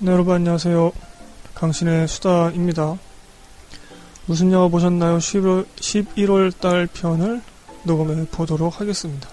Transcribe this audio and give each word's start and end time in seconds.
네, 0.00 0.12
여러분 0.12 0.36
안녕하세요. 0.36 0.92
강신의 1.56 2.06
수다입니다. 2.06 2.96
무슨 4.26 4.52
영화 4.52 4.68
보셨나요? 4.68 5.18
11월, 5.18 5.66
11월 5.74 6.56
달 6.60 6.86
편을 6.86 7.42
녹음해 7.82 8.26
보도록 8.30 8.80
하겠습니다. 8.80 9.28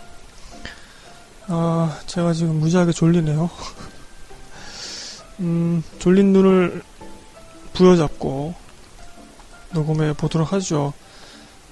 아, 1.50 2.00
제가 2.08 2.34
지금 2.34 2.56
무지하게 2.56 2.94
졸리네요. 2.94 3.48
음, 5.42 5.84
졸린 6.00 6.34
눈을 6.34 6.82
부여잡고 7.74 8.56
녹음해 9.72 10.14
보도록 10.14 10.52
하죠. 10.54 10.94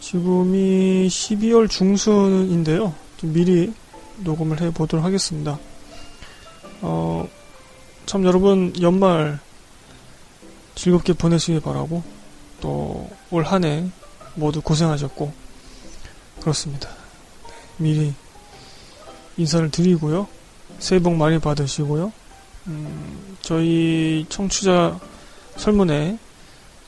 지금이 0.02 1.08
12월 1.08 1.68
중순인데요. 1.68 2.94
좀 3.18 3.34
미리 3.34 3.74
녹음을 4.18 4.62
해 4.62 4.70
보도록 4.72 5.04
하겠습니다. 5.04 5.58
어, 8.04 8.06
참 8.06 8.26
여러분 8.26 8.74
연말 8.82 9.40
즐겁게 10.76 11.14
보내시길 11.14 11.62
바라고 11.62 12.04
또 12.62 13.10
올 13.32 13.44
한 13.46 13.64
해 13.66 13.88
모두 14.36 14.62
고생하셨고 14.62 15.34
그렇습니다. 16.42 16.90
미리 17.78 18.14
인사를 19.38 19.70
드리고요. 19.72 20.28
새해 20.80 21.02
복 21.02 21.16
많이 21.16 21.40
받으시고요. 21.40 22.12
음, 22.68 23.38
저희 23.42 24.26
청취자 24.30 25.00
설문에 25.58 26.18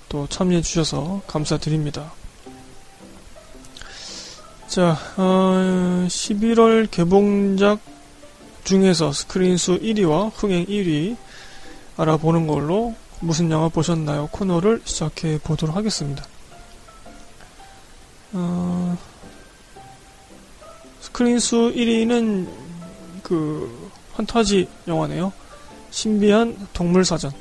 또 0.10 0.28
참여해 0.28 0.62
주셔서 0.62 1.22
감사드립니다. 1.28 2.12
자, 4.68 4.98
어, 5.18 6.06
11월 6.08 6.90
개봉작 6.92 7.80
중에서 8.66 9.14
스크린 9.14 9.58
수 9.58 9.80
1위와 9.80 10.32
흥행 10.36 10.66
1위 10.66 11.16
알아보는 11.98 12.48
걸로 12.48 12.96
무슨 13.22 13.50
영화 13.52 13.70
보셨나요? 13.70 14.28
코너를 14.32 14.82
시작해 14.84 15.38
보도록 15.38 15.76
하겠습니다. 15.76 16.26
어, 18.34 18.98
스크린 21.00 21.40
수 21.40 21.72
1위는 21.74 22.50
그 23.24 23.92
판타지 24.14 24.68
영화네요. 24.88 25.32
신비한 25.92 26.68
동물사전. 26.74 27.32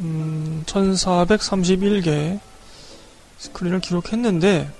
음, 0.00 0.62
1431개 0.66 2.40
스크린을 3.38 3.80
기록했는데 3.80 4.70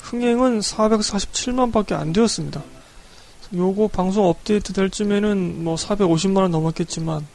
흥행은 0.00 0.60
447만 0.60 1.72
밖에 1.72 1.94
안 1.94 2.12
되었습니다. 2.12 2.62
요거 3.54 3.88
방송 3.88 4.26
업데이트 4.26 4.72
될 4.72 4.90
쯤에는 4.90 5.62
뭐 5.64 5.76
450만은 5.76 6.48
넘었겠지만 6.48 7.26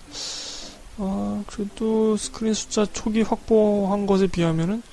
아, 0.97 1.43
그래도 1.47 2.17
스크린 2.17 2.53
숫자 2.53 2.85
초기 2.91 3.21
확보한 3.21 4.05
것에 4.05 4.27
비하면은 4.27 4.83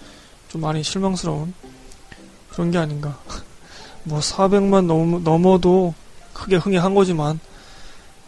좀 0.49 0.61
많이 0.61 0.83
실망스러운 0.85 1.53
그런 2.51 2.71
게 2.71 2.79
아닌가. 2.79 3.19
뭐 4.05 4.21
400만 4.21 4.87
넘, 4.87 5.25
넘어도 5.25 5.95
크게 6.33 6.57
흥행한 6.57 6.95
거지만 6.95 7.41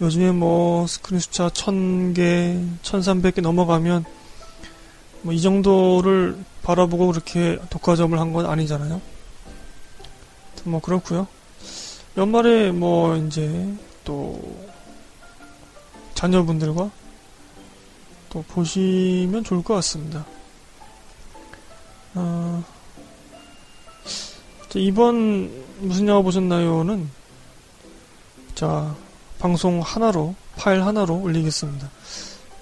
요즘에 0.01 0.33
뭐 0.33 0.87
스크린 0.89 1.21
숫자 1.21 1.49
1000개, 1.49 2.79
1300개 2.83 3.41
넘어가면 3.41 4.05
뭐 5.23 5.35
이 5.35 5.41
정도를 5.41 6.37
바라보고 6.63 7.09
그렇게 7.09 7.59
독과점을 7.71 8.19
한 8.19 8.33
건 8.33 8.47
아니잖아요. 8.47 9.01
뭐 10.65 10.81
그렇고요. 10.81 11.27
연말에 12.19 12.73
뭐 12.73 13.17
이제 13.17 13.73
또 14.03 14.43
자녀분들과 16.15 16.91
또 18.29 18.43
보시면 18.49 19.45
좋을 19.45 19.63
것 19.63 19.75
같습니다. 19.75 20.27
어, 22.17 22.65
이번 24.75 25.49
무슨 25.79 26.09
영화 26.09 26.21
보셨나요는 26.21 27.09
자 28.57 28.97
방송 29.39 29.81
하나로 29.81 30.35
파일 30.57 30.83
하나로 30.83 31.21
올리겠습니다. 31.23 31.89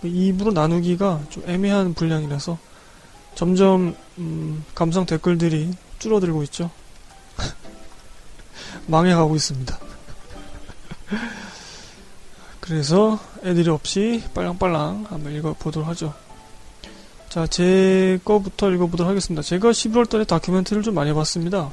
2부로 0.04 0.52
나누기가 0.52 1.22
좀 1.30 1.42
애매한 1.48 1.94
분량이라서 1.94 2.58
점점 3.34 3.96
음, 4.18 4.62
감상 4.74 5.06
댓글들이 5.06 5.72
줄어들고 5.98 6.42
있죠. 6.42 6.70
망해가고 8.86 9.36
있습니다. 9.36 9.78
그래서 12.60 13.18
애들이 13.44 13.70
없이 13.70 14.22
빨랑빨랑 14.34 15.06
한번 15.08 15.32
읽어보도록 15.34 15.88
하죠. 15.88 16.14
자, 17.28 17.46
제 17.46 18.18
거부터 18.24 18.70
읽어보도록 18.70 19.08
하겠습니다. 19.08 19.42
제가 19.42 19.70
11월 19.70 20.08
달에 20.08 20.24
다큐멘터리를 20.24 20.82
좀 20.82 20.94
많이 20.94 21.12
봤습니다. 21.12 21.70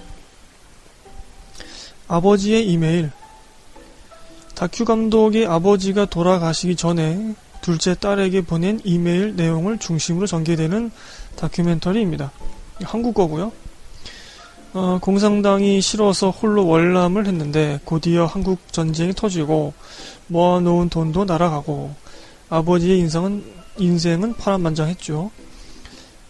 아버지의 2.07 2.67
이메일. 2.69 3.11
다큐 4.55 4.85
감독의 4.85 5.47
아버지가 5.47 6.05
돌아가시기 6.05 6.75
전에 6.75 7.33
둘째 7.61 7.95
딸에게 7.95 8.41
보낸 8.41 8.79
이메일 8.83 9.35
내용을 9.35 9.79
중심으로 9.79 10.27
전개되는 10.27 10.91
다큐멘터리입니다. 11.37 12.31
한국어고요. 12.83 13.51
어, 14.73 14.97
공산당이 14.99 15.81
싫어서 15.81 16.31
홀로 16.31 16.65
월남을 16.65 17.27
했는데 17.27 17.79
곧이어 17.85 18.25
한국 18.25 18.73
전쟁이 18.73 19.13
터지고 19.13 19.73
모아놓은 20.27 20.89
돈도 20.89 21.25
날아가고 21.25 21.93
아버지의 22.49 22.97
인생은 22.99 23.43
인생은 23.77 24.35
파란만장했죠. 24.35 25.29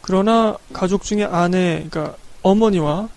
그러나 0.02 0.58
가족 0.74 1.04
중에 1.04 1.24
아내, 1.24 1.88
그러니까 1.90 2.18
어머니와 2.42 3.08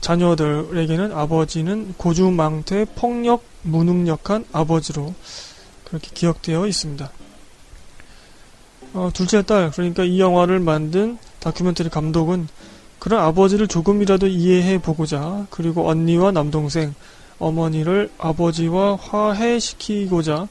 자녀들에게는 0.00 1.12
아버지는 1.12 1.94
고주망태 1.96 2.86
폭력 2.94 3.44
무능력한 3.62 4.44
아버지로 4.52 5.14
그렇게 5.84 6.10
기억되어 6.12 6.66
있습니다. 6.66 7.10
어, 8.92 9.10
둘째 9.14 9.42
딸, 9.42 9.70
그러니까 9.70 10.04
이 10.04 10.20
영화를 10.20 10.60
만든 10.60 11.16
다큐멘터리 11.40 11.88
감독은 11.88 12.48
그런 13.08 13.24
아버지를 13.24 13.68
조금이라도 13.68 14.26
이해해 14.26 14.76
보고자 14.76 15.46
그리고 15.48 15.88
언니와 15.88 16.30
남동생, 16.30 16.94
어머니를 17.38 18.10
아버지와 18.18 18.96
화해시키고자 18.96 20.46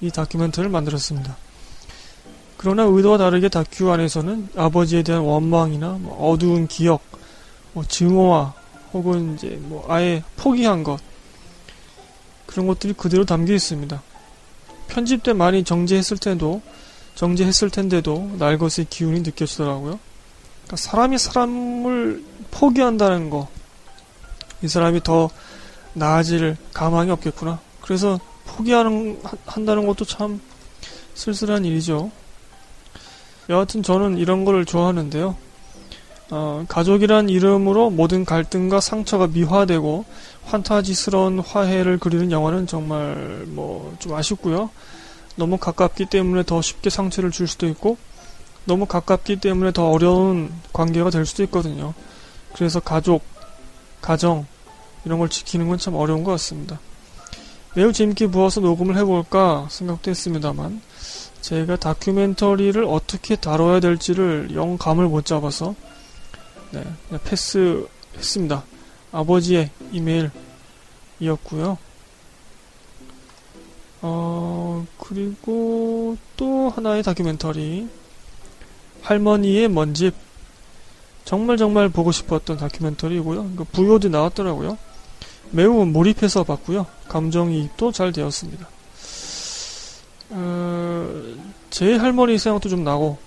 이 0.00 0.10
다큐멘터리를 0.10 0.68
만들었습니다. 0.68 1.36
그러나 2.56 2.82
의도와 2.82 3.18
다르게 3.18 3.48
다큐 3.48 3.92
안에서는 3.92 4.48
아버지에 4.56 5.04
대한 5.04 5.22
원망이나 5.22 5.98
뭐 6.00 6.28
어두운 6.28 6.66
기억, 6.66 7.02
뭐 7.72 7.84
증오와 7.84 8.52
혹은 8.92 9.36
이제 9.36 9.56
뭐 9.62 9.86
아예 9.88 10.24
포기한 10.34 10.82
것 10.82 10.98
그런 12.46 12.66
것들이 12.66 12.94
그대로 12.94 13.24
담겨 13.24 13.54
있습니다. 13.54 14.02
편집 14.88 15.22
때 15.22 15.32
많이 15.32 15.62
정제했을 15.62 16.18
텐데도 16.18 16.62
정제했을 17.14 17.70
텐데도 17.70 18.32
날것의 18.40 18.86
기운이 18.90 19.20
느껴지더라고요. 19.20 20.00
그러니까 20.72 20.76
사람이 20.76 21.18
사람을 21.18 22.24
포기한다는 22.50 23.28
거, 23.28 23.48
이 24.62 24.68
사람이 24.68 25.02
더 25.02 25.28
나아질 25.92 26.56
가망이 26.72 27.10
없겠구나. 27.10 27.60
그래서 27.82 28.18
포기하는 28.46 29.20
한다는 29.44 29.86
것도 29.86 30.06
참 30.06 30.40
쓸쓸한 31.14 31.66
일이죠. 31.66 32.10
여하튼 33.50 33.82
저는 33.82 34.16
이런 34.16 34.46
걸 34.46 34.64
좋아하는데요. 34.64 35.36
어, 36.30 36.64
가족이란 36.66 37.28
이름으로 37.28 37.90
모든 37.90 38.24
갈등과 38.24 38.80
상처가 38.80 39.26
미화되고 39.26 40.06
환타지스러운 40.44 41.40
화해를 41.40 41.98
그리는 41.98 42.32
영화는 42.32 42.66
정말 42.66 43.44
뭐 43.48 43.94
좀 43.98 44.14
아쉽고요. 44.14 44.70
너무 45.36 45.58
가깝기 45.58 46.06
때문에 46.06 46.44
더 46.44 46.62
쉽게 46.62 46.88
상처를 46.88 47.30
줄 47.30 47.46
수도 47.46 47.66
있고 47.66 47.98
너무 48.64 48.86
가깝기 48.86 49.36
때문에 49.36 49.72
더 49.72 49.90
어려운 49.90 50.52
관계가 50.72 51.10
될 51.10 51.26
수도 51.26 51.42
있거든요. 51.44 51.94
그래서 52.54 52.80
가족, 52.80 53.22
가정, 54.00 54.46
이런 55.04 55.18
걸 55.18 55.28
지키는 55.28 55.68
건 55.68 55.78
참 55.78 55.94
어려운 55.94 56.22
것 56.22 56.30
같습니다. 56.32 56.78
매우 57.74 57.92
재밌게 57.92 58.28
부어서 58.28 58.60
녹음을 58.60 58.96
해볼까 58.98 59.66
생각도 59.70 60.10
했습니다만, 60.10 60.80
제가 61.40 61.76
다큐멘터리를 61.76 62.84
어떻게 62.84 63.34
다뤄야 63.34 63.80
될지를 63.80 64.50
영 64.54 64.76
감을 64.78 65.06
못 65.08 65.24
잡아서, 65.24 65.74
네, 66.70 66.84
그냥 67.08 67.20
패스 67.24 67.86
했습니다. 68.16 68.62
아버지의 69.10 69.70
이메일이었고요. 69.90 71.78
어, 74.02 74.86
그리고 74.98 76.16
또 76.36 76.70
하나의 76.70 77.02
다큐멘터리. 77.02 77.88
할머니의 79.02 79.68
먼 79.68 79.94
집 79.94 80.14
정말 81.24 81.56
정말 81.56 81.88
보고 81.88 82.12
싶었던 82.12 82.56
다큐멘터리고요. 82.56 83.52
부요도 83.72 84.08
나왔더라고요. 84.08 84.76
매우 85.50 85.84
몰입해서 85.84 86.44
봤고요. 86.44 86.86
감정이입도 87.08 87.92
잘 87.92 88.12
되었습니다. 88.12 88.68
어, 90.30 91.22
제 91.70 91.96
할머니 91.96 92.38
생각도 92.38 92.68
좀 92.68 92.84
나고 92.84 93.18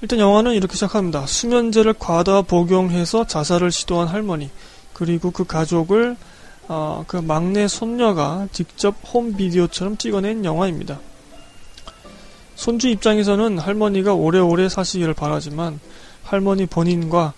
일단 0.00 0.18
영화는 0.18 0.54
이렇게 0.54 0.74
시작합니다. 0.74 1.26
수면제를 1.26 1.94
과다 1.94 2.42
복용해서 2.42 3.26
자살을 3.26 3.70
시도한 3.70 4.08
할머니 4.08 4.50
그리고 4.92 5.30
그 5.30 5.44
가족을 5.44 6.16
어, 6.68 7.04
그 7.06 7.16
막내 7.16 7.66
손녀가 7.68 8.46
직접 8.52 8.94
홈 9.12 9.34
비디오처럼 9.36 9.96
찍어낸 9.96 10.44
영화입니다. 10.44 11.00
손주 12.58 12.88
입장에서는 12.88 13.60
할머니가 13.60 14.14
오래오래 14.14 14.68
사시기를 14.68 15.14
바라지만 15.14 15.78
할머니 16.24 16.66
본인과 16.66 17.32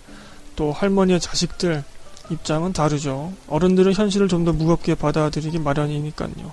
또 0.55 0.71
할머니의 0.71 1.19
자식들 1.19 1.83
입장은 2.31 2.73
다르죠. 2.73 3.31
어른들은 3.47 3.93
현실을 3.93 4.27
좀 4.27 4.45
더 4.45 4.51
무겁게 4.51 4.95
받아들이기 4.95 5.59
마련이니까요. 5.59 6.51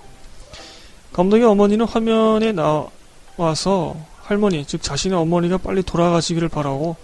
감독의 1.14 1.46
어머니는 1.46 1.86
화면에 1.86 2.52
나와서 2.52 3.96
할머니, 4.20 4.66
즉 4.66 4.82
자신의 4.82 5.18
어머니가 5.18 5.56
빨리 5.56 5.82
돌아가시기를 5.82 6.50
바라고 6.50 6.96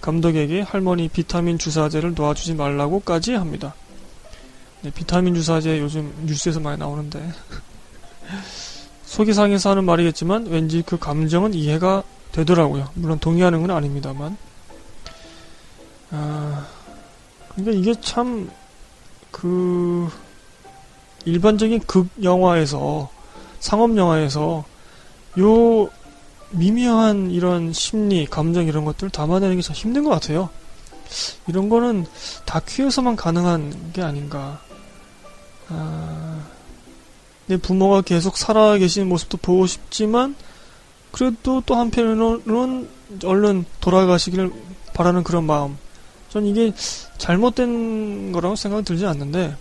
감독에게 0.00 0.60
할머니 0.60 1.08
비타민 1.08 1.58
주사제를 1.58 2.14
놓아주지 2.14 2.54
말라고까지 2.54 3.34
합니다. 3.34 3.74
네, 4.82 4.92
비타민 4.92 5.34
주사제 5.34 5.80
요즘 5.80 6.14
뉴스에서 6.24 6.60
많이 6.60 6.78
나오는데 6.78 7.28
소개상에서 9.08 9.70
하는 9.70 9.84
말이겠지만 9.84 10.46
왠지 10.46 10.82
그 10.86 10.98
감정은 10.98 11.54
이해가 11.54 12.02
되더라고요. 12.32 12.90
물론 12.94 13.18
동의하는 13.18 13.62
건 13.62 13.70
아닙니다만. 13.70 14.36
아, 16.10 16.66
그러니까 17.54 17.72
이게 17.72 18.00
참 18.00 18.48
그 19.30 20.08
일반적인 21.24 21.80
극 21.86 22.08
영화에서 22.22 23.08
상업 23.60 23.96
영화에서 23.96 24.64
요 25.38 25.88
미묘한 26.50 27.30
이런 27.30 27.72
심리, 27.72 28.26
감정 28.26 28.66
이런 28.66 28.84
것들 28.84 29.10
담아내는 29.10 29.56
게 29.56 29.62
참 29.62 29.76
힘든 29.76 30.04
것 30.04 30.10
같아요. 30.10 30.48
이런 31.46 31.68
거는 31.68 32.06
다큐에서만 32.46 33.16
가능한 33.16 33.92
게 33.92 34.02
아닌가. 34.02 34.60
아, 35.68 36.42
내 37.48 37.56
부모가 37.56 38.02
계속 38.02 38.36
살아 38.36 38.78
계신 38.78 39.08
모습도 39.08 39.38
보고 39.38 39.66
싶지만, 39.66 40.36
그래도 41.10 41.62
또 41.66 41.74
한편으로는 41.74 42.88
얼른 43.24 43.64
돌아가시기를 43.80 44.52
바라는 44.94 45.24
그런 45.24 45.44
마음. 45.44 45.76
전 46.28 46.44
이게 46.44 46.72
잘못된 47.16 48.32
거라고 48.32 48.54
생각이 48.54 48.84
들지 48.84 49.06
않는데, 49.06 49.56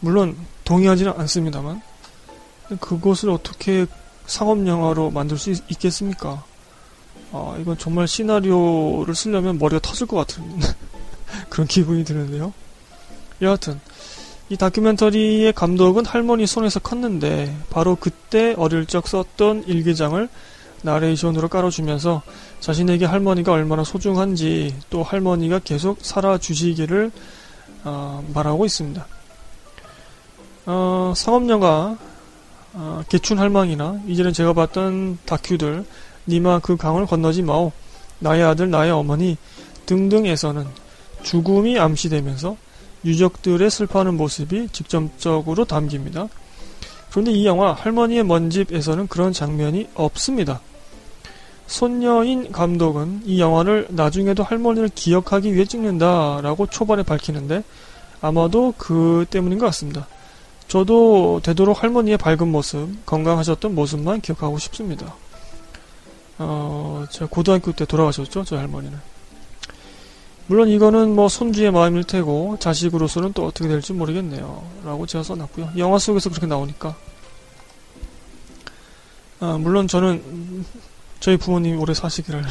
물론 0.00 0.36
동의하지는 0.64 1.12
않습니다만, 1.16 1.82
그것을 2.78 3.30
어떻게 3.30 3.86
상업 4.26 4.64
영화로 4.66 5.10
만들 5.10 5.36
수 5.38 5.50
있, 5.50 5.78
겠습니까 5.78 6.44
아, 7.32 7.56
이건 7.60 7.76
정말 7.78 8.06
시나리오를 8.06 9.14
쓰려면 9.14 9.58
머리가 9.58 9.80
터질 9.80 10.06
것 10.06 10.16
같은 10.16 10.44
그런 11.48 11.66
기분이 11.66 12.04
드는데요. 12.04 12.52
여하튼, 13.42 13.80
이 14.50 14.56
다큐멘터리의 14.56 15.52
감독은 15.52 16.04
할머니 16.04 16.44
손에서 16.44 16.80
컸는데, 16.80 17.56
바로 17.70 17.94
그때 17.94 18.52
어릴 18.58 18.84
적 18.84 19.06
썼던 19.06 19.62
일기장을 19.68 20.28
나레이션으로 20.82 21.46
깔아주면서 21.46 22.22
자신에게 22.58 23.04
할머니가 23.04 23.52
얼마나 23.52 23.84
소중한지 23.84 24.74
또 24.90 25.04
할머니가 25.04 25.60
계속 25.60 25.98
살아주시기를 26.02 27.12
어, 27.84 28.24
말하고 28.34 28.66
있습니다. 28.66 29.06
어, 30.66 31.12
상업영화 31.14 31.96
어, 32.72 33.02
개춘 33.08 33.38
할망이나 33.38 34.00
이제는 34.08 34.32
제가 34.32 34.52
봤던 34.52 35.18
다큐들 35.26 35.84
니마 36.26 36.58
그 36.58 36.76
강을 36.76 37.06
건너지 37.06 37.42
마오 37.42 37.70
나의 38.18 38.42
아들 38.42 38.68
나의 38.68 38.90
어머니 38.90 39.36
등등에서는 39.86 40.66
죽음이 41.22 41.78
암시되면서 41.78 42.56
유적들의 43.04 43.70
슬퍼하는 43.70 44.16
모습이 44.16 44.68
직접적으로 44.72 45.64
담깁니다. 45.64 46.28
그런데 47.10 47.32
이 47.32 47.46
영화 47.46 47.72
할머니의 47.72 48.24
먼 48.24 48.50
집에서는 48.50 49.08
그런 49.08 49.32
장면이 49.32 49.88
없습니다. 49.94 50.60
손녀인 51.66 52.50
감독은 52.50 53.22
이 53.24 53.40
영화를 53.40 53.86
나중에도 53.90 54.42
할머니를 54.42 54.90
기억하기 54.94 55.54
위해 55.54 55.64
찍는다라고 55.64 56.66
초반에 56.66 57.02
밝히는데 57.02 57.62
아마도 58.20 58.74
그 58.76 59.24
때문인 59.30 59.58
것 59.58 59.66
같습니다. 59.66 60.06
저도 60.68 61.40
되도록 61.42 61.82
할머니의 61.82 62.16
밝은 62.16 62.46
모습, 62.48 62.88
건강하셨던 63.06 63.74
모습만 63.74 64.20
기억하고 64.20 64.58
싶습니다. 64.58 65.14
어, 66.38 67.04
제가 67.10 67.26
고등학교 67.28 67.72
때 67.72 67.84
돌아가셨죠, 67.84 68.44
저희 68.44 68.58
할머니는. 68.60 68.98
물론 70.46 70.68
이거는 70.68 71.14
뭐 71.14 71.28
손주의 71.28 71.70
마음일 71.70 72.04
테고 72.04 72.56
자식으로서는 72.58 73.32
또 73.32 73.46
어떻게 73.46 73.68
될지 73.68 73.92
모르겠네요. 73.92 74.68
라고 74.84 75.06
제가 75.06 75.22
써놨고요. 75.22 75.72
영화 75.78 75.98
속에서 75.98 76.28
그렇게 76.28 76.46
나오니까. 76.46 76.96
아, 79.40 79.58
물론 79.58 79.88
저는 79.88 80.64
저희 81.20 81.36
부모님이 81.36 81.76
오래 81.76 81.94
사시기를 81.94 82.44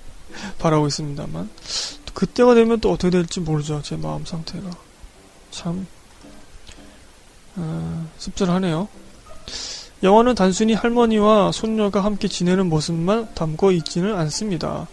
바라고 0.58 0.86
있습니다만 0.86 1.48
그때가 2.14 2.54
되면 2.54 2.80
또 2.80 2.92
어떻게 2.92 3.10
될지 3.10 3.40
모르죠. 3.40 3.80
제 3.82 3.96
마음 3.96 4.24
상태가. 4.24 4.70
참 5.50 5.86
어, 7.56 8.08
씁쓸하네요. 8.18 8.88
영화는 10.02 10.34
단순히 10.34 10.74
할머니와 10.74 11.52
손녀가 11.52 12.04
함께 12.04 12.28
지내는 12.28 12.68
모습만 12.68 13.34
담고 13.34 13.72
있지는 13.72 14.14
않습니다. 14.14 14.88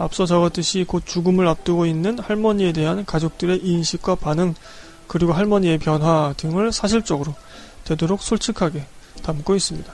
앞서 0.00 0.24
적었듯이 0.24 0.84
곧 0.88 1.04
죽음을 1.04 1.46
앞두고 1.46 1.84
있는 1.84 2.18
할머니에 2.18 2.72
대한 2.72 3.04
가족들의 3.04 3.60
인식과 3.62 4.14
반응, 4.14 4.54
그리고 5.06 5.34
할머니의 5.34 5.76
변화 5.76 6.32
등을 6.38 6.72
사실적으로 6.72 7.34
되도록 7.84 8.22
솔직하게 8.22 8.86
담고 9.22 9.54
있습니다. 9.54 9.92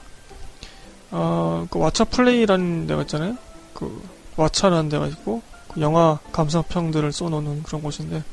어, 1.11 1.67
그 1.69 1.79
왓챠 1.79 2.09
플레이라는 2.09 2.87
데가 2.87 3.01
있잖아요. 3.01 3.35
그 3.73 4.01
왓챠라는 4.37 4.89
데가 4.89 5.07
있고 5.07 5.41
그 5.73 5.81
영화 5.81 6.19
감상평들을 6.31 7.11
써놓는 7.11 7.63
그런 7.63 7.81
곳인데 7.81 8.23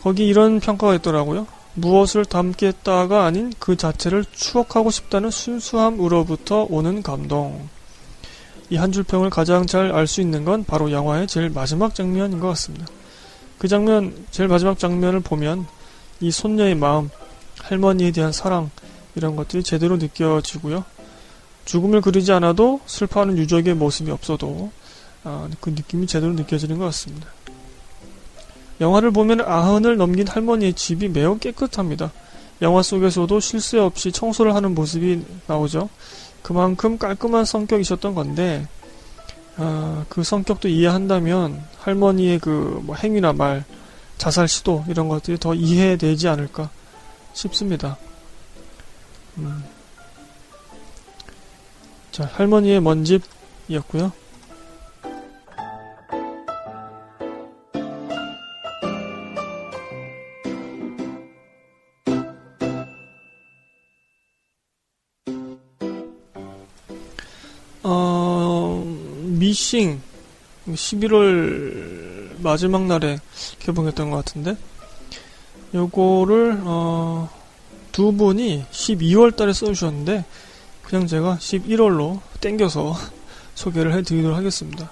거기 0.00 0.26
이런 0.26 0.60
평가가 0.60 0.94
있더라고요. 0.94 1.46
무엇을 1.74 2.24
담겠다가 2.24 3.26
아닌 3.26 3.52
그 3.58 3.76
자체를 3.76 4.24
추억하고 4.32 4.90
싶다는 4.90 5.30
순수함으로부터 5.30 6.66
오는 6.70 7.02
감동. 7.02 7.68
이 8.70 8.76
한 8.76 8.92
줄 8.92 9.02
평을 9.02 9.30
가장 9.30 9.66
잘 9.66 9.92
알 9.92 10.06
수 10.06 10.20
있는 10.20 10.44
건 10.44 10.64
바로 10.64 10.92
영화의 10.92 11.26
제일 11.26 11.50
마지막 11.50 11.94
장면인 11.94 12.38
것 12.40 12.48
같습니다. 12.48 12.86
그 13.58 13.66
장면, 13.66 14.26
제일 14.30 14.48
마지막 14.48 14.78
장면을 14.78 15.20
보면 15.20 15.66
이 16.20 16.30
손녀의 16.30 16.74
마음, 16.74 17.10
할머니에 17.60 18.12
대한 18.12 18.30
사랑, 18.32 18.70
이런 19.14 19.36
것들이 19.36 19.62
제대로 19.62 19.96
느껴지고요. 19.96 20.84
죽음을 21.64 22.00
그리지 22.00 22.32
않아도 22.32 22.80
슬퍼하는 22.86 23.36
유적의 23.36 23.74
모습이 23.74 24.10
없어도 24.10 24.70
아, 25.24 25.48
그 25.60 25.70
느낌이 25.70 26.06
제대로 26.06 26.32
느껴지는 26.32 26.78
것 26.78 26.84
같습니다. 26.86 27.28
영화를 28.80 29.10
보면 29.10 29.40
아흔을 29.40 29.96
넘긴 29.96 30.28
할머니의 30.28 30.74
집이 30.74 31.08
매우 31.08 31.38
깨끗합니다. 31.38 32.12
영화 32.62 32.82
속에서도 32.82 33.40
실수 33.40 33.82
없이 33.82 34.12
청소를 34.12 34.54
하는 34.54 34.74
모습이 34.74 35.22
나오죠. 35.46 35.88
그만큼 36.42 36.98
깔끔한 36.98 37.44
성격이셨던 37.44 38.14
건데 38.14 38.66
어, 39.56 40.04
그 40.08 40.22
성격도 40.22 40.68
이해한다면 40.68 41.62
할머니의 41.80 42.38
그 42.38 42.80
뭐 42.88 42.96
행위나 42.96 43.32
말, 43.34 43.64
자살 44.16 44.48
시도 44.48 44.84
이런 44.88 45.08
것들이 45.08 45.38
더 45.38 45.52
이해되지 45.54 46.26
않을까 46.28 46.70
싶습니다. 47.34 47.98
음. 49.36 49.62
자, 52.10 52.24
할머니의 52.32 52.80
먼 52.80 53.04
집이었고요. 53.04 54.12
미싱 69.48 70.02
11월 70.68 72.38
마지막 72.42 72.84
날에 72.84 73.18
개봉했던 73.60 74.10
것 74.10 74.16
같은데 74.16 74.58
요거를 75.72 76.60
어, 76.64 77.30
두 77.90 78.12
분이 78.12 78.66
12월 78.70 79.34
달에 79.34 79.54
써주셨는데 79.54 80.26
그냥 80.82 81.06
제가 81.06 81.38
11월로 81.40 82.20
땡겨서 82.42 82.94
소개를 83.56 83.94
해드리도록 83.94 84.36
하겠습니다. 84.36 84.90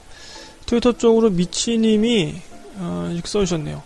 트위터 0.65 0.93
쪽으로 0.93 1.29
미치님이 1.29 2.37
어, 2.77 3.11
이렇게 3.13 3.29
써주셨네요. 3.29 3.83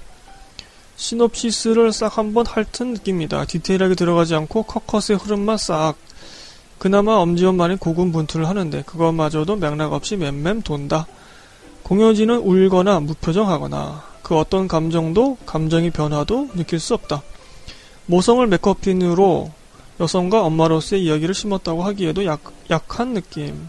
시놉시스를 0.94 1.92
싹 1.92 2.16
한번 2.16 2.46
핥은 2.46 2.92
느낌입니다. 2.92 3.44
디테일하게 3.44 3.96
들어가지 3.96 4.36
않고 4.36 4.62
컷컷의 4.62 5.18
흐름만 5.18 5.58
싹 5.58 5.96
그나마 6.80 7.16
엄지원만이 7.16 7.76
고군분투를 7.76 8.48
하는데 8.48 8.82
그것마저도 8.84 9.56
맥락 9.56 9.92
없이 9.92 10.16
맴맴 10.16 10.62
돈다. 10.62 11.06
공효진은 11.82 12.38
울거나 12.38 13.00
무표정하거나 13.00 14.02
그 14.22 14.34
어떤 14.38 14.66
감정도 14.66 15.36
감정의 15.44 15.90
변화도 15.90 16.48
느낄 16.54 16.80
수 16.80 16.94
없다. 16.94 17.22
모성을 18.06 18.46
메커핀으로 18.46 19.52
여성과 20.00 20.42
엄마로서의 20.42 21.04
이야기를 21.04 21.34
심었다고 21.34 21.82
하기에도 21.82 22.24
약, 22.24 22.40
약한 22.70 23.12
느낌. 23.12 23.68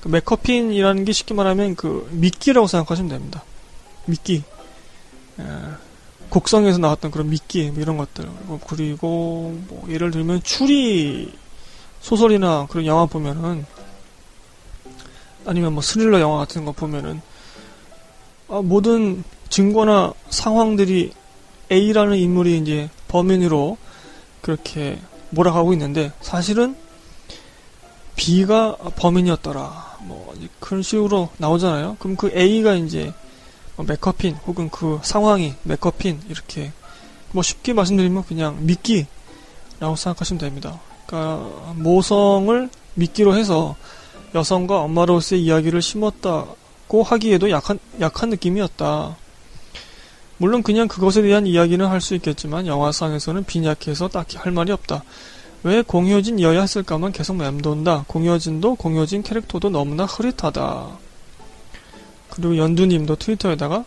그 0.00 0.06
메커핀이라는 0.06 1.04
게 1.04 1.12
쉽게 1.12 1.34
말하면 1.34 1.74
그 1.74 2.08
미끼라고 2.12 2.68
생각하시면 2.68 3.10
됩니다. 3.10 3.42
미끼. 4.04 4.44
에, 5.40 5.42
곡성에서 6.30 6.78
나왔던 6.78 7.10
그런 7.10 7.28
미끼 7.28 7.72
뭐 7.72 7.82
이런 7.82 7.96
것들. 7.96 8.30
그리고 8.68 9.58
뭐 9.66 9.84
예를 9.88 10.12
들면 10.12 10.44
추리 10.44 11.32
소설이나 12.06 12.68
그런 12.70 12.86
영화 12.86 13.04
보면은 13.04 13.66
아니면 15.44 15.72
뭐 15.72 15.82
스릴러 15.82 16.20
영화 16.20 16.38
같은 16.38 16.64
거 16.64 16.70
보면은 16.70 17.20
아, 18.48 18.60
모든 18.62 19.24
증거나 19.48 20.12
상황들이 20.30 21.12
A라는 21.72 22.16
인물이 22.16 22.58
이제 22.58 22.88
범인으로 23.08 23.76
그렇게 24.40 25.00
몰아가고 25.30 25.72
있는데 25.72 26.12
사실은 26.20 26.76
B가 28.14 28.76
범인이었더라. 28.94 29.96
뭐 30.02 30.32
그런 30.60 30.84
식으로 30.84 31.30
나오잖아요. 31.38 31.96
그럼 31.98 32.14
그 32.14 32.30
A가 32.32 32.74
이제 32.74 33.12
뭐 33.74 33.84
맥커핀 33.84 34.36
혹은 34.46 34.70
그 34.70 35.00
상황이 35.02 35.54
맥커핀 35.64 36.22
이렇게 36.28 36.70
뭐 37.32 37.42
쉽게 37.42 37.72
말씀드리면 37.72 38.24
그냥 38.26 38.58
미끼라고 38.64 39.96
생각하시면 39.96 40.38
됩니다. 40.38 40.80
그러니까 41.06 41.72
모성을 41.76 42.68
미끼로 42.94 43.36
해서 43.36 43.76
여성과 44.34 44.80
엄마로서의 44.80 45.42
이야기를 45.42 45.80
심었다고 45.80 47.02
하기에도 47.02 47.50
약한 47.50 47.78
약한 48.00 48.30
느낌이었다. 48.30 49.16
물론 50.38 50.62
그냥 50.62 50.88
그것에 50.88 51.22
대한 51.22 51.46
이야기는 51.46 51.86
할 51.86 52.00
수 52.00 52.14
있겠지만 52.14 52.66
영화상에서는 52.66 53.44
빈약해서 53.44 54.08
딱히 54.08 54.36
할 54.36 54.52
말이 54.52 54.72
없다. 54.72 55.02
왜 55.62 55.82
공효진이어야 55.82 56.60
했을까만 56.60 57.12
계속 57.12 57.36
맴돈다. 57.36 58.04
공효진도 58.06 58.74
공효진 58.74 59.22
캐릭터도 59.22 59.70
너무나 59.70 60.04
흐릿하다. 60.04 60.88
그리고 62.30 62.56
연두님도 62.58 63.16
트위터에다가 63.16 63.84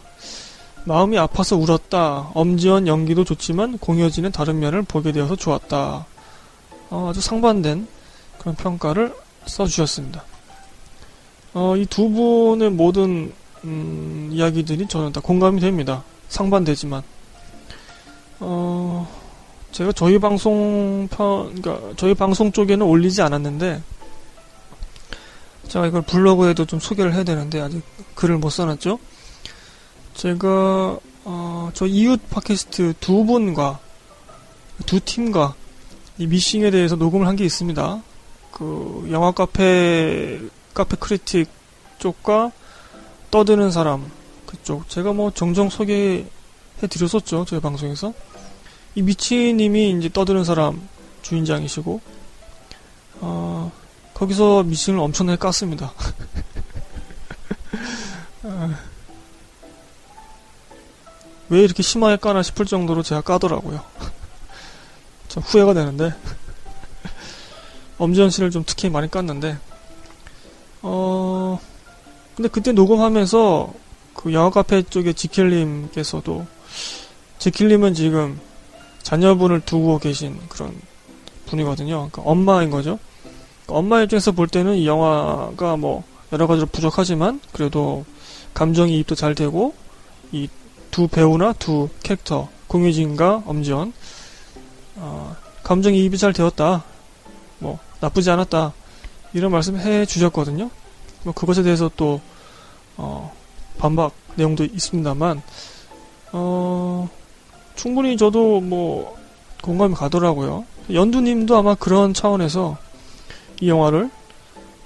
마음이 0.85 1.17
아파서 1.19 1.55
울었다. 1.55 2.31
엄지원 2.33 2.87
연기도 2.87 3.23
좋지만 3.23 3.77
공효진의 3.77 4.31
다른 4.31 4.59
면을 4.59 4.81
보게 4.81 5.11
되어서 5.11 5.35
좋았다. 5.35 6.05
어, 6.89 7.09
아주 7.09 7.21
상반된 7.21 7.87
그런 8.39 8.55
평가를 8.55 9.13
써주셨습니다. 9.45 10.23
어, 11.53 11.75
이 11.77 11.85
두 11.85 12.09
분의 12.09 12.71
모든 12.71 13.33
음, 13.63 14.29
이야기들이 14.31 14.87
저는 14.87 15.11
다 15.11 15.19
공감이 15.21 15.59
됩니다. 15.59 16.03
상반되지만 16.29 17.01
어, 18.39 19.07
제가 19.71 19.91
저희 19.91 20.17
방송 20.19 21.07
편, 21.11 21.61
그러니까 21.61 21.93
저희 21.97 22.13
방송 22.13 22.51
쪽에는 22.51 22.85
올리지 22.85 23.21
않았는데 23.21 23.81
제가 25.67 25.87
이걸 25.87 26.01
블로그에도 26.03 26.65
좀 26.65 26.79
소개를 26.79 27.13
해야 27.13 27.23
되는데 27.23 27.59
아직 27.61 27.81
글을 28.15 28.37
못 28.37 28.49
써놨죠. 28.49 28.97
제가 30.15 30.97
어, 31.25 31.69
저 31.73 31.85
이웃 31.85 32.19
팟캐스트 32.29 32.93
두 32.99 33.25
분과 33.25 33.79
두 34.85 34.99
팀과 34.99 35.53
이 36.19 36.27
미싱에 36.27 36.69
대해서 36.71 36.95
녹음을 36.95 37.27
한 37.27 37.35
게 37.35 37.45
있습니다. 37.45 38.01
그 38.51 39.07
영화 39.11 39.31
카페 39.31 40.39
카페 40.73 40.95
크리틱 40.97 41.49
쪽과 41.99 42.51
떠드는 43.31 43.71
사람 43.71 44.11
그쪽 44.45 44.89
제가 44.89 45.13
뭐 45.13 45.31
종종 45.31 45.69
소개해 45.69 46.25
드렸었죠 46.89 47.45
저희 47.45 47.59
방송에서 47.61 48.13
이 48.95 49.01
미치님이 49.01 49.91
이제 49.91 50.09
떠드는 50.09 50.43
사람 50.43 50.87
주인장이시고 51.21 52.01
어, 53.21 53.71
거기서 54.13 54.63
미싱을 54.63 54.99
엄청나게 54.99 55.39
깠습니다. 55.39 55.91
어, 58.43 58.69
왜 61.49 61.63
이렇게 61.63 61.83
심하게 61.83 62.17
까나 62.17 62.43
싶을 62.43 62.65
정도로 62.65 63.03
제가 63.03 63.21
까더라고요. 63.21 63.81
좀 65.29 65.41
후회가 65.43 65.73
되는데 65.73 66.13
엄지현 67.97 68.29
씨를 68.29 68.51
좀 68.51 68.63
특히 68.65 68.89
많이 68.89 69.07
깠는데 69.07 69.57
어 70.81 71.59
근데 72.35 72.49
그때 72.49 72.71
녹음하면서 72.71 73.73
그 74.13 74.33
영화 74.33 74.49
카페 74.49 74.81
쪽에 74.81 75.13
지킬님께서도 75.13 76.45
지킬님은 77.37 77.93
지금 77.93 78.39
자녀분을 79.03 79.61
두고 79.61 79.99
계신 79.99 80.37
그런 80.49 80.75
분이거든요. 81.45 82.09
그러니까 82.11 82.21
엄마인 82.23 82.69
거죠. 82.69 82.99
그러니까 83.63 83.79
엄마 83.79 84.01
입장에서 84.01 84.33
볼 84.33 84.47
때는 84.47 84.75
이 84.75 84.85
영화가 84.85 85.77
뭐 85.77 86.03
여러 86.33 86.47
가지로 86.47 86.67
부족하지만 86.67 87.39
그래도 87.53 88.03
감정이입도 88.53 89.15
잘 89.15 89.35
되고 89.35 89.73
이 90.33 90.49
두 90.91 91.07
배우나 91.07 91.53
두 91.53 91.89
캐릭터 92.03 92.49
공유진과 92.67 93.43
엄지원 93.45 93.93
어, 94.99 95.35
감정이입이 95.63 96.17
잘 96.17 96.33
되었다. 96.33 96.83
뭐 97.59 97.79
나쁘지 97.99 98.29
않았다. 98.29 98.73
이런 99.33 99.51
말씀 99.51 99.77
해 99.77 100.05
주셨거든요. 100.05 100.69
뭐 101.23 101.33
그것에 101.33 101.63
대해서 101.63 101.89
또 101.95 102.21
어, 102.97 103.33
반박 103.77 104.13
내용도 104.35 104.63
있습니다만 104.63 105.41
어, 106.31 107.09
충분히 107.75 108.17
저도 108.17 108.61
뭐 108.61 109.17
공감이 109.61 109.95
가더라고요. 109.95 110.65
연두님도 110.91 111.55
아마 111.55 111.75
그런 111.75 112.13
차원에서 112.13 112.77
이 113.61 113.69
영화를 113.69 114.09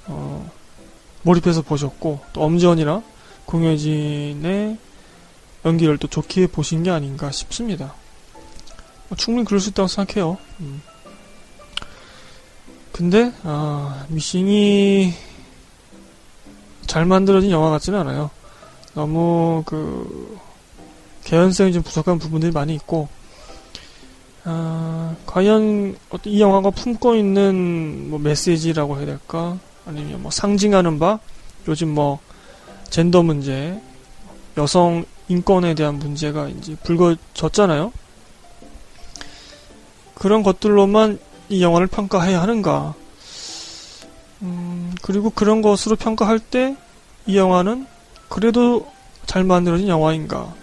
어, 0.08 0.52
몰입해서 1.22 1.62
보셨고 1.62 2.20
또 2.34 2.44
엄지원이나 2.44 3.02
공효진의 3.46 4.78
연기를 5.66 5.98
또 5.98 6.08
좋게 6.08 6.48
보신 6.48 6.84
게 6.84 6.92
아닌가 6.92 7.32
싶습니다. 7.32 7.94
뭐 9.14 9.16
충분히 9.16 9.46
그럴 9.46 9.60
수 9.60 9.70
있다고 9.70 9.88
생각해요. 9.88 10.38
음. 10.60 10.82
근데 12.92 13.32
아, 13.44 14.06
미싱이 14.10 15.14
잘 16.88 17.06
만들어진 17.06 17.52
영화 17.52 17.70
같지는 17.70 18.00
않아요. 18.00 18.32
너무 18.96 19.64
그 19.66 20.38
개연성이 21.24 21.74
좀 21.74 21.84
부족한 21.84 22.20
부분들이 22.20 22.52
많이 22.52 22.76
있고, 22.76 23.08
아, 24.44 25.16
과연 25.26 25.96
이 26.26 26.42
영화가 26.42 26.72
품고 26.72 27.16
있는 27.16 28.10
뭐 28.10 28.20
메시지라고 28.20 28.98
해야 28.98 29.06
될까? 29.06 29.58
아니면 29.86 30.22
뭐 30.22 30.32
상징하는 30.32 31.00
바? 31.00 31.20
요즘 31.68 31.90
뭐 31.90 32.20
젠더 32.90 33.24
문제, 33.24 33.80
여성 34.58 35.06
인권에 35.28 35.76
대한 35.76 36.00
문제가 36.00 36.50
이제 36.50 36.76
불거졌잖아요. 36.84 37.92
그런 40.16 40.44
것들로만 40.44 41.20
이 41.50 41.62
영화를 41.64 41.88
평가해야 41.88 42.42
하는가? 42.42 42.94
음, 44.42 44.94
그리고 45.02 45.30
그런 45.30 45.62
것으로 45.62 45.96
평가할 45.96 46.40
때 46.40 46.76
이 47.26 47.38
영화는 47.38 47.88
그래도 48.30 48.92
잘 49.26 49.44
만들어진 49.44 49.88
영화인가? 49.88 50.54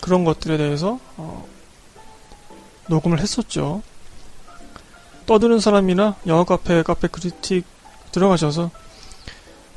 그런 0.00 0.24
것들에 0.24 0.56
대해서 0.56 1.00
어, 1.16 1.44
녹음을 2.88 3.18
했었죠. 3.20 3.82
떠드는 5.26 5.60
사람이나 5.60 6.14
영화 6.26 6.44
카페, 6.44 6.82
카페 6.82 7.08
크리틱 7.08 7.64
들어가셔서 8.12 8.70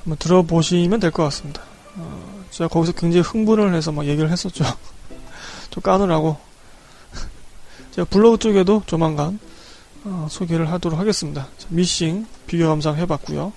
한번 0.03 0.17
들어보시면 0.17 0.99
될 0.99 1.11
것 1.11 1.23
같습니다. 1.23 1.63
어, 1.95 2.43
제가 2.51 2.67
거기서 2.67 2.93
굉장히 2.93 3.21
흥분을 3.21 3.73
해서 3.73 3.91
막 3.91 4.05
얘기를 4.05 4.29
했었죠. 4.29 4.63
좀 5.71 5.81
까느라고. 5.81 6.37
제가 7.91 8.07
블로그 8.09 8.37
쪽에도 8.37 8.81
조만간 8.85 9.39
어, 10.03 10.27
소개를 10.29 10.71
하도록 10.71 10.99
하겠습니다. 10.99 11.47
미싱 11.69 12.25
비교 12.47 12.67
감상 12.67 12.95
해봤고요. 12.97 13.53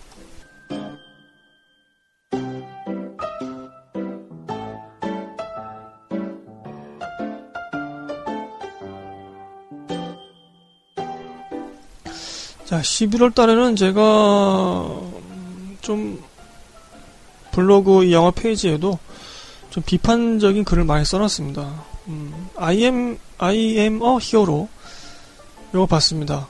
자, 12.64 12.80
11월 12.80 13.34
달에는 13.34 13.76
제가 13.76 15.00
좀 15.80 16.20
블로그 17.52 18.10
영화 18.10 18.32
페이지에도 18.32 18.98
좀 19.70 19.82
비판적인 19.84 20.64
글을 20.64 20.84
많이 20.84 21.04
써놨습니다. 21.04 21.93
음, 22.08 22.48
I 22.56 22.76
am, 22.82 23.18
I 23.38 23.56
am 23.78 24.02
a 24.02 24.08
hero. 24.20 24.68
이거 25.72 25.86
봤습니다. 25.86 26.48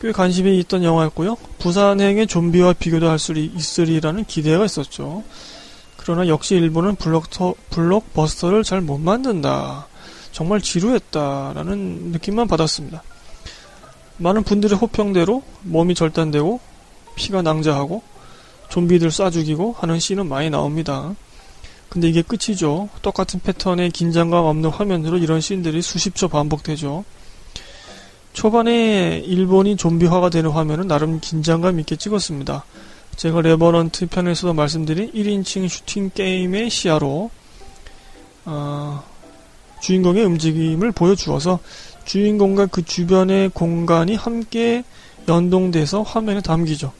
꽤 0.00 0.10
관심이 0.12 0.58
있던 0.60 0.82
영화였고요. 0.84 1.36
부산행의 1.58 2.26
좀비와 2.26 2.74
비교도 2.74 3.08
할 3.08 3.18
수 3.18 3.32
있으리라는 3.32 4.24
기대가 4.24 4.64
있었죠. 4.64 5.22
그러나 5.96 6.26
역시 6.26 6.56
일본은 6.56 6.96
블록터, 6.96 7.54
블록버스터를 7.70 8.64
잘 8.64 8.80
못 8.80 8.98
만든다. 8.98 9.86
정말 10.32 10.60
지루했다라는 10.60 12.12
느낌만 12.12 12.48
받았습니다. 12.48 13.02
많은 14.16 14.42
분들의 14.42 14.76
호평대로 14.78 15.42
몸이 15.62 15.94
절단되고 15.94 16.58
피가 17.14 17.42
낭자하고 17.42 18.02
좀비들 18.70 19.10
쏴 19.10 19.30
죽이고 19.32 19.76
하는 19.78 20.00
씬은 20.00 20.28
많이 20.28 20.48
나옵니다. 20.50 21.14
근데 21.92 22.08
이게 22.08 22.22
끝이죠. 22.22 22.88
똑같은 23.02 23.38
패턴의 23.40 23.90
긴장감 23.90 24.46
없는 24.46 24.70
화면으로 24.70 25.18
이런 25.18 25.42
씬들이 25.42 25.82
수십 25.82 26.14
초 26.14 26.26
반복되죠. 26.26 27.04
초반에 28.32 29.18
일본이 29.18 29.76
좀비화가 29.76 30.30
되는 30.30 30.48
화면은 30.48 30.88
나름 30.88 31.20
긴장감 31.20 31.80
있게 31.80 31.96
찍었습니다. 31.96 32.64
제가 33.16 33.42
레버넌트 33.42 34.06
편에서도 34.06 34.54
말씀드린 34.54 35.12
1인칭 35.12 35.68
슈팅 35.68 36.10
게임의 36.14 36.70
시야로 36.70 37.30
어, 38.46 39.04
주인공의 39.82 40.24
움직임을 40.24 40.92
보여주어서 40.92 41.58
주인공과 42.06 42.68
그 42.68 42.86
주변의 42.86 43.50
공간이 43.50 44.14
함께 44.14 44.82
연동돼서 45.28 46.00
화면에 46.00 46.40
담기죠. 46.40 46.94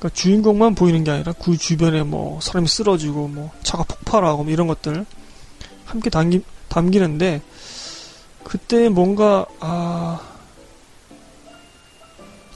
그러니까 0.00 0.08
주인공만 0.14 0.74
보이는 0.74 1.04
게 1.04 1.10
아니라 1.10 1.34
그 1.34 1.58
주변에 1.58 2.02
뭐 2.02 2.40
사람이 2.40 2.66
쓰러지고 2.66 3.28
뭐 3.28 3.50
차가 3.62 3.84
폭발하고 3.84 4.44
뭐 4.44 4.52
이런 4.52 4.66
것들 4.66 5.04
함께 5.84 6.08
담기, 6.08 6.42
담기는데 6.68 7.42
그때 8.42 8.88
뭔가 8.88 9.44
아 9.60 10.20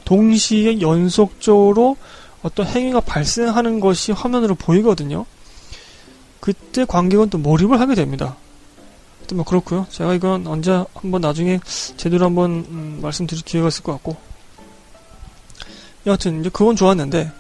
동시에 0.07 0.81
연속적으로 0.81 1.99
어떤 2.43 2.67
행위가 2.67 3.01
발생하는 3.01 3.79
것이 3.81 4.13
화면으로 4.13 4.55
보이거든요. 4.55 5.27
그때 6.41 6.87
관객은 6.87 7.29
또 7.29 7.39
몰입을 7.39 7.79
하게 7.79 7.95
됩니다. 7.95 8.37
뭐 9.35 9.45
그렇고요. 9.45 9.87
제가 9.91 10.15
이건 10.15 10.47
언제 10.47 10.85
한번 10.95 11.21
나중에 11.21 11.61
제대로 11.97 12.27
한번 12.27 12.67
음, 12.69 12.99
말씀드릴 13.03 13.43
기회가 13.43 13.69
있을 13.69 13.83
것 13.83 13.93
같고 13.93 14.17
여하튼 16.07 16.41
이제 16.41 16.51
그건 16.51 16.77
좋았는데 16.77 17.31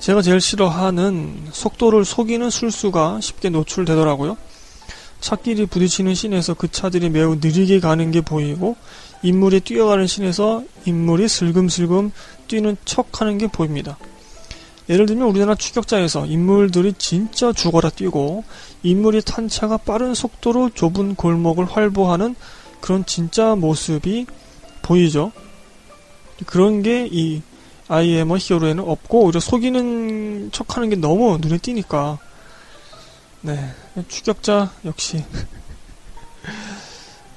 제가 0.00 0.22
제일 0.22 0.40
싫어하는 0.40 1.48
속도를 1.52 2.04
속이는 2.04 2.50
술수가 2.50 3.20
쉽게 3.20 3.50
노출되더라고요. 3.50 4.36
차끼리 5.20 5.66
부딪히는 5.66 6.14
씬에서 6.14 6.54
그 6.54 6.70
차들이 6.70 7.10
매우 7.10 7.36
느리게 7.36 7.80
가는 7.80 8.10
게 8.10 8.20
보이고 8.20 8.76
인물이 9.22 9.60
뛰어가는 9.60 10.06
씬에서 10.06 10.62
인물이 10.84 11.28
슬금슬금 11.28 12.12
뛰는 12.48 12.76
척 12.84 13.20
하는 13.20 13.38
게 13.38 13.46
보입니다. 13.48 13.98
예를 14.88 15.06
들면 15.06 15.28
우리나라 15.28 15.54
추격자에서 15.54 16.26
인물들이 16.26 16.92
진짜 16.96 17.52
죽어라 17.52 17.90
뛰고 17.90 18.44
인물이 18.82 19.22
탄 19.22 19.48
차가 19.48 19.78
빠른 19.78 20.14
속도로 20.14 20.70
좁은 20.70 21.16
골목을 21.16 21.64
활보하는 21.64 22.36
그런 22.80 23.04
진짜 23.04 23.56
모습이 23.56 24.26
보이죠. 24.82 25.32
그런 26.46 26.82
게 26.82 27.08
이 27.10 27.42
아이엠어 27.88 28.36
히어로에는 28.38 28.88
없고 28.88 29.24
오히려 29.24 29.40
속이는 29.40 30.50
척하는 30.52 30.90
게 30.90 30.96
너무 30.96 31.38
눈에 31.40 31.58
띄니까 31.58 32.18
네 33.42 33.74
추격자 34.08 34.72
역시 34.84 35.24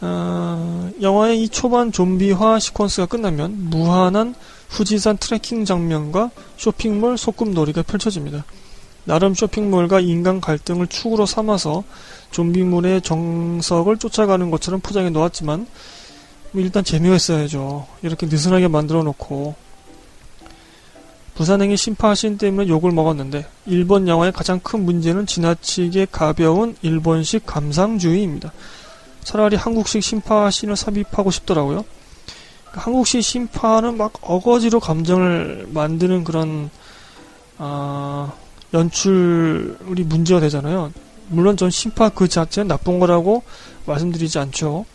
어, 0.01 0.89
영화의 1.01 1.43
이 1.43 1.49
초반 1.49 1.91
좀비화 1.91 2.57
시퀀스가 2.57 3.09
끝나면 3.09 3.69
무한한 3.69 4.33
후지산 4.69 5.17
트레킹 5.17 5.65
장면과 5.65 6.31
쇼핑몰 6.57 7.17
소꿉놀이가 7.17 7.83
펼쳐집니다. 7.83 8.45
나름 9.03 9.33
쇼핑몰과 9.33 9.99
인간 9.99 10.39
갈등을 10.39 10.87
축으로 10.87 11.25
삼아서 11.25 11.83
좀비물의 12.31 13.01
정석을 13.01 13.97
쫓아가는 13.97 14.51
것처럼 14.51 14.79
포장해 14.81 15.09
놓았지만 15.09 15.67
뭐 16.51 16.61
일단 16.61 16.83
재미가 16.83 17.15
있어야죠. 17.15 17.87
이렇게 18.01 18.27
느슨하게 18.27 18.67
만들어 18.67 19.03
놓고 19.03 19.55
부산행의 21.39 21.77
심파신 21.77 22.37
때문에 22.37 22.67
욕을 22.67 22.91
먹었는데 22.91 23.45
일본 23.65 24.09
영화의 24.09 24.33
가장 24.33 24.59
큰 24.59 24.83
문제는 24.83 25.25
지나치게 25.25 26.07
가벼운 26.11 26.75
일본식 26.81 27.45
감상주의입니다. 27.45 28.51
차라리 29.23 29.55
한국식 29.55 30.03
심파신을 30.03 30.75
삽입하고 30.75 31.31
싶더라고요. 31.31 31.85
한국식 32.65 33.23
심파는 33.23 33.95
막 33.95 34.11
어거지로 34.19 34.81
감정을 34.81 35.69
만드는 35.71 36.25
그런 36.25 36.69
아, 37.57 38.33
연출이 38.73 40.03
문제가 40.03 40.41
되잖아요. 40.41 40.91
물론 41.29 41.55
전 41.55 41.69
심파 41.69 42.09
그 42.09 42.27
자체는 42.27 42.67
나쁜 42.67 42.99
거라고 42.99 43.43
말씀드리지 43.85 44.39
않죠. 44.39 44.85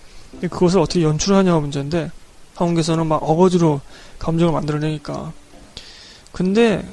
그것을 0.42 0.80
어떻게 0.80 1.04
연출하냐가 1.04 1.58
문제인데 1.60 2.10
한국에서는 2.54 3.06
막 3.06 3.22
어거지로 3.22 3.80
감정을 4.18 4.52
만들어내니까. 4.52 5.32
근데 6.34 6.84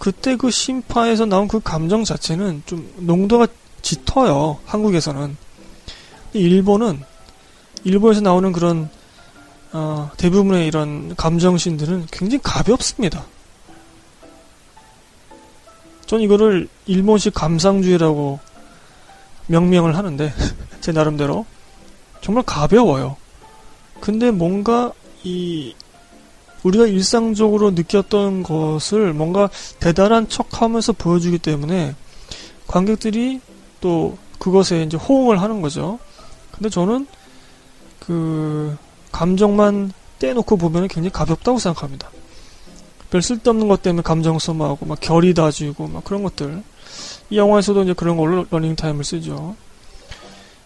그때 0.00 0.36
그 0.36 0.50
심파에서 0.50 1.24
나온 1.24 1.46
그 1.46 1.60
감정 1.60 2.02
자체는 2.02 2.64
좀 2.66 2.92
농도가 2.96 3.46
짙어요. 3.80 4.58
한국에서는. 4.66 5.36
일본은 6.32 7.00
일본에서 7.84 8.22
나오는 8.22 8.50
그런 8.50 8.90
어, 9.72 10.10
대부분의 10.16 10.66
이런 10.66 11.14
감정신들은 11.14 12.08
굉장히 12.10 12.40
가볍습니다. 12.42 13.24
전 16.06 16.20
이거를 16.20 16.68
일본식 16.86 17.34
감상주의라고 17.34 18.40
명명을 19.46 19.96
하는데 19.96 20.32
제 20.82 20.90
나름대로 20.90 21.46
정말 22.20 22.42
가벼워요. 22.44 23.16
근데 24.00 24.32
뭔가 24.32 24.92
이 25.22 25.72
우리가 26.62 26.86
일상적으로 26.86 27.72
느꼈던 27.72 28.42
것을 28.42 29.12
뭔가 29.12 29.48
대단한 29.80 30.28
척 30.28 30.62
하면서 30.62 30.92
보여주기 30.92 31.38
때문에 31.38 31.94
관객들이 32.66 33.40
또 33.80 34.16
그것에 34.38 34.82
이제 34.82 34.96
호응을 34.96 35.40
하는 35.40 35.60
거죠. 35.60 35.98
근데 36.52 36.68
저는 36.68 37.06
그 38.00 38.76
감정만 39.10 39.92
떼놓고 40.18 40.56
보면 40.56 40.88
굉장히 40.88 41.10
가볍다고 41.10 41.58
생각합니다. 41.58 42.10
별 43.10 43.20
쓸데없는 43.22 43.68
것 43.68 43.82
때문에 43.82 44.02
감정 44.02 44.38
소모하고 44.38 44.86
막 44.86 44.98
결이 45.00 45.34
다지고 45.34 45.88
막 45.88 46.02
그런 46.04 46.22
것들 46.22 46.62
이 47.30 47.36
영화에서도 47.36 47.82
이제 47.82 47.92
그런 47.92 48.16
걸로 48.16 48.46
러닝 48.50 48.76
타임을 48.76 49.04
쓰죠. 49.04 49.54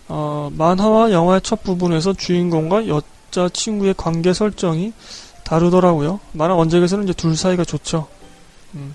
어, 0.09 0.51
만화와 0.53 1.11
영화의 1.11 1.41
첫 1.43 1.63
부분에서 1.63 2.13
주인공과 2.13 2.87
여자 2.87 3.49
친구의 3.49 3.95
관계 3.97 4.33
설정이 4.33 4.93
다르더라고요. 5.47 6.19
만화 6.33 6.55
원작에서는 6.55 7.05
이제 7.05 7.13
둘 7.13 7.37
사이가 7.37 7.65
좋죠. 7.65 8.07
음. 8.75 8.95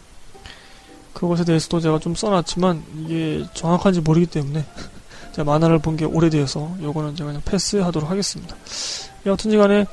그것에 1.14 1.46
대해서도 1.46 1.80
제가 1.80 2.00
좀 2.00 2.14
써놨지만 2.14 2.84
이게 3.06 3.46
정확한지 3.54 4.02
모르기 4.02 4.26
때문에 4.26 4.66
제가 5.34 5.44
만화를 5.50 5.80
본 5.80 5.96
게 5.96 6.06
오래되어서 6.06 6.78
요거는 6.82 7.16
제가 7.16 7.28
그냥 7.28 7.42
패스하도록 7.46 8.10
하겠습니다. 8.10 8.56
여하튼 9.26 9.58
간에 9.58 9.86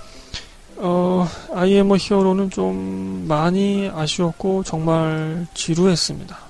어, 0.77 1.29
아이엠어 1.55 1.97
히어로는 1.97 2.51
좀 2.51 3.25
많이 3.29 3.91
아쉬웠고 3.93 4.63
정말 4.65 5.47
지루했습니다. 5.55 6.48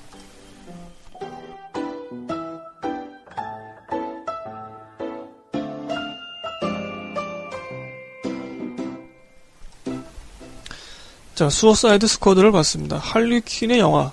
자, 11.38 11.48
수어사이드 11.48 12.08
스쿼드를 12.08 12.50
봤습니다. 12.50 12.96
할리퀸의 12.96 13.78
영화. 13.78 14.10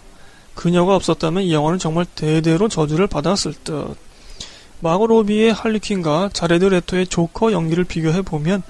그녀가 0.53 0.95
없었다면 0.95 1.41
이 1.41 1.53
영화는 1.53 1.79
정말 1.79 2.05
대대로 2.05 2.69
저주를 2.69 3.07
받았을 3.07 3.55
듯. 3.63 3.97
마고 4.79 5.07
로비의 5.07 5.51
할리퀸과 5.51 6.29
자레드 6.33 6.65
레토의 6.65 7.07
조커 7.07 7.51
연기를 7.51 7.83
비교해보면 7.83 8.61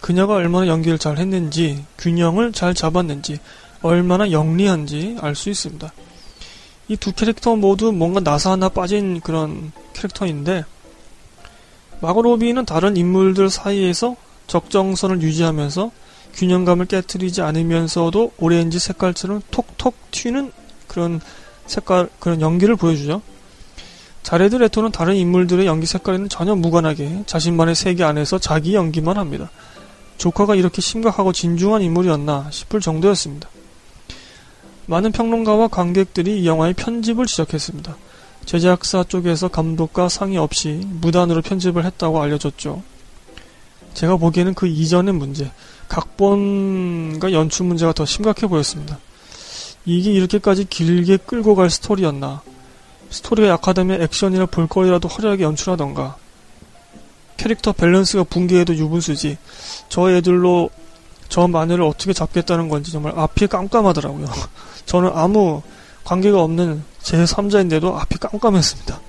그녀가 0.00 0.34
얼마나 0.34 0.68
연기를 0.68 1.00
잘 1.00 1.18
했는지, 1.18 1.84
균형을 1.98 2.52
잘 2.52 2.74
잡았는지, 2.74 3.40
얼마나 3.82 4.30
영리한지 4.30 5.16
알 5.20 5.34
수 5.34 5.50
있습니다. 5.50 5.92
이 6.86 6.96
두 6.98 7.10
캐릭터 7.10 7.56
모두 7.56 7.90
뭔가 7.90 8.20
나사 8.20 8.52
하나 8.52 8.68
빠진 8.68 9.20
그런 9.20 9.72
캐릭터인데, 9.94 10.64
마고 12.00 12.22
로비는 12.22 12.66
다른 12.66 12.96
인물들 12.96 13.50
사이에서 13.50 14.14
적정선을 14.46 15.22
유지하면서 15.22 15.90
균형감을 16.36 16.86
깨뜨리지 16.86 17.42
않으면서도 17.42 18.32
오렌지 18.38 18.78
색깔처럼 18.78 19.42
톡톡 19.50 19.94
튀는 20.10 20.52
그런 20.86 21.20
색깔, 21.66 22.08
그런 22.18 22.40
연기를 22.40 22.76
보여주죠. 22.76 23.22
자레드 24.22 24.56
레토는 24.56 24.92
다른 24.92 25.14
인물들의 25.14 25.66
연기 25.66 25.86
색깔에는 25.86 26.28
전혀 26.28 26.54
무관하게 26.54 27.24
자신만의 27.26 27.74
세계 27.74 28.04
안에서 28.04 28.38
자기 28.38 28.74
연기만 28.74 29.16
합니다. 29.16 29.50
조카가 30.18 30.54
이렇게 30.54 30.80
심각하고 30.80 31.32
진중한 31.32 31.82
인물이었나 31.82 32.48
싶을 32.50 32.80
정도였습니다. 32.80 33.48
많은 34.86 35.12
평론가와 35.12 35.68
관객들이 35.68 36.42
이 36.42 36.46
영화의 36.46 36.74
편집을 36.74 37.26
지적했습니다. 37.26 37.96
제작사 38.46 39.02
쪽에서 39.02 39.48
감독과 39.48 40.08
상의 40.08 40.38
없이 40.38 40.80
무단으로 40.84 41.42
편집을 41.42 41.84
했다고 41.84 42.22
알려졌죠. 42.22 42.82
제가 43.94 44.16
보기에는 44.16 44.54
그 44.54 44.66
이전의 44.66 45.14
문제, 45.14 45.50
각본과 45.88 47.32
연출 47.32 47.66
문제가 47.66 47.92
더 47.92 48.04
심각해 48.04 48.46
보였습니다. 48.46 48.98
이게 49.84 50.12
이렇게까지 50.12 50.64
길게 50.64 51.18
끌고 51.18 51.54
갈 51.54 51.70
스토리였나? 51.70 52.42
스토리가 53.10 53.48
약하다면 53.48 54.02
액션이나 54.02 54.46
볼거리라도 54.46 55.08
화려하게 55.08 55.44
연출하던가. 55.44 56.16
캐릭터 57.36 57.72
밸런스가 57.72 58.24
붕괴해도 58.24 58.74
유분수지. 58.74 59.38
저 59.88 60.10
애들로 60.10 60.70
저 61.28 61.46
마녀를 61.46 61.84
어떻게 61.84 62.12
잡겠다는 62.12 62.68
건지 62.68 62.90
정말 62.92 63.12
앞이 63.16 63.46
깜깜하더라고요. 63.46 64.26
저는 64.86 65.10
아무 65.14 65.62
관계가 66.04 66.40
없는 66.42 66.82
제3자인데도 67.02 67.94
앞이 67.94 68.18
깜깜했습니다. 68.18 69.00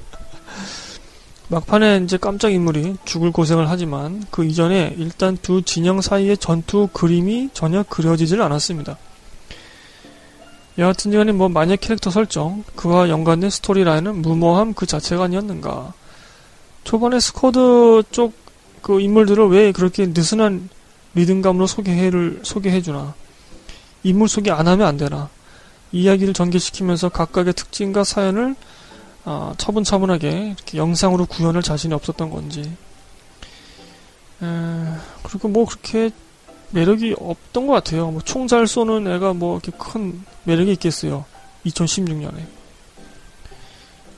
막판에 1.50 2.02
이제 2.04 2.18
깜짝 2.18 2.52
인물이 2.52 2.98
죽을 3.06 3.32
고생을 3.32 3.70
하지만 3.70 4.26
그 4.32 4.44
이전에 4.44 4.96
일단 4.98 5.38
두 5.42 5.62
진영 5.62 6.02
사이의 6.02 6.38
전투 6.38 6.90
그림이 6.92 7.52
전혀 7.54 7.84
그려지질 7.84 8.42
않았습니다. 8.42 8.98
여하튼 10.78 11.12
간에 11.12 11.32
뭐 11.32 11.50
마녀 11.50 11.76
캐릭터 11.76 12.12
설정, 12.12 12.64
그와 12.76 13.10
연관된 13.10 13.50
스토리라인은 13.50 14.22
무모함 14.22 14.74
그 14.74 14.86
자체가 14.86 15.24
아니었는가. 15.24 15.94
초반에 16.84 17.20
스쿼드 17.20 18.04
쪽 18.12 18.48
그 18.88 19.02
인물들을 19.02 19.50
왜 19.50 19.74
그렇게 19.74 20.06
느슨한 20.08 20.70
리듬감으로 21.14 21.68
소개해를 21.68 22.40
소개해주나. 22.44 23.16
인물 24.04 24.30
소개 24.30 24.50
안 24.50 24.66
하면 24.66 24.88
안 24.88 24.96
되나. 24.96 25.30
이야기를 25.92 26.34
전개시키면서 26.34 27.10
각각의 27.10 27.54
특징과 27.54 28.06
사연을 28.06 28.56
어, 29.30 29.54
차분차분하게 29.58 30.56
이렇게 30.56 30.78
영상으로 30.78 31.26
구현할 31.26 31.62
자신이 31.62 31.94
없었던 31.94 32.30
건지. 32.30 32.62
에, 34.42 34.46
그리고 35.22 35.50
뭐 35.50 35.66
그렇게 35.66 36.12
매력이 36.70 37.16
없던 37.20 37.68
것 37.68 37.74
같아요. 37.74 38.10
뭐 38.10 38.22
총 38.22 38.48
잘 38.48 38.68
쏘는 38.68 39.06
애가 39.06 39.34
뭐 39.34 39.60
이렇게 39.62 39.78
큰 39.78 40.24
매력이 40.46 40.72
있겠어요. 40.72 41.26
2016년에. 41.66 42.46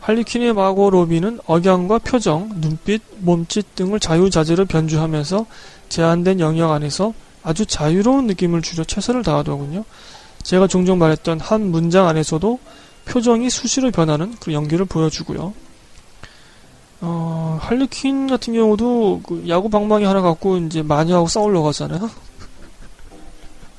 할리퀸의 0.02 0.54
마고 0.54 0.92
로비는 0.92 1.40
억양과 1.48 2.00
표정, 2.00 2.50
눈빛, 2.62 3.02
몸짓 3.18 3.74
등을 3.74 4.00
자유자재로 4.00 4.66
변주하면서 4.66 5.48
제한된 5.90 6.40
영역 6.40 6.72
안에서 6.72 7.16
아주 7.42 7.66
자유로운 7.66 8.28
느낌을 8.28 8.62
주려 8.62 8.84
최선을 8.84 9.24
다하더군요. 9.24 9.86
제가 10.44 10.68
종종 10.68 11.00
말했던 11.00 11.40
한 11.40 11.72
문장 11.72 12.08
안에서도 12.08 12.60
표정이 13.10 13.50
수시로 13.50 13.90
변하는 13.92 14.36
그런 14.36 14.54
연기를 14.54 14.86
보여주고요. 14.86 15.54
어, 17.02 17.58
할리퀸 17.62 18.28
같은 18.28 18.54
경우도 18.54 19.22
그 19.24 19.46
야구 19.48 19.70
방망이 19.70 20.06
하나 20.06 20.22
갖고 20.22 20.58
이제 20.58 20.84
마녀하고 20.84 21.28
싸우려고 21.28 21.70
하잖아요. 21.70 22.10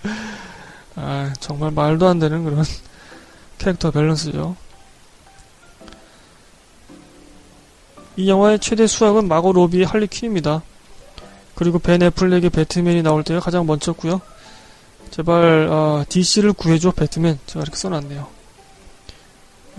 아, 0.97 1.33
정말 1.39 1.71
말도 1.71 2.09
안 2.09 2.19
되는 2.19 2.45
그런 2.45 2.65
캐릭터 3.59 3.91
밸런스죠. 3.91 4.57
이 8.17 8.29
영화의 8.29 8.59
최대 8.59 8.87
수학은 8.87 9.29
마고 9.29 9.53
로비의 9.53 9.87
할리퀸입니다. 9.87 10.63
그리고 11.55 11.79
벤 11.79 12.03
애플렉의 12.03 12.51
배트맨이 12.51 13.03
나올 13.03 13.23
때가 13.23 13.39
가장 13.39 13.67
먼저고요. 13.67 14.21
제발 15.11 15.69
어, 15.71 16.05
DC를 16.09 16.53
구해줘 16.53 16.91
배트맨 16.93 17.39
제가 17.47 17.63
이렇게 17.63 17.77
써놨네요. 17.77 18.40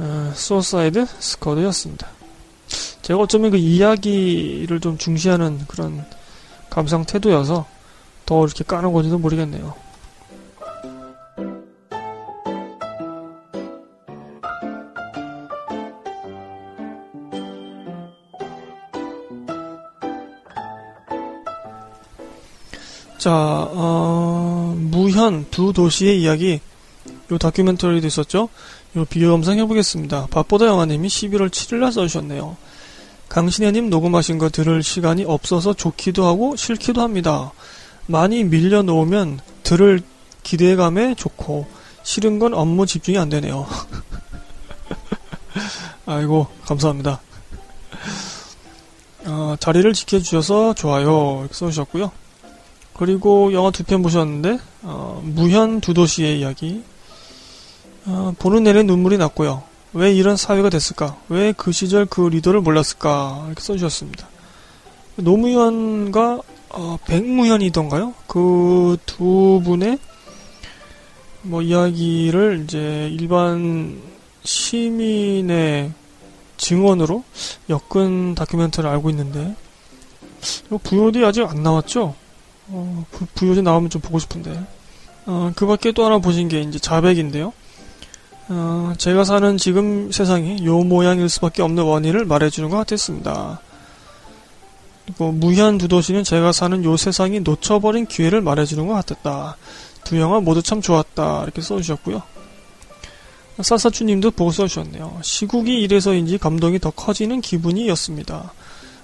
어, 0.03 0.31
수어사이드 0.33 1.05
스쿼드였습니다. 1.19 2.07
제가 3.03 3.19
어쩌면 3.19 3.51
그 3.51 3.57
이야기를 3.57 4.79
좀 4.79 4.97
중시하는 4.97 5.59
그런 5.67 6.03
감상 6.71 7.05
태도여서 7.05 7.67
더 8.25 8.45
이렇게 8.45 8.63
까는 8.63 8.93
건지도 8.93 9.19
모르겠네요. 9.19 9.75
자, 23.19 23.31
어, 23.31 24.75
무현 24.79 25.45
두 25.51 25.73
도시의 25.73 26.19
이야기 26.23 26.59
요 27.31 27.37
다큐멘터리도 27.37 28.07
있었죠? 28.07 28.49
요 28.97 29.05
비교 29.05 29.31
감상 29.31 29.57
해 29.57 29.65
보겠습니다. 29.65 30.27
밥보다 30.31 30.65
영화님이 30.65 31.07
11월 31.07 31.49
7일날 31.49 31.91
써주셨네요. 31.93 32.57
강신혜님 33.29 33.89
녹음하신 33.89 34.37
거 34.37 34.49
들을 34.49 34.83
시간이 34.83 35.23
없어서 35.23 35.73
좋기도 35.73 36.25
하고 36.25 36.57
싫기도 36.57 37.01
합니다. 37.01 37.53
많이 38.07 38.43
밀려놓으면 38.43 39.39
들을 39.63 40.01
기대감에 40.43 41.15
좋고 41.15 41.65
싫은 42.03 42.39
건 42.39 42.53
업무 42.53 42.85
집중이 42.85 43.17
안 43.17 43.29
되네요. 43.29 43.65
아이고 46.05 46.47
감사합니다. 46.65 47.21
어, 49.27 49.55
자리를 49.59 49.93
지켜주셔서 49.93 50.73
좋아요 50.73 51.47
써주셨고요. 51.51 52.11
그리고 52.93 53.53
영화 53.53 53.71
두 53.71 53.83
편 53.83 54.01
보셨는데 54.01 54.59
어, 54.81 55.21
무현 55.23 55.79
두 55.79 55.93
도시의 55.93 56.41
이야기 56.41 56.83
어, 58.05 58.33
보는 58.39 58.63
내내 58.63 58.83
눈물이 58.83 59.17
났고요. 59.17 59.63
왜 59.93 60.13
이런 60.13 60.37
사회가 60.37 60.69
됐을까? 60.69 61.17
왜 61.29 61.53
그 61.55 61.71
시절 61.71 62.05
그 62.05 62.21
리더를 62.27 62.61
몰랐을까? 62.61 63.43
이렇게 63.47 63.61
써주셨습니다. 63.61 64.27
노무현과 65.17 66.41
어, 66.69 66.97
백무현이던가요? 67.05 68.13
그 68.27 68.97
두 69.05 69.61
분의 69.63 69.99
뭐 71.43 71.61
이야기를 71.61 72.61
이제 72.63 73.09
일반 73.11 73.99
시민의 74.43 75.91
증언으로 76.57 77.23
엮은 77.69 78.35
다큐멘터리를 78.35 78.89
알고 78.89 79.09
있는데 79.09 79.55
VOD 80.83 81.23
아직 81.25 81.43
안 81.43 81.61
나왔죠? 81.63 82.15
어, 82.67 83.05
부요제 83.35 83.61
나오면 83.61 83.89
좀 83.89 84.01
보고 84.01 84.17
싶은데. 84.19 84.63
어, 85.25 85.51
그 85.55 85.65
밖에 85.67 85.91
또 85.91 86.05
하나 86.05 86.19
보신 86.19 86.47
게 86.47 86.61
이제 86.61 86.79
자백인데요. 86.79 87.53
어, 88.49 88.93
제가 88.97 89.23
사는 89.23 89.57
지금 89.57 90.11
세상이 90.11 90.65
요 90.65 90.79
모양일 90.83 91.29
수밖에 91.29 91.61
없는 91.61 91.83
원인을 91.83 92.25
말해주는 92.25 92.69
것 92.69 92.77
같았습니다. 92.77 93.61
그리고 95.05 95.31
무현 95.31 95.77
두 95.77 95.87
도시는 95.87 96.23
제가 96.23 96.51
사는 96.51 96.83
요 96.83 96.97
세상이 96.97 97.41
놓쳐버린 97.41 98.05
기회를 98.05 98.41
말해주는 98.41 98.85
것 98.87 98.93
같았다. 98.93 99.57
두 100.03 100.19
영화 100.19 100.39
모두 100.39 100.61
참 100.61 100.81
좋았다. 100.81 101.43
이렇게 101.43 101.61
써주셨고요. 101.61 102.21
사사추님도 103.61 104.31
보고 104.31 104.51
써주셨네요. 104.51 105.19
시국이 105.21 105.81
이래서인지 105.81 106.37
감동이 106.37 106.79
더 106.79 106.89
커지는 106.91 107.41
기분이었습니다. 107.41 108.53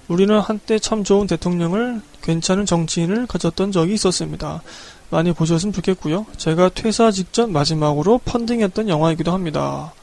우리는 0.07 0.39
한때 0.39 0.79
참 0.79 1.03
좋은 1.03 1.27
대통령을 1.27 2.01
괜찮은 2.21 2.65
정치인을 2.65 3.27
가졌던 3.27 3.71
적이 3.71 3.93
있었습니다. 3.95 4.61
많이 5.09 5.31
보셨으면 5.31 5.73
좋겠고요. 5.73 6.25
제가 6.37 6.69
퇴사 6.69 7.11
직전 7.11 7.51
마지막으로 7.51 8.19
펀딩했던 8.25 8.89
영화이기도 8.89 9.31
합니다. 9.31 9.93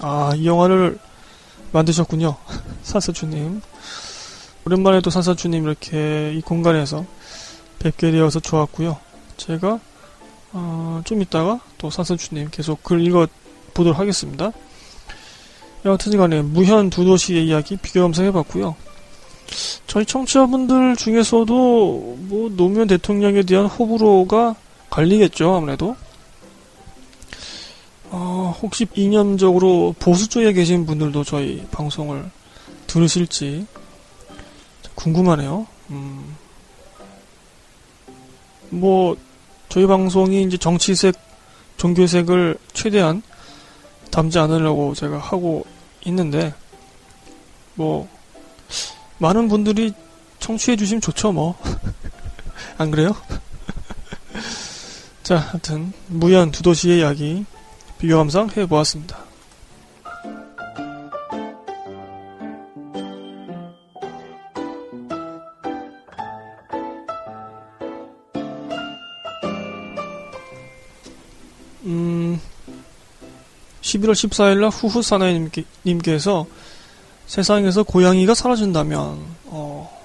아, 0.00 0.32
이 0.34 0.46
영화를 0.46 0.98
만드셨군요. 1.72 2.36
사사주님. 2.82 3.60
오랜만에 4.66 5.00
또 5.00 5.10
사사주님 5.10 5.64
이렇게 5.64 6.32
이 6.34 6.40
공간에서 6.40 7.06
뵙게 7.78 8.10
되어서 8.10 8.40
좋았고요. 8.40 8.98
제가 9.36 9.80
어, 10.52 11.00
좀 11.04 11.22
이따가 11.22 11.60
또 11.78 11.90
사사주님 11.90 12.48
계속 12.50 12.82
글 12.82 13.00
읽어 13.06 13.28
보도록 13.74 13.98
하겠습니다. 13.98 14.50
여하튼 15.84 16.16
간에 16.16 16.42
무현 16.42 16.90
두 16.90 17.04
도시의 17.04 17.46
이야기 17.46 17.76
비교 17.76 18.02
감상해봤고요. 18.02 18.74
저희 19.86 20.04
청취자분들 20.04 20.96
중에서도 20.96 22.16
뭐 22.20 22.50
노무현 22.56 22.86
대통령에 22.86 23.42
대한 23.42 23.66
호불호가 23.66 24.54
갈리겠죠 24.90 25.54
아무래도 25.54 25.96
어, 28.10 28.56
혹시 28.62 28.86
이념적으로 28.94 29.94
보수 29.98 30.28
쪽에 30.28 30.52
계신 30.52 30.86
분들도 30.86 31.24
저희 31.24 31.66
방송을 31.70 32.30
들으실지 32.86 33.66
궁금하네요. 34.94 35.66
음. 35.90 36.36
뭐 38.70 39.16
저희 39.68 39.86
방송이 39.86 40.42
이제 40.42 40.56
정치색, 40.56 41.14
종교색을 41.76 42.58
최대한 42.72 43.22
담지 44.10 44.38
않으려고 44.38 44.94
제가 44.94 45.18
하고 45.18 45.64
있는데 46.06 46.54
뭐 47.74 48.08
많은 49.18 49.48
분들이 49.48 49.92
청취해 50.38 50.76
주시면 50.76 51.00
좋죠, 51.00 51.32
뭐. 51.32 51.58
안 52.78 52.90
그래요? 52.90 53.16
자, 55.22 55.36
하여튼 55.36 55.92
무연 56.06 56.50
두 56.50 56.62
도시의 56.62 57.00
이야기 57.00 57.44
비교 57.98 58.16
감상 58.16 58.48
해 58.56 58.66
보았습니다. 58.66 59.18
음, 71.84 72.40
11월 73.80 74.12
14일 74.12 74.60
날 74.60 74.70
후후 74.70 75.02
사나이님께서 75.02 76.46
세상에서 77.28 77.82
고양이가 77.82 78.34
사라진다면, 78.34 79.20
어, 79.46 79.98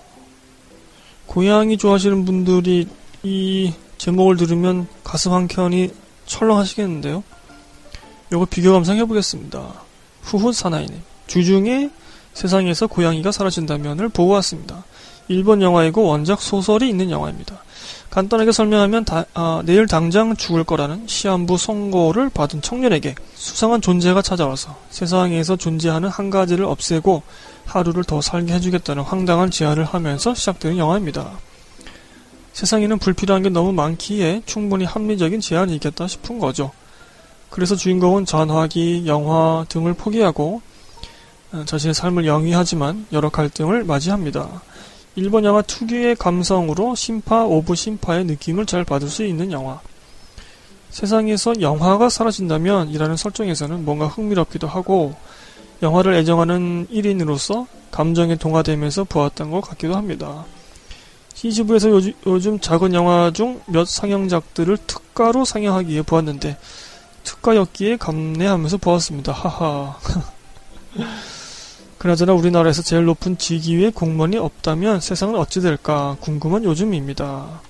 고양이 1.25 1.77
좋아하시는 1.77 2.25
분들이 2.25 2.88
이 3.23 3.73
제목을 3.97 4.36
들으면 4.36 4.88
가슴 5.03 5.31
한 5.31 5.47
켠이 5.47 5.89
철렁하시겠는데요? 6.25 7.23
요거 8.31 8.45
비교 8.49 8.73
감상해 8.73 9.05
보겠습니다. 9.05 9.73
후후 10.21 10.51
사나이님. 10.51 11.01
주중에 11.27 11.89
세상에서 12.33 12.88
고양이가 12.88 13.31
사라진다면을 13.31 14.09
보고 14.09 14.33
왔습니다. 14.33 14.83
일본 15.29 15.62
영화이고 15.62 16.03
원작 16.03 16.41
소설이 16.41 16.89
있는 16.89 17.09
영화입니다. 17.09 17.63
간단하게 18.13 18.52
설명하면 18.52 19.06
다, 19.06 19.26
아, 19.34 19.63
내일 19.65 19.88
당장 19.88 20.36
죽을 20.36 20.63
거라는 20.63 21.08
시한부 21.08 21.58
선고를 21.58 22.30
받은 22.30 22.62
청년에게 22.62 23.15
수상한 23.34 23.82
존재가 23.82 24.21
찾아와서 24.21 24.78
세상에서 24.91 25.56
존재하는 25.56 26.10
한 26.10 26.30
가지를 26.30 26.65
없애고 26.65 27.23
하루를 27.65 28.04
더 28.04 28.21
살게 28.21 28.54
해주겠다는 28.54 29.02
황당한 29.02 29.49
제안을 29.49 29.84
하면서 29.84 30.36
시작되는 30.36 30.78
영화입니다. 30.78 31.32
세상에는 32.54 32.99
불필요한 32.99 33.41
게 33.41 33.49
너무 33.49 33.73
많기에 33.73 34.43
충분히 34.45 34.86
합리적인 34.86 35.39
제안이 35.41 35.73
있겠다 35.73 36.08
싶은 36.08 36.38
거죠. 36.38 36.69
그래서 37.49 37.76
주인공은 37.76 38.26
전화기, 38.26 39.06
영화 39.08 39.65
등을 39.69 39.95
포기하고 39.95 40.62
어, 41.52 41.63
자신의 41.65 41.95
삶을 41.95 42.28
영위하지만 42.28 43.08
여러 43.12 43.30
갈등을 43.30 43.86
맞이합니다. 43.86 44.62
일본 45.15 45.45
영화 45.45 45.62
특유의 45.62 46.15
감성으로 46.15 46.95
신파 46.95 47.45
of 47.45 47.76
신파의 47.76 48.26
느낌을 48.26 48.65
잘 48.65 48.84
받을 48.84 49.10
수 49.10 49.23
있는 49.23 49.52
영화. 49.52 49.80
세상에서 50.89 51.62
영화가 51.62 52.10
사라진다면 52.10 52.89
이라는 52.89 53.15
설정에서는 53.17 53.86
뭔가 53.86 54.08
흥미롭기도 54.08 54.67
하고 54.67 55.15
영화를 55.82 56.13
애정하는 56.15 56.88
1인으로서 56.88 57.67
감정에 57.91 58.36
동화되면서 58.36 59.04
보았던 59.04 59.52
것 59.52 59.62
같기도 59.62 59.95
합니다. 59.95 60.45
CGV에서 61.34 61.89
요즘, 62.26 62.60
작은 62.60 62.93
영화 62.93 63.32
중 63.32 63.60
몇 63.65 63.88
상영작들을 63.88 64.78
특가로 64.88 65.45
상영하기에 65.45 66.04
보았는데 66.04 66.58
특가였기에 67.23 67.97
감내하면서 67.97 68.78
보았습니다. 68.78 69.32
하하. 69.32 69.97
그나저나 72.04 72.34
우리나라에서 72.34 72.82
제일 72.82 73.06
높은 73.06 73.38
직위의 73.38 73.92
공무원이 73.92 74.36
없다면 74.36 75.00
세상은 75.00 75.36
어찌 75.39 75.62
될까 75.62 76.18
궁금한 76.20 76.66
요즘입니다. 76.66 77.62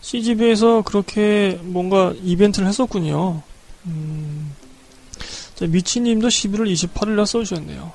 CGV에서 0.00 0.82
그렇게 0.82 1.56
뭔가 1.62 2.12
이벤트를 2.24 2.66
했었군요. 2.66 3.40
음, 3.86 4.52
미치님도 5.60 6.26
11월 6.26 6.72
28일 6.72 7.10
날 7.10 7.26
써주셨네요. 7.28 7.92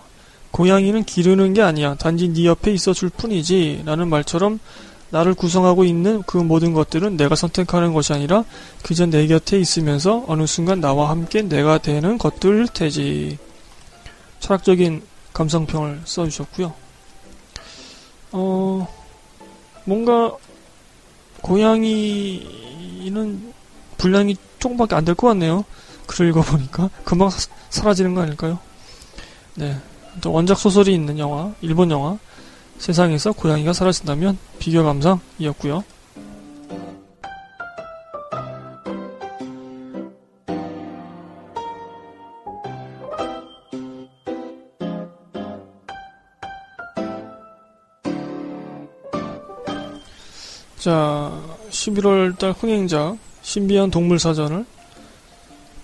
고양이는 0.51 1.03
기르는 1.03 1.53
게 1.53 1.61
아니야. 1.61 1.95
단지 1.95 2.29
네 2.29 2.45
옆에 2.45 2.71
있어 2.71 2.93
줄 2.93 3.09
뿐이지. 3.09 3.81
라는 3.83 4.07
말처럼 4.07 4.61
나를 5.09 5.33
구성하고 5.33 5.83
있는 5.83 6.23
그 6.25 6.37
모든 6.37 6.71
것들은 6.71 7.17
내가 7.17 7.35
선택하는 7.35 7.91
것이 7.91 8.13
아니라 8.13 8.45
그저 8.81 9.07
내 9.07 9.27
곁에 9.27 9.59
있으면서 9.59 10.23
어느 10.25 10.45
순간 10.45 10.79
나와 10.79 11.09
함께 11.09 11.41
내가 11.41 11.79
되는 11.79 12.17
것들일 12.17 12.69
테지. 12.69 13.37
철학적인 14.39 15.11
감상평을 15.33 16.01
써주셨고요. 16.05 16.73
어, 18.31 18.87
뭔가 19.85 20.35
고양이는 21.41 23.53
분량이 23.97 24.35
조금밖에 24.59 24.95
안 24.95 25.05
될 25.05 25.15
것 25.15 25.27
같네요. 25.27 25.65
글을 26.07 26.29
읽어보니까 26.29 26.89
금방 27.03 27.29
사, 27.29 27.49
사라지는 27.69 28.13
거 28.13 28.21
아닐까요? 28.21 28.59
네, 29.55 29.77
원작 30.25 30.57
소설이 30.57 30.93
있는 30.93 31.17
영화, 31.19 31.53
일본 31.61 31.91
영화 31.91 32.17
세상에서 32.77 33.31
고양이가 33.33 33.73
사라진다면 33.73 34.37
비교 34.59 34.83
감상이었고요. 34.83 35.83
자, 50.83 51.31
11월달 51.69 52.53
흥행작 52.59 53.17
신비한 53.41 53.89
동물 53.89 54.19
사전을 54.19 54.65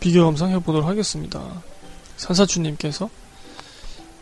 비교 0.02 0.26
감상해 0.26 0.60
보도록 0.60 0.90
하겠습니다. 0.90 1.42
산사추님께서 2.18 3.10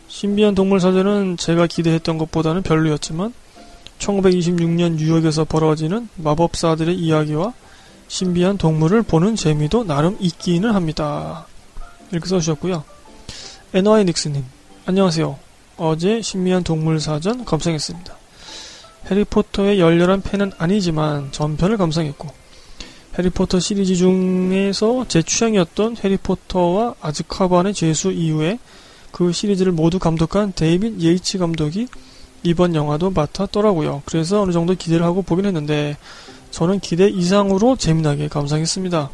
신비한 0.06 0.54
동물 0.54 0.78
사전은 0.78 1.36
제가 1.36 1.66
기대했던 1.66 2.16
것보다는 2.18 2.62
별로였지만 2.62 3.34
1926년 3.98 4.92
뉴욕에서 4.98 5.44
벌어지는 5.44 6.08
마법사들의 6.14 6.94
이야기와 6.94 7.54
신비한 8.06 8.56
동물을 8.56 9.02
보는 9.02 9.34
재미도 9.34 9.82
나름 9.82 10.16
있기는 10.20 10.70
합니다. 10.70 11.48
이렇게 12.12 12.28
써주셨고요. 12.28 12.84
NY 13.74 14.04
닉스님, 14.04 14.44
안녕하세요. 14.86 15.40
어제 15.76 16.22
신비한 16.22 16.62
동물 16.62 17.00
사전 17.00 17.44
감상했습니다. 17.44 18.17
해리포터의 19.10 19.80
열렬한 19.80 20.22
팬은 20.22 20.52
아니지만 20.58 21.32
전편을 21.32 21.76
감상했고 21.76 22.28
해리포터 23.18 23.58
시리즈 23.58 23.96
중에서 23.96 25.06
제 25.08 25.22
취향이었던 25.22 25.96
해리포터와 26.02 26.94
아즈카반의 27.00 27.74
죄수 27.74 28.12
이후에 28.12 28.58
그 29.10 29.32
시리즈를 29.32 29.72
모두 29.72 29.98
감독한 29.98 30.52
데이빗 30.54 31.00
예이치 31.00 31.38
감독이 31.38 31.88
이번 32.42 32.74
영화도 32.74 33.10
맡았더라고요. 33.10 34.02
그래서 34.04 34.42
어느 34.42 34.52
정도 34.52 34.74
기대를 34.74 35.04
하고 35.04 35.22
보긴 35.22 35.46
했는데 35.46 35.96
저는 36.50 36.80
기대 36.80 37.08
이상으로 37.08 37.76
재미나게 37.76 38.28
감상했습니다. 38.28 39.10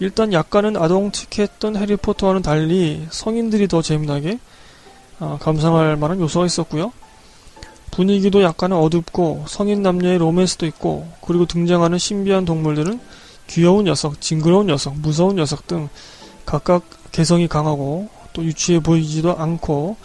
일단 0.00 0.32
약간은 0.32 0.76
아동틱했던 0.76 1.76
해리포터와는 1.76 2.42
달리 2.42 3.06
성인들이 3.10 3.68
더 3.68 3.82
재미나게 3.82 4.38
어, 5.20 5.38
감상할 5.40 5.96
만한 5.96 6.20
요소가 6.20 6.46
있었고요. 6.46 6.92
분위기도 7.92 8.42
약간은 8.42 8.76
어둡고 8.76 9.44
성인 9.46 9.82
남녀의 9.82 10.18
로맨스도 10.18 10.66
있고 10.66 11.06
그리고 11.20 11.46
등장하는 11.46 11.98
신비한 11.98 12.44
동물들은 12.44 12.98
귀여운 13.46 13.84
녀석, 13.84 14.20
징그러운 14.20 14.66
녀석, 14.66 14.98
무서운 14.98 15.36
녀석 15.36 15.66
등 15.66 15.88
각각 16.44 16.84
개성이 17.12 17.46
강하고 17.46 18.08
또 18.32 18.42
유치해 18.42 18.80
보이지도 18.80 19.36
않고 19.36 19.96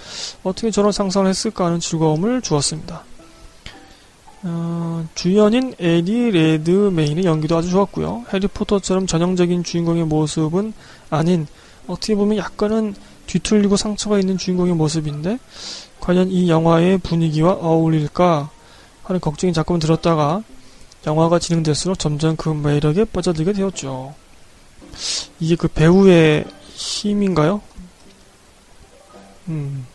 어떻게 0.43 0.69
저런 0.69 0.91
상상을 0.91 1.27
했을까 1.27 1.65
하는 1.65 1.79
즐거움을 1.79 2.41
주었습니다. 2.41 3.03
어, 4.43 5.07
주연인 5.15 5.73
에디 5.79 6.31
레드메인의 6.31 7.23
연기도 7.23 7.57
아주 7.57 7.69
좋았고요. 7.69 8.25
해리포터처럼 8.33 9.07
전형적인 9.07 9.63
주인공의 9.63 10.05
모습은 10.05 10.73
아닌 11.09 11.47
어떻게 11.87 12.15
보면 12.15 12.37
약간은 12.37 12.95
뒤틀리고 13.27 13.77
상처가 13.77 14.19
있는 14.19 14.37
주인공의 14.37 14.73
모습인데 14.73 15.37
과연 15.99 16.31
이 16.31 16.49
영화의 16.49 16.97
분위기와 16.99 17.53
어울릴까 17.53 18.49
하는 19.03 19.21
걱정이 19.21 19.53
자꾸 19.53 19.77
들었다가 19.79 20.43
영화가 21.05 21.39
진행될수록 21.39 21.99
점점 21.99 22.35
그 22.35 22.49
매력에 22.49 23.05
빠져들게 23.05 23.53
되었죠. 23.53 24.13
이게 25.39 25.55
그 25.55 25.67
배우의 25.67 26.45
힘인가요? 26.73 27.61
음. 29.47 29.85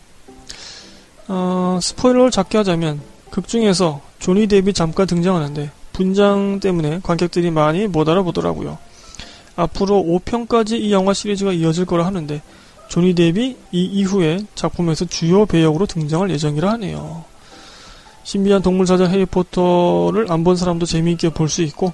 어, 1.27 1.79
스포일러를 1.81 2.31
작게 2.31 2.57
하자면 2.57 3.01
극 3.29 3.47
중에서 3.47 4.01
조니 4.19 4.47
데뷔 4.47 4.73
잠깐 4.73 5.07
등장하는데 5.07 5.71
분장 5.93 6.59
때문에 6.59 6.99
관객들이 7.03 7.51
많이 7.51 7.87
못 7.87 8.07
알아보더라고요. 8.09 8.77
앞으로 9.55 10.03
5편까지 10.03 10.79
이 10.79 10.91
영화 10.91 11.13
시리즈가 11.13 11.53
이어질 11.53 11.85
거라 11.85 12.05
하는데 12.05 12.41
조니 12.93 13.15
데뷔 13.15 13.57
이 13.71 13.85
이후에 13.85 14.45
작품에서 14.53 15.05
주요 15.05 15.47
배역으로 15.47 15.87
등장할 15.87 16.29
예정이라 16.29 16.73
하네요. 16.73 17.25
신비한 18.23 18.61
동물사전 18.61 19.09
해리포터를 19.09 20.31
안 20.31 20.43
본 20.43 20.55
사람도 20.55 20.85
재미있게 20.85 21.29
볼 21.29 21.49
수 21.49 21.63
있고 21.63 21.91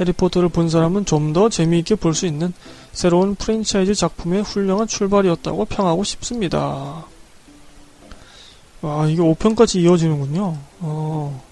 해리포터를 0.00 0.48
본 0.48 0.68
사람은 0.68 1.04
좀 1.04 1.32
더 1.32 1.48
재미있게 1.48 1.94
볼 1.94 2.14
수 2.14 2.26
있는 2.26 2.52
새로운 2.90 3.36
프랜차이즈 3.36 3.94
작품의 3.94 4.42
훌륭한 4.42 4.88
출발이었다고 4.88 5.66
평하고 5.66 6.02
싶습니다. 6.02 7.04
와, 8.82 9.06
이게 9.06 9.22
5편까지 9.22 9.76
이어지는군요. 9.82 10.58
어. 10.80 11.44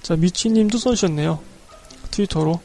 자, 0.00 0.16
미치님도 0.16 0.78
써주셨네요. 0.78 1.38
트위터로. 2.12 2.60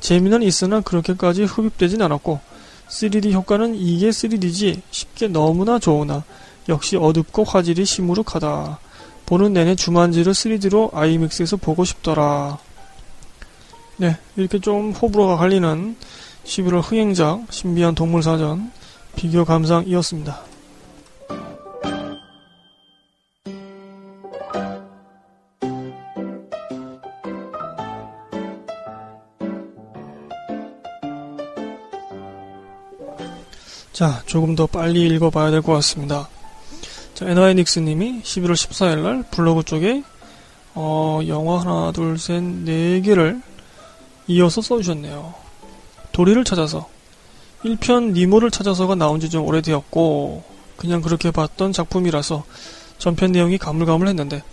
재미는 0.00 0.42
있으나 0.42 0.80
그렇게까지 0.80 1.44
흡입되진 1.44 2.02
않았고 2.02 2.57
3D 2.88 3.32
효과는 3.32 3.74
이게 3.74 4.10
3D지 4.10 4.80
쉽게 4.90 5.28
너무나 5.28 5.78
좋으나 5.78 6.24
역시 6.68 6.96
어둡고 6.96 7.44
화질이 7.44 7.84
시무룩하다. 7.84 8.78
보는 9.26 9.52
내내 9.52 9.74
주만지를 9.74 10.32
3D로 10.32 10.94
아이맥스에서 10.94 11.56
보고 11.56 11.84
싶더라. 11.84 12.58
네, 13.96 14.16
이렇게 14.36 14.58
좀 14.58 14.92
호불호가 14.92 15.36
갈리는 15.36 15.96
11월 16.44 16.80
흥행작 16.82 17.46
신비한 17.50 17.94
동물사전 17.94 18.72
비교 19.16 19.44
감상이었습니다. 19.44 20.47
자, 33.98 34.22
조금 34.26 34.54
더 34.54 34.68
빨리 34.68 35.08
읽어봐야 35.08 35.50
될 35.50 35.60
것 35.60 35.72
같습니다. 35.72 36.28
자, 37.14 37.28
에나이닉스님이 37.28 38.22
11월 38.22 38.52
14일날 38.52 39.28
블로그 39.32 39.64
쪽에 39.64 40.04
어, 40.74 41.18
영화 41.26 41.58
하나, 41.60 41.90
둘, 41.90 42.16
셋, 42.16 42.40
네 42.40 43.00
개를 43.00 43.42
이어서 44.28 44.62
써주셨네요. 44.62 45.34
도리를 46.12 46.44
찾아서 46.44 46.88
1편 47.64 48.12
니모를 48.12 48.52
찾아서가 48.52 48.94
나온 48.94 49.18
지 49.18 49.28
좀 49.28 49.44
오래되었고 49.44 50.44
그냥 50.76 51.00
그렇게 51.00 51.32
봤던 51.32 51.72
작품이라서 51.72 52.44
전편 52.98 53.32
내용이 53.32 53.58
가물가물했는데 53.58 54.44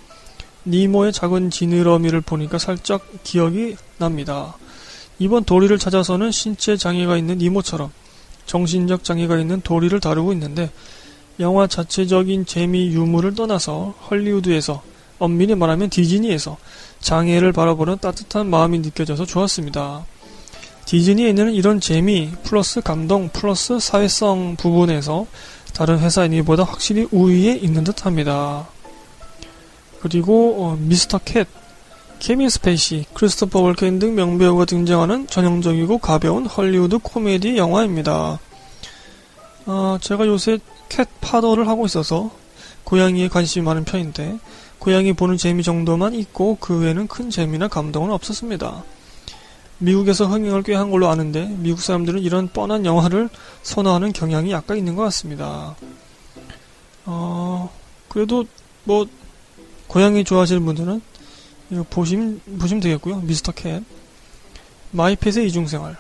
니모의 0.65 1.13
작은 1.13 1.51
지느러미를 1.51 2.21
보니까 2.21 2.58
살짝 2.58 3.05
기억이 3.21 3.75
납니다. 3.99 4.58
이번 5.19 5.43
도리를 5.43 5.77
찾아서는 5.77 6.31
신체 6.31 6.77
장애가 6.77 7.15
있는 7.15 7.38
니모처럼 7.38 7.91
정신적 8.45 9.03
장애가 9.03 9.39
있는 9.39 9.62
도리를 9.62 9.99
다루고 9.99 10.34
있는데 10.34 10.69
영화 11.39 11.67
자체적인 11.67 12.45
재미 12.45 12.88
유무를 12.88 13.36
떠나서 13.36 13.95
헐리우드에서 14.10 14.81
엄밀히 15.19 15.55
말하면 15.55 15.89
디즈니에서 15.89 16.58
장애를 16.99 17.51
바라보는 17.51 17.97
따뜻한 17.99 18.49
마음이 18.49 18.79
느껴져서 18.79 19.25
좋았습니다. 19.25 20.05
디즈니에 20.86 21.29
있는 21.29 21.53
이런 21.53 21.79
재미 21.79 22.31
플러스 22.43 22.81
감동 22.81 23.29
플러스 23.29 23.79
사회성 23.79 24.55
부분에서 24.55 25.25
다른 25.73 25.99
회사 25.99 26.23
애니보다 26.25 26.63
확실히 26.63 27.08
우위에 27.12 27.55
있는 27.55 27.84
듯합니다. 27.84 28.67
그리고 29.99 30.63
어, 30.63 30.77
미스터 30.79 31.19
캣, 31.25 31.47
케빈 32.25 32.49
스페이시, 32.49 33.05
크리스토퍼 33.13 33.61
월켄 33.61 33.99
등 33.99 34.15
명배우가 34.15 34.65
등장하는 34.65 35.27
전형적이고 35.27 35.99
가벼운 35.99 36.47
헐리우드 36.47 36.97
코미디 36.97 37.55
영화입니다. 37.55 38.39
어, 39.67 39.97
제가 40.01 40.25
요새 40.25 40.57
cat 40.89 41.08
father를 41.21 41.67
하고 41.67 41.85
있어서 41.85 42.31
고양이에 42.83 43.27
관심이 43.27 43.63
많은 43.63 43.83
편인데 43.85 44.39
고양이 44.79 45.13
보는 45.13 45.38
재미 45.38 45.61
정도만 45.61 46.15
있고 46.15 46.57
그 46.59 46.79
외에는 46.79 47.07
큰 47.07 47.29
재미나 47.29 47.67
감동은 47.67 48.09
없었습니다. 48.09 48.83
미국에서 49.77 50.25
흥행을 50.25 50.63
꽤 50.63 50.73
한 50.73 50.89
걸로 50.89 51.07
아는데 51.09 51.45
미국 51.59 51.79
사람들은 51.79 52.23
이런 52.23 52.47
뻔한 52.47 52.88
영화를 52.88 53.29
선호하는 53.61 54.13
경향이 54.13 54.49
약간 54.49 54.77
있는 54.77 54.95
것 54.95 55.03
같습니다. 55.03 55.75
어, 57.05 57.69
그래도 58.07 58.45
뭐 58.83 59.05
고양이 59.85 60.23
좋아하시는 60.23 60.65
분들은 60.65 61.13
이거 61.69 61.86
보시면 61.89 62.41
보시면 62.60 62.82
되겠고요. 62.82 63.21
미스터 63.21 63.51
캣, 63.51 63.84
마이펫의 64.91 65.47
이중생활, 65.47 65.97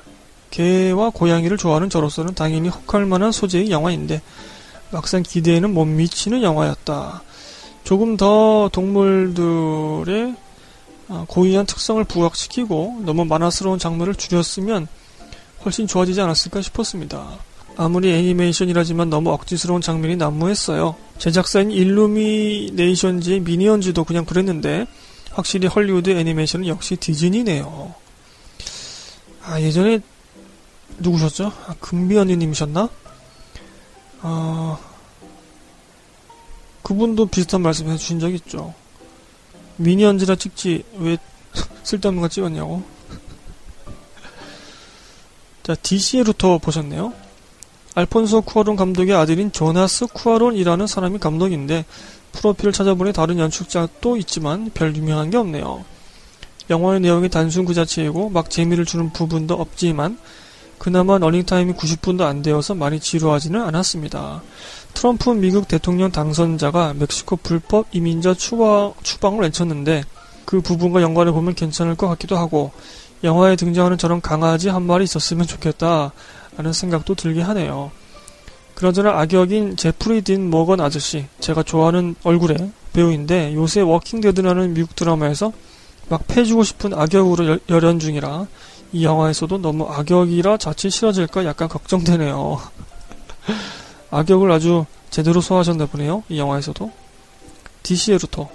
개와 0.51 1.09
고양이를 1.09 1.57
좋아하는 1.57 1.89
저로서는 1.89 2.33
당연히 2.35 2.69
혹할 2.69 3.05
만한 3.05 3.31
소재의 3.31 3.71
영화인데 3.71 4.21
막상 4.91 5.23
기대에는 5.23 5.73
못 5.73 5.85
미치는 5.85 6.43
영화였다. 6.43 7.21
조금 7.83 8.17
더 8.17 8.69
동물들의 8.71 10.35
어, 11.07 11.25
고유한 11.27 11.65
특성을 11.65 12.03
부각시키고 12.03 13.01
너무 13.05 13.25
만화스러운 13.25 13.77
장면을 13.77 14.15
줄였으면 14.15 14.87
훨씬 15.63 15.85
좋아지지 15.85 16.19
않았을까 16.21 16.61
싶었습니다. 16.61 17.37
아무리 17.77 18.11
애니메이션이라지만 18.13 19.09
너무 19.09 19.31
억지스러운 19.31 19.81
장면이 19.81 20.15
난무했어요. 20.15 20.95
제작사인 21.17 21.71
일루미네이션즈의 21.71 23.41
미니언즈도 23.41 24.03
그냥 24.03 24.25
그랬는데 24.25 24.87
확실히 25.35 25.67
헐리우드 25.67 26.09
애니메이션은 26.09 26.67
역시 26.67 26.95
디즈니네요. 26.95 27.93
아 29.43 29.61
예전에 29.61 29.99
누구셨죠? 30.97 31.51
아, 31.67 31.75
금비 31.79 32.17
언니님이셨나? 32.17 32.89
아 34.21 34.79
그분도 36.83 37.25
비슷한 37.25 37.61
말씀 37.61 37.89
해주신 37.89 38.19
적 38.19 38.33
있죠. 38.35 38.73
미니언즈라 39.75 40.37
찍지 40.37 40.83
왜 40.99 41.17
쓸데없는 41.83 42.21
거 42.21 42.29
찍었냐고. 42.29 42.83
자, 45.63 45.75
디시에르토 45.75 46.59
보셨네요. 46.59 47.11
알폰소 47.95 48.41
쿠아론 48.41 48.75
감독의 48.75 49.15
아들인 49.15 49.51
조나스 49.51 50.07
쿠아론이라는 50.07 50.85
사람이 50.85 51.17
감독인데 51.17 51.85
프로필을 52.35 52.71
찾아보니 52.71 53.13
다른 53.13 53.39
연출자도 53.39 54.17
있지만 54.17 54.69
별 54.73 54.95
유명한 54.95 55.29
게 55.29 55.37
없네요. 55.37 55.83
영화의 56.69 56.99
내용이 56.99 57.29
단순 57.29 57.65
그 57.65 57.73
자체이고 57.73 58.29
막 58.29 58.49
재미를 58.49 58.85
주는 58.85 59.11
부분도 59.11 59.55
없지만 59.55 60.17
그나마 60.77 61.17
러닝타임이 61.17 61.73
90분도 61.73 62.21
안 62.21 62.41
되어서 62.41 62.75
많이 62.75 62.99
지루하지는 62.99 63.61
않았습니다. 63.61 64.41
트럼프 64.93 65.29
미국 65.31 65.67
대통령 65.67 66.11
당선자가 66.11 66.93
멕시코 66.95 67.37
불법 67.37 67.87
이민자 67.91 68.33
추방, 68.33 68.93
추방을 69.03 69.41
외쳤는데 69.43 70.03
그 70.45 70.61
부분과 70.61 71.01
연관을 71.01 71.31
보면 71.31 71.55
괜찮을 71.55 71.95
것 71.95 72.07
같기도 72.09 72.37
하고 72.37 72.71
영화에 73.23 73.55
등장하는 73.55 73.97
저런 73.97 74.21
강아지 74.21 74.69
한 74.69 74.83
마리 74.83 75.03
있었으면 75.03 75.47
좋겠다 75.47 76.11
라는 76.57 76.73
생각도 76.73 77.15
들게 77.15 77.41
하네요. 77.41 77.91
그러저나 78.75 79.19
악역인 79.19 79.77
제프리 79.77 80.21
딘 80.21 80.49
모건 80.49 80.81
아저씨 80.81 81.25
제가 81.39 81.63
좋아하는 81.63 82.15
얼굴의 82.23 82.71
배우인데 82.93 83.53
요새 83.55 83.81
워킹데드라는 83.81 84.73
미국 84.73 84.95
드라마에서 84.95 85.51
막 86.09 86.27
패주고 86.27 86.63
싶은 86.63 86.93
악역으로 86.93 87.59
열연 87.69 87.99
중이라 87.99 88.47
이 88.91 89.03
영화에서도 89.03 89.57
너무 89.57 89.85
악역이라 89.89 90.57
자칫 90.57 90.89
싫어질까 90.89 91.45
약간 91.45 91.67
걱정되네요. 91.67 92.61
악역을 94.11 94.51
아주 94.51 94.85
제대로 95.09 95.41
소화하셨나 95.41 95.87
보네요. 95.87 96.23
이 96.29 96.39
영화에서도. 96.39 96.91
디시에르토. 97.83 98.49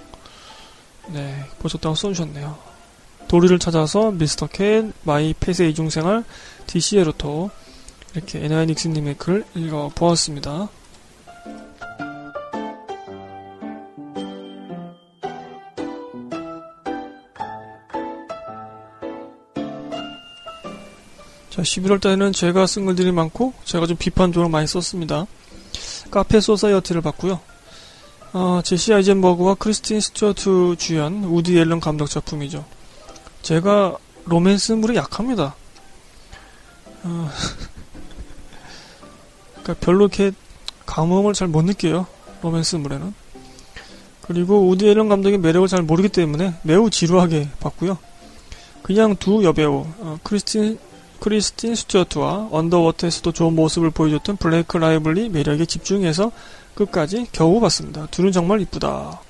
네, 1.09 1.45
보셨다고 1.59 1.95
써주셨네요. 1.95 2.57
도리를 3.27 3.59
찾아서 3.59 4.11
미스터 4.11 4.47
캣, 4.47 4.93
마이 5.03 5.33
펫의 5.33 5.69
이중생활, 5.71 6.23
디시에르토. 6.67 7.49
이렇게 8.13 8.43
에나이닉스님의 8.43 9.15
글 9.17 9.45
읽어보았습니다. 9.55 10.69
자, 21.49 21.61
11월 21.61 22.01
달에는 22.01 22.31
제가 22.31 22.65
쓴 22.65 22.85
글들이 22.85 23.11
많고, 23.11 23.53
제가 23.65 23.85
좀 23.85 23.97
비판적으로 23.97 24.49
많이 24.49 24.67
썼습니다. 24.67 25.27
카페 26.09 26.39
소사이어티를 26.39 27.01
봤고요. 27.01 27.39
어, 28.33 28.61
제시 28.63 28.93
아이젠버그와 28.93 29.55
크리스틴 29.55 29.99
스튜어트 29.99 30.75
주연 30.77 31.25
우디 31.25 31.57
앨런 31.57 31.81
감독 31.81 32.07
작품이죠. 32.07 32.63
제가 33.41 33.97
로맨스물에 34.25 34.95
약합니다. 34.95 35.55
어, 37.03 37.29
그러니까 39.63 39.85
별로 39.85 40.05
이렇게 40.05 40.31
감흥을 40.85 41.33
잘 41.33 41.47
못 41.47 41.63
느껴요. 41.63 42.07
로맨스 42.41 42.77
물에는. 42.77 43.13
그리고 44.21 44.67
우디 44.67 44.87
앨런 44.87 45.09
감독의 45.09 45.39
매력을 45.39 45.67
잘 45.67 45.81
모르기 45.81 46.09
때문에 46.09 46.55
매우 46.63 46.89
지루하게 46.89 47.49
봤고요. 47.59 47.97
그냥 48.81 49.15
두 49.15 49.43
여배우 49.43 49.85
어, 49.99 50.19
크리스틴 50.23 50.79
크리스틴 51.19 51.75
스튜어트와 51.75 52.49
언더워터에서도 52.51 53.31
좋은 53.31 53.53
모습을 53.55 53.91
보여줬던 53.91 54.37
블레이크 54.37 54.77
라이블리 54.77 55.29
매력에 55.29 55.65
집중해서 55.65 56.31
끝까지 56.73 57.27
겨우 57.31 57.59
봤습니다. 57.59 58.07
둘은 58.07 58.31
정말 58.31 58.61
이쁘다. 58.61 59.21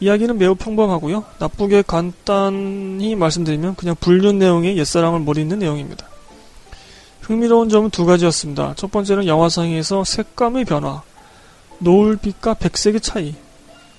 이야기는 0.00 0.36
매우 0.36 0.54
평범하고요. 0.54 1.24
나쁘게 1.38 1.82
간단히 1.86 3.14
말씀드리면 3.14 3.76
그냥 3.76 3.94
불륜 4.00 4.38
내용의 4.38 4.76
옛사랑을 4.76 5.20
몰입는 5.20 5.60
내용입니다. 5.60 6.08
흥미로운 7.22 7.68
점은 7.68 7.90
두 7.90 8.04
가지였습니다. 8.04 8.74
첫 8.76 8.90
번째는 8.90 9.26
영화상에서 9.26 10.04
색감의 10.04 10.64
변화, 10.64 11.02
노을빛과 11.78 12.54
백색의 12.54 13.00
차이. 13.00 13.34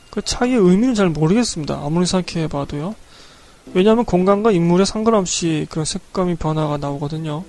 그 0.09 0.21
차이의 0.21 0.57
의미는 0.57 0.93
잘 0.93 1.09
모르겠습니다. 1.09 1.81
아무리 1.83 2.05
생각해봐도요. 2.05 2.95
왜냐하면 3.73 4.03
공간과 4.05 4.51
인물에 4.51 4.83
상관없이 4.85 5.65
그런 5.69 5.85
색감이 5.85 6.35
변화가 6.35 6.77
나오거든요. 6.77 7.43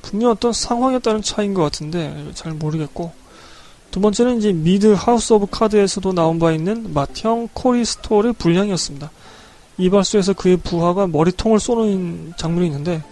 분명 0.00 0.30
어떤 0.30 0.52
상황에 0.52 0.98
따른 0.98 1.20
차이인 1.20 1.52
것 1.52 1.62
같은데 1.62 2.30
잘 2.34 2.52
모르겠고 2.52 3.12
두 3.90 4.00
번째는 4.00 4.38
이제 4.38 4.52
미드 4.52 4.92
하우스 4.92 5.32
오브 5.34 5.48
카드에서도 5.50 6.12
나온 6.14 6.38
바 6.38 6.52
있는 6.52 6.94
맏형 6.94 7.48
코리 7.52 7.79
스톨의 7.79 8.32
분량이었습니다. 8.34 9.10
이발소에서 9.76 10.32
그의 10.32 10.56
부하가 10.56 11.06
머리통을 11.06 11.60
쏘는 11.60 12.34
장면이 12.36 12.66
있는데 12.68 13.02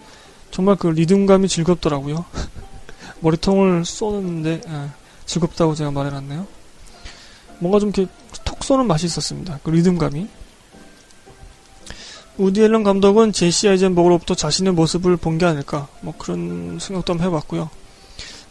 정말 0.51 0.77
그 0.77 0.89
리듬감이 0.89 1.49
즐겁더라고요. 1.49 2.25
머리통을 3.21 3.85
쏘는데 3.85 4.61
예, 4.67 4.89
즐겁다고 5.27 5.75
제가 5.75 5.91
말해놨네요. 5.91 6.47
뭔가 7.59 7.79
좀 7.81 7.91
이렇게 7.95 8.11
톡 8.45 8.63
쏘는 8.63 8.87
맛이 8.87 9.07
있었습니다. 9.07 9.59
그 9.63 9.71
리듬감이. 9.71 10.29
우디 12.39 12.63
앨런 12.63 12.85
감독은 12.85 13.33
제시 13.33 13.69
아이젠버그로부터 13.69 14.37
자신의 14.37 14.73
모습을 14.75 15.17
본 15.17 15.39
게 15.39 15.45
아닐까 15.47 15.89
뭐 16.03 16.15
그런 16.17 16.79
생각도 16.81 17.13
한번 17.13 17.27
해봤고요. 17.27 17.69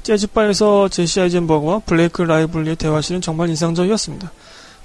재즈바에서 0.03 0.89
제시 0.89 1.21
아이젠버그와 1.21 1.79
블레이크 1.79 2.21
라이블리의 2.21 2.75
대화실은 2.75 3.21
정말 3.21 3.49
인상적이었습니다. 3.49 4.31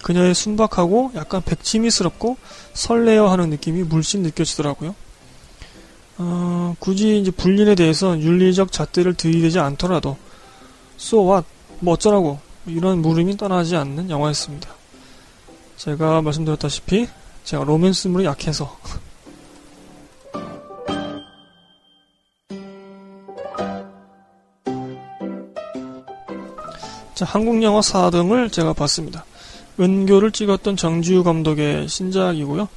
그녀의 0.03 0.35
순박하고 0.35 1.13
약간 1.17 1.43
백치미스럽고 1.45 2.37
설레어하는 2.75 3.51
느낌이 3.51 3.83
물씬 3.85 4.23
느껴지더라고요. 4.23 4.95
어, 6.25 6.77
굳이 6.79 7.19
이제 7.19 7.33
불륜에 7.33 7.75
대해서 7.75 8.19
윤리적 8.19 8.71
잣대를 8.71 9.15
들이대지 9.15 9.59
않더라도 9.59 10.17
so 10.99 11.29
what 11.29 11.47
뭐 11.81 11.95
어쩌라고 11.95 12.39
이런 12.67 13.03
물음이 13.03 13.37
떠나지 13.37 13.75
않는 13.77 14.09
영화였습니다. 14.09 14.69
제가 15.77 16.23
말씀드렸다시피 16.23 17.09
제가 17.43 17.65
로맨스물이 17.65 18.25
약해서 18.25 18.79
자, 27.15 27.25
한국 27.25 27.61
영화 27.65 27.81
4등을 27.81 28.53
제가 28.53 28.73
봤습니다. 28.75 29.25
은교를 29.81 30.31
찍었던 30.31 30.77
정지우 30.77 31.25
감독의 31.25 31.89
신작이고요. 31.89 32.69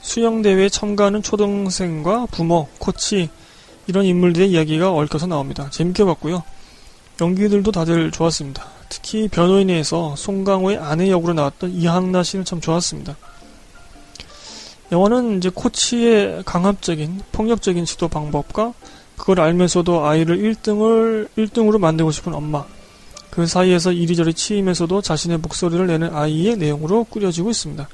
수영대회에 0.00 0.68
참가하는 0.68 1.22
초등생과 1.22 2.26
부모, 2.30 2.68
코치, 2.78 3.28
이런 3.86 4.04
인물들의 4.04 4.50
이야기가 4.50 4.92
얽혀서 4.92 5.26
나옵니다. 5.26 5.68
재밌게 5.70 6.04
봤고요. 6.04 6.42
연기들도 7.20 7.70
다들 7.72 8.10
좋았습니다. 8.10 8.64
특히 8.88 9.28
변호인에서 9.28 10.16
송강호의 10.16 10.78
아내 10.78 11.10
역으로 11.10 11.34
나왔던 11.34 11.70
이항나 11.72 12.22
씨는 12.22 12.44
참 12.44 12.60
좋았습니다. 12.60 13.16
영화는 14.92 15.38
이제 15.38 15.50
코치의 15.52 16.42
강압적인 16.44 17.20
폭력적인 17.32 17.84
지도 17.84 18.08
방법과 18.08 18.74
그걸 19.16 19.40
알면서도 19.40 20.04
아이를 20.04 20.38
1등을 20.38 21.28
1등으로 21.36 21.78
만들고 21.78 22.10
싶은 22.10 22.34
엄마 22.34 22.64
그 23.30 23.46
사이에서 23.46 23.92
이리저리 23.92 24.34
치이면서도 24.34 25.02
자신의 25.02 25.38
목소리를 25.38 25.86
내는 25.86 26.14
아이의 26.14 26.56
내용으로 26.56 27.04
꾸려지고 27.04 27.50
있습니다. 27.50 27.88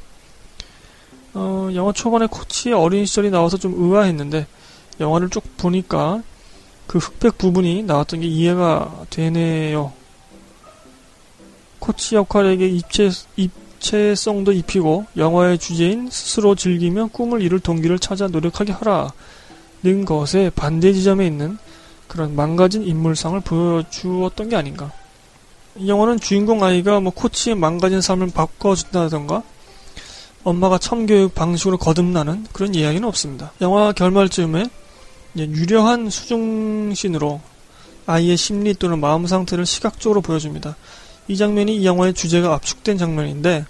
어, 1.38 1.68
영화 1.74 1.92
초반에 1.92 2.26
코치의 2.26 2.74
어린 2.74 3.04
시절이 3.04 3.30
나와서 3.30 3.58
좀 3.58 3.74
의아했는데 3.76 4.46
영화를 5.00 5.28
쭉 5.28 5.42
보니까 5.58 6.22
그 6.86 6.96
흑백 6.96 7.36
부분이 7.36 7.82
나왔던 7.82 8.20
게 8.20 8.26
이해가 8.26 9.04
되네요. 9.10 9.92
코치 11.78 12.14
역할에게 12.14 12.66
입체, 12.68 13.10
입체성도 13.36 14.52
입히고 14.52 15.04
영화의 15.18 15.58
주제인 15.58 16.08
스스로 16.10 16.54
즐기며 16.54 17.08
꿈을 17.08 17.42
이룰 17.42 17.60
동기를 17.60 17.98
찾아 17.98 18.28
노력하게 18.28 18.72
하라는 18.72 20.06
것에 20.06 20.50
반대 20.56 20.94
지점에 20.94 21.26
있는 21.26 21.58
그런 22.08 22.34
망가진 22.34 22.82
인물상을 22.82 23.38
보여주었던 23.40 24.48
게 24.48 24.56
아닌가. 24.56 24.90
이 25.76 25.86
영화는 25.86 26.18
주인공 26.18 26.64
아이가 26.64 26.98
뭐 27.00 27.12
코치의 27.12 27.56
망가진 27.56 28.00
삶을 28.00 28.30
바꿔준다던가 28.30 29.42
엄마가 30.46 30.78
첨교육 30.78 31.34
방식으로 31.34 31.76
거듭나는 31.76 32.46
그런 32.52 32.72
이야기는 32.72 33.06
없습니다. 33.08 33.50
영화 33.60 33.90
결말쯤에 33.90 34.70
유려한 35.36 36.08
수중신으로 36.08 37.40
아이의 38.06 38.36
심리 38.36 38.72
또는 38.72 39.00
마음 39.00 39.26
상태를 39.26 39.66
시각적으로 39.66 40.20
보여줍니다. 40.20 40.76
이 41.26 41.36
장면이 41.36 41.78
이 41.78 41.84
영화의 41.84 42.14
주제가 42.14 42.54
압축된 42.54 42.96
장면인데 42.96 43.66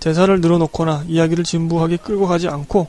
대사를 0.00 0.40
늘어놓거나 0.40 1.04
이야기를 1.06 1.44
진부하게 1.44 1.98
끌고 1.98 2.26
가지 2.26 2.48
않고 2.48 2.88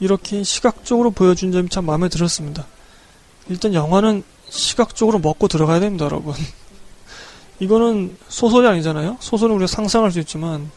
이렇게 0.00 0.42
시각적으로 0.42 1.10
보여준 1.10 1.52
점이 1.52 1.68
참 1.68 1.84
마음에 1.84 2.08
들었습니다. 2.08 2.66
일단 3.50 3.74
영화는 3.74 4.24
시각적으로 4.48 5.18
먹고 5.18 5.46
들어가야 5.48 5.80
됩니다, 5.80 6.06
여러분. 6.06 6.34
이거는 7.60 8.16
소설이 8.28 8.66
아니잖아요. 8.66 9.18
소설은 9.20 9.54
우리가 9.56 9.66
상상할 9.66 10.10
수 10.10 10.20
있지만 10.20 10.70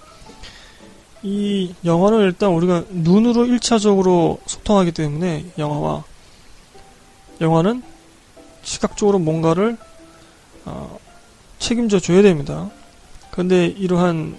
이 1.21 1.73
영화는 1.83 2.19
일단 2.21 2.49
우리가 2.51 2.85
눈으로 2.89 3.45
1차적으로 3.45 4.39
소통하기 4.45 4.91
때문에 4.93 5.45
영화와 5.57 6.03
영화는 7.41 7.83
시각적으로 8.63 9.19
뭔가를 9.19 9.77
어, 10.65 10.97
책임져 11.59 11.99
줘야 11.99 12.21
됩니다. 12.21 12.69
근데 13.31 13.65
이러한 13.67 14.37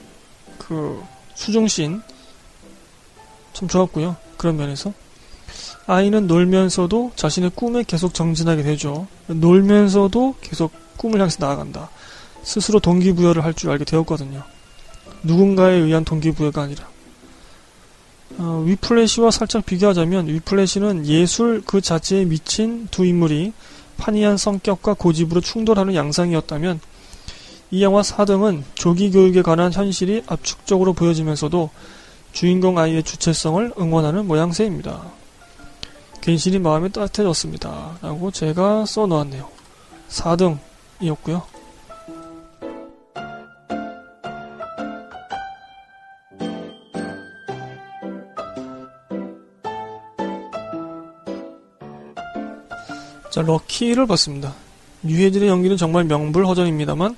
그 0.59 1.03
수중신 1.35 2.03
참 3.53 3.69
좋았고요. 3.69 4.17
그런 4.37 4.57
면에서 4.57 4.93
아이는 5.87 6.27
놀면서도 6.27 7.13
자신의 7.17 7.51
꿈에 7.55 7.83
계속 7.83 8.15
정진하게 8.15 8.63
되죠. 8.63 9.07
놀면서도 9.27 10.37
계속 10.41 10.73
꿈을 10.97 11.19
향해서 11.21 11.45
나아간다. 11.45 11.91
스스로 12.43 12.81
동기부여를 12.81 13.45
할 13.45 13.53
줄 13.55 13.71
알게 13.71 13.85
되었거든요. 13.85 14.43
누군가에 15.23 15.75
의한 15.75 16.05
동기부여가 16.05 16.63
아니라. 16.63 16.89
어, 18.39 18.63
위플래시와 18.65 19.31
살짝 19.31 19.67
비교하자면 19.67 20.29
위플래시는 20.29 21.07
예술 21.07 21.63
그 21.65 21.81
자체에 21.81 22.25
미친 22.25 22.89
두 22.91 23.05
인물이 23.05 23.53
판이한 23.99 24.37
성격과 24.37 24.95
고집으로 24.95 25.41
충돌하는 25.41 25.95
양상이었다면 25.95 26.81
이 27.73 27.83
영화 27.83 28.01
4등은 28.01 28.63
조기 28.75 29.11
교육에 29.11 29.43
관한 29.43 29.73
현실이 29.73 30.25
압축적으로 30.27 30.93
보여지면서도 30.93 31.71
주인공 32.33 32.79
아이의 32.79 33.03
주체성을 33.03 33.75
응원하는 33.79 34.27
모양새입니다. 34.27 35.05
괜시리 36.21 36.59
마음이 36.59 36.91
따뜻해졌습니다. 36.91 37.99
라고 38.03 38.31
제가 38.31 38.87
써놓았네요. 38.87 39.49
4등이었고요. 40.09 41.60
자, 53.31 53.43
럭키를 53.43 54.07
봤습니다. 54.07 54.55
유해진의 55.05 55.49
연기는 55.49 55.77
정말 55.77 56.05
명불허전입니다만 56.05 57.17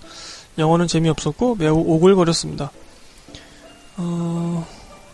영화는 0.59 0.87
재미없었고 0.87 1.57
매우 1.57 1.75
오글거렸습니다. 1.79 2.71
어, 3.97 4.67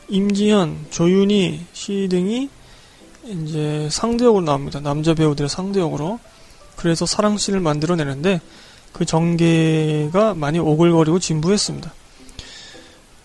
임지현, 0.09 0.87
조윤희 0.91 1.67
씨 1.73 2.09
등이 2.11 2.51
이제 3.25 3.89
상대역으로 3.91 4.45
나옵니다. 4.45 4.81
남자 4.81 5.15
배우들의 5.15 5.49
상대역으로. 5.49 6.19
그래서 6.77 7.07
사랑씬을 7.07 7.61
만들어내는데 7.61 8.41
그 8.93 9.05
전개가 9.05 10.35
많이 10.35 10.59
오글거리고 10.59 11.19
진부했습니다. 11.19 11.93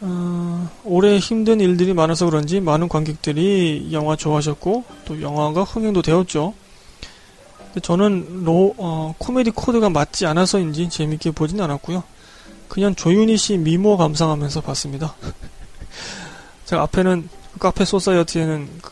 어, 0.02 0.70
올해 0.84 1.18
힘든 1.18 1.60
일들이 1.60 1.94
많아서 1.94 2.26
그런지 2.26 2.60
많은 2.60 2.90
관객들이 2.90 3.90
영화 3.92 4.16
좋아하셨고 4.16 4.84
또 5.06 5.22
영화가 5.22 5.64
흥행도 5.64 6.02
되었죠. 6.02 6.54
저는 7.82 8.44
로, 8.44 8.74
어, 8.78 9.16
코미디 9.18 9.52
코드가 9.52 9.90
맞지 9.90 10.26
않아서인지 10.26 10.90
재밌게 10.90 11.32
보진 11.32 11.60
않았고요. 11.62 12.04
그냥 12.68 12.96
조윤희 12.96 13.38
씨 13.38 13.58
미모 13.58 13.98
감상하면서 13.98 14.62
봤습니다. 14.62 15.16
제가 16.66 16.84
앞에는 16.84 17.30
카페 17.60 17.86
소사이어티에는 17.86 18.70
그 18.82 18.92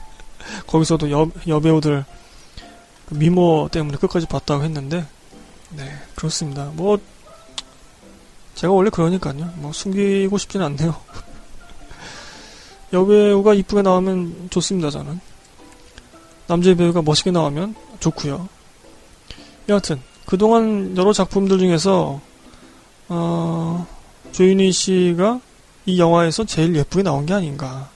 거기서도 0.66 1.10
여, 1.10 1.30
여배우들 1.46 2.04
그 3.06 3.14
미모 3.14 3.68
때문에 3.70 3.96
끝까지 3.98 4.26
봤다고 4.26 4.64
했는데 4.64 5.06
네 5.70 5.90
그렇습니다. 6.14 6.70
뭐 6.74 6.98
제가 8.54 8.72
원래 8.72 8.90
그러니까요. 8.90 9.52
뭐 9.56 9.72
숨기고 9.72 10.38
싶지는 10.38 10.66
않네요. 10.66 10.94
여배우가 12.92 13.54
이쁘게 13.54 13.82
나오면 13.82 14.48
좋습니다. 14.50 14.90
저는 14.90 15.20
남자 16.46 16.74
배우가 16.74 17.02
멋있게 17.02 17.30
나오면 17.30 17.74
좋고요. 18.00 18.48
여하튼 19.68 20.00
그동안 20.26 20.96
여러 20.96 21.12
작품들 21.12 21.58
중에서 21.58 22.20
어, 23.08 23.86
조윤희 24.32 24.72
씨가 24.72 25.40
이 25.86 26.00
영화에서 26.00 26.44
제일 26.44 26.74
예쁘게 26.74 27.02
나온 27.02 27.26
게 27.26 27.34
아닌가. 27.34 27.88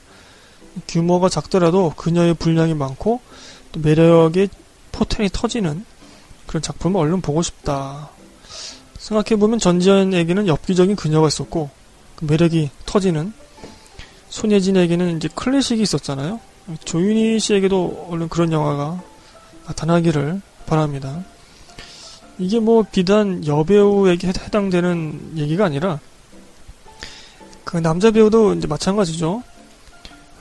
규모가 0.86 1.28
작더라도 1.28 1.92
그녀의 1.96 2.34
분량이 2.34 2.74
많고 2.74 3.20
또 3.72 3.80
매력의 3.80 4.48
포텐이 4.92 5.30
터지는 5.32 5.84
그런 6.46 6.62
작품을 6.62 7.01
얼른 7.01 7.20
보고 7.20 7.42
싶다. 7.42 8.11
생각해보면 8.98 9.59
전지현에게는 9.59 10.46
엽기적인 10.46 10.96
그녀가 10.96 11.28
있었고 11.28 11.70
그 12.16 12.24
매력이 12.26 12.70
터지는 12.86 13.32
손예진에게는 14.28 15.16
이제 15.16 15.28
클래식이 15.34 15.82
있었잖아요. 15.82 16.40
조윤희 16.84 17.40
씨에게도 17.40 18.09
얼른 18.11 18.28
그런 18.28 18.53
영화가 18.53 19.03
나타나기를 19.71 20.41
바랍니다. 20.66 21.25
이게 22.39 22.59
뭐 22.59 22.85
비단 22.91 23.47
여배우에게 23.47 24.29
해당되는 24.29 25.33
얘기가 25.37 25.64
아니라 25.64 26.01
그 27.64 27.77
남자 27.77 28.11
배우도 28.11 28.55
이제 28.55 28.66
마찬가지죠. 28.66 29.43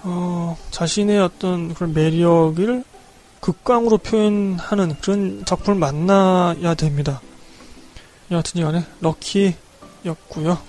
어, 0.04 0.58
자신의 0.72 1.20
어떤 1.20 1.74
그런 1.74 1.94
매력을 1.94 2.84
극강으로 3.42 3.98
표현하는 4.00 4.96
그런 5.02 5.44
작품을 5.46 5.80
만나야 5.80 6.74
됩니다. 6.76 7.22
여하튼 8.32 8.62
이간에 8.62 8.86
럭키였고요. 9.02 10.69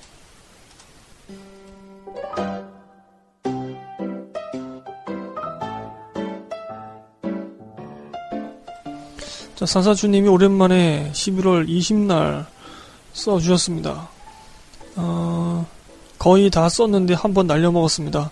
자, 9.61 9.67
산사주님이 9.67 10.27
오랜만에 10.27 11.11
11월 11.13 11.69
20날 11.69 12.47
써주셨습니다. 13.13 14.09
어, 14.97 15.67
거의 16.19 16.49
다 16.49 16.67
썼는데 16.67 17.13
한 17.13 17.35
번 17.35 17.47
날려먹었습니다. 17.47 18.31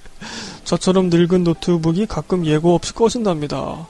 저처럼 0.64 1.10
늙은 1.10 1.44
노트북이 1.44 2.06
가끔 2.06 2.46
예고 2.46 2.74
없이 2.74 2.94
꺼진답니다. 2.94 3.86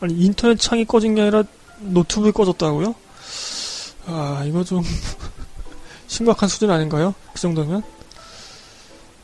아니, 0.00 0.12
인터넷 0.22 0.60
창이 0.60 0.84
꺼진 0.84 1.14
게 1.14 1.22
아니라 1.22 1.44
노트북이 1.80 2.32
꺼졌다고요? 2.32 2.94
아, 4.08 4.44
이거 4.46 4.62
좀 4.62 4.82
심각한 6.08 6.46
수준 6.46 6.70
아닌가요? 6.70 7.14
그 7.32 7.40
정도면? 7.40 7.82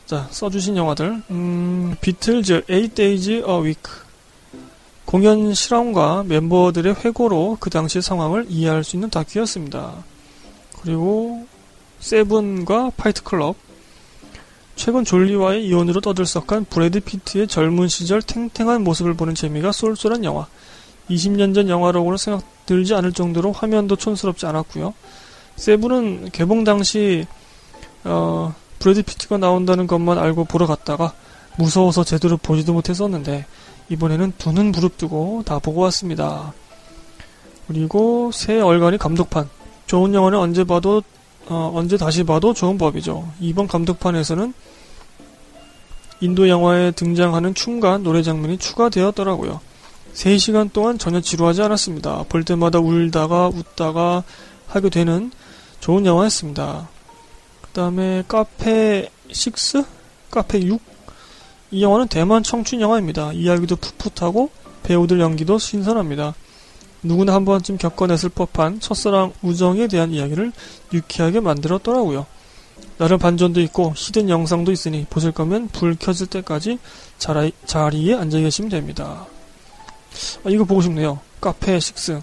자, 0.07 0.27
써주신 0.31 0.75
영화들. 0.75 1.21
음, 1.29 1.95
비틀즈, 2.01 2.63
8 2.67 2.95
Days 2.95 3.29
a 3.29 3.43
Week. 3.43 4.08
공연 5.09 5.55
실황과 5.55 6.23
멤버들의 6.27 6.93
회고로 7.03 7.57
그 7.59 7.71
당시 7.71 7.99
상황을 7.99 8.45
이해할 8.47 8.83
수 8.83 8.95
있는 8.95 9.09
다큐였습니다. 9.09 10.03
그리고 10.83 11.47
세븐과 11.99 12.91
파이트 12.95 13.23
클럽 13.23 13.55
최근 14.75 15.03
졸리와의 15.03 15.65
이혼으로 15.65 15.99
떠들썩한 16.01 16.65
브래드 16.65 16.99
피트의 16.99 17.47
젊은 17.47 17.87
시절 17.87 18.21
탱탱한 18.21 18.83
모습을 18.83 19.15
보는 19.15 19.33
재미가 19.33 19.71
쏠쏠한 19.71 20.23
영화 20.25 20.45
20년 21.09 21.55
전 21.55 21.69
영화라고는 21.69 22.19
생각 22.19 22.43
들지 22.67 22.93
않을 22.93 23.11
정도로 23.11 23.51
화면도 23.51 23.95
촌스럽지 23.95 24.45
않았고요. 24.45 24.93
세븐은 25.55 26.29
개봉 26.31 26.63
당시 26.63 27.25
어, 28.03 28.53
브래드 28.77 29.01
피트가 29.01 29.39
나온다는 29.39 29.87
것만 29.87 30.19
알고 30.19 30.45
보러 30.45 30.67
갔다가 30.67 31.13
무서워서 31.57 32.03
제대로 32.03 32.37
보지도 32.37 32.73
못했었는데 32.73 33.47
이번에는 33.89 34.33
두 34.37 34.51
눈 34.51 34.71
부릅뜨고 34.71 35.43
다 35.45 35.59
보고 35.59 35.81
왔습니다. 35.81 36.53
그리고 37.67 38.31
새 38.33 38.59
얼간이 38.59 38.97
감독판. 38.97 39.49
좋은 39.87 40.13
영화는 40.13 40.37
언제 40.37 40.63
봐도 40.63 41.01
어, 41.47 41.71
언제 41.73 41.97
다시 41.97 42.23
봐도 42.23 42.53
좋은 42.53 42.77
법이죠. 42.77 43.27
이번 43.39 43.67
감독판에서는 43.67 44.53
인도 46.21 46.47
영화에 46.49 46.91
등장하는 46.91 47.53
춤과 47.55 47.99
노래 47.99 48.21
장면이 48.21 48.57
추가되었더라고요. 48.57 49.59
3시간 50.13 50.71
동안 50.73 50.97
전혀 50.97 51.21
지루하지 51.21 51.61
않았습니다. 51.61 52.25
볼 52.29 52.43
때마다 52.43 52.79
울다가 52.79 53.47
웃다가 53.47 54.23
하게 54.67 54.89
되는 54.89 55.31
좋은 55.79 56.05
영화였습니다. 56.05 56.89
그 57.61 57.69
다음에 57.69 58.23
카페 58.27 59.09
6? 59.29 59.85
카페 60.29 60.61
6? 60.61 60.81
이 61.71 61.83
영화는 61.83 62.07
대만 62.07 62.41
청춘 62.41 62.81
영화입니다. 62.81 63.33
이야기도 63.33 63.75
풋풋하고 63.75 64.49
배우들 64.83 65.19
연기도 65.19 65.59
신선합니다. 65.59 66.33
누구나 67.03 67.33
한 67.33 67.45
번쯤 67.45 67.77
겪어냈을 67.77 68.29
법한 68.29 68.79
첫사랑 68.79 69.33
우정에 69.41 69.87
대한 69.87 70.11
이야기를 70.11 70.51
유쾌하게 70.93 71.39
만들었더라고요. 71.39 72.25
나름 72.97 73.17
반전도 73.17 73.61
있고 73.61 73.93
히든 73.95 74.29
영상도 74.29 74.71
있으니 74.71 75.05
보실 75.09 75.31
거면 75.31 75.69
불 75.69 75.95
켜질 75.95 76.27
때까지 76.27 76.79
자리, 77.17 77.53
자리에 77.65 78.15
앉아 78.15 78.39
계시면 78.39 78.69
됩니다. 78.69 79.27
아, 80.43 80.49
이거 80.49 80.65
보고 80.65 80.81
싶네요. 80.81 81.19
카페 81.39 81.79
식스. 81.79 82.21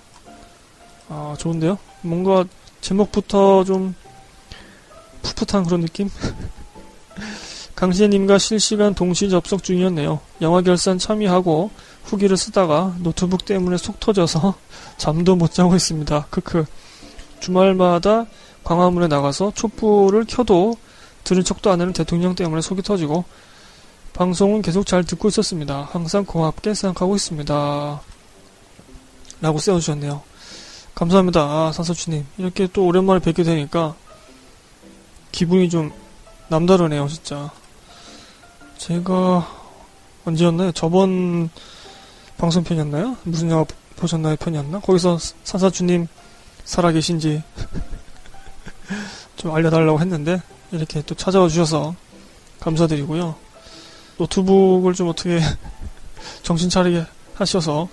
아, 1.09 1.35
좋은데요? 1.39 1.79
뭔가 2.03 2.45
제목부터 2.81 3.65
좀 3.65 3.95
풋풋한 5.23 5.65
그런 5.65 5.81
느낌? 5.81 6.11
강신님과 7.77 8.39
실시간 8.39 8.95
동시 8.95 9.29
접속 9.29 9.63
중이었네요. 9.63 10.19
영화 10.41 10.63
결산 10.63 10.99
참여하고 10.99 11.71
후기를 12.05 12.37
쓰다가 12.37 12.97
노트북 13.01 13.45
때문에 13.45 13.77
속 13.77 14.01
터져서 14.01 14.55
잠도 14.97 15.37
못 15.37 15.53
자고 15.53 15.77
있습니다. 15.77 16.27
크크. 16.31 16.65
주말마다 17.39 18.25
광화문에 18.65 19.09
나가서 19.09 19.53
촛불을 19.55 20.25
켜도 20.27 20.77
들은 21.23 21.45
척도 21.45 21.71
안 21.71 21.81
하는 21.81 21.93
대통령 21.93 22.35
때문에 22.35 22.63
속이 22.63 22.83
터지고 22.83 23.25
방송은 24.15 24.63
계속 24.63 24.87
잘 24.87 25.05
듣고 25.05 25.29
있었습니다. 25.29 25.89
항상 25.93 26.25
고맙게 26.25 26.73
생각하고 26.73 27.15
있습니다. 27.15 28.01
라고 29.43 29.59
써주셨네요. 29.59 30.23
감사합니다. 30.95 31.41
아, 31.43 31.73
산서추님. 31.75 32.27
이렇게 32.39 32.67
또 32.73 32.87
오랜만에 32.87 33.21
뵙게 33.21 33.43
되니까 33.43 33.95
기분이 35.31 35.69
좀 35.69 35.93
남다르네요, 36.49 37.07
진짜. 37.09 37.51
제가 38.87 39.45
언제였나요? 40.25 40.71
저번 40.71 41.51
방송편이었나요? 42.39 43.17
무슨 43.25 43.51
영화 43.51 43.65
보셨나요? 43.97 44.37
편이었나? 44.37 44.79
거기서 44.79 45.19
산사주님 45.43 46.07
살아계신지 46.65 47.43
좀 49.35 49.53
알려달라고 49.53 49.99
했는데 49.99 50.41
이렇게 50.71 51.03
또 51.03 51.17
찾아와 51.17 51.49
주셔서 51.49 51.97
감사드리고요. 52.61 53.35
노트북을 54.19 54.95
좀 54.95 55.09
어떻게 55.09 55.41
정신 56.45 56.71
차리게 56.71 57.07
하셔서 57.35 57.89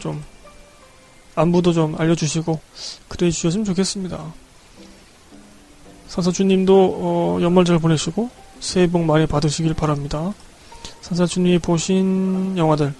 좀 0.00 0.22
안부도 1.34 1.72
좀 1.72 1.98
알려주시고 1.98 2.60
그래 3.08 3.30
주셨으면 3.30 3.64
좋겠습니다. 3.64 4.34
산사주님도 6.08 6.74
어, 6.76 7.38
연말 7.40 7.64
잘 7.64 7.78
보내시고 7.78 8.47
새해 8.60 8.86
복 8.90 9.04
많이 9.04 9.26
받으시길 9.26 9.74
바랍니다. 9.74 10.34
산사주님이 11.00 11.58
보신 11.58 12.56
영화들 12.56 12.94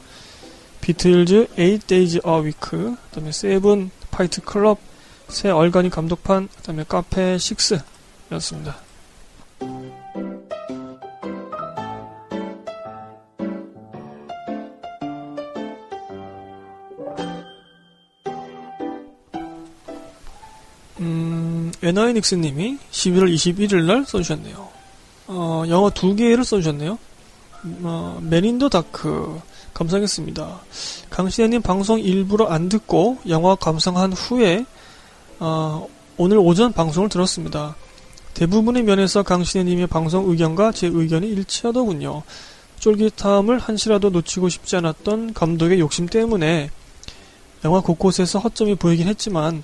비틀즈 0.80 1.48
8 1.56 1.78
Days 1.80 2.20
a 2.26 2.34
Week 2.40 2.58
그 2.60 2.96
다음에 3.10 3.32
세븐 3.32 3.90
파이트 4.10 4.40
클럽 4.40 4.78
세 5.28 5.50
얼간이 5.50 5.90
감독판 5.90 6.48
그 6.56 6.62
다음에 6.62 6.84
카페 6.88 7.34
6 7.34 7.78
였습니다. 8.32 8.76
음, 21.00 21.72
에나이닉스님이 21.82 22.78
11월 22.90 23.32
21일 23.34 23.84
날 23.84 24.04
써주셨네요. 24.04 24.67
어, 25.28 25.64
영화 25.68 25.90
두 25.90 26.16
개를 26.16 26.42
써주셨네요. 26.42 26.98
어, 27.82 28.18
맨인더 28.22 28.70
다크 28.70 29.40
감상했습니다. 29.74 30.60
강신혜님 31.10 31.60
방송 31.60 32.00
일부러 32.00 32.46
안 32.46 32.68
듣고 32.70 33.18
영화 33.28 33.54
감상한 33.54 34.12
후에 34.12 34.64
어, 35.38 35.86
오늘 36.16 36.38
오전 36.38 36.72
방송을 36.72 37.10
들었습니다. 37.10 37.76
대부분의 38.32 38.84
면에서 38.84 39.22
강신혜님의 39.22 39.88
방송 39.88 40.30
의견과 40.30 40.72
제 40.72 40.86
의견이 40.86 41.28
일치하더군요. 41.28 42.22
쫄깃함을 42.80 43.58
한시라도 43.58 44.08
놓치고 44.10 44.48
싶지 44.48 44.76
않았던 44.76 45.34
감독의 45.34 45.78
욕심 45.78 46.06
때문에 46.06 46.70
영화 47.64 47.80
곳곳에서 47.80 48.38
허점이 48.38 48.76
보이긴 48.76 49.08
했지만 49.08 49.62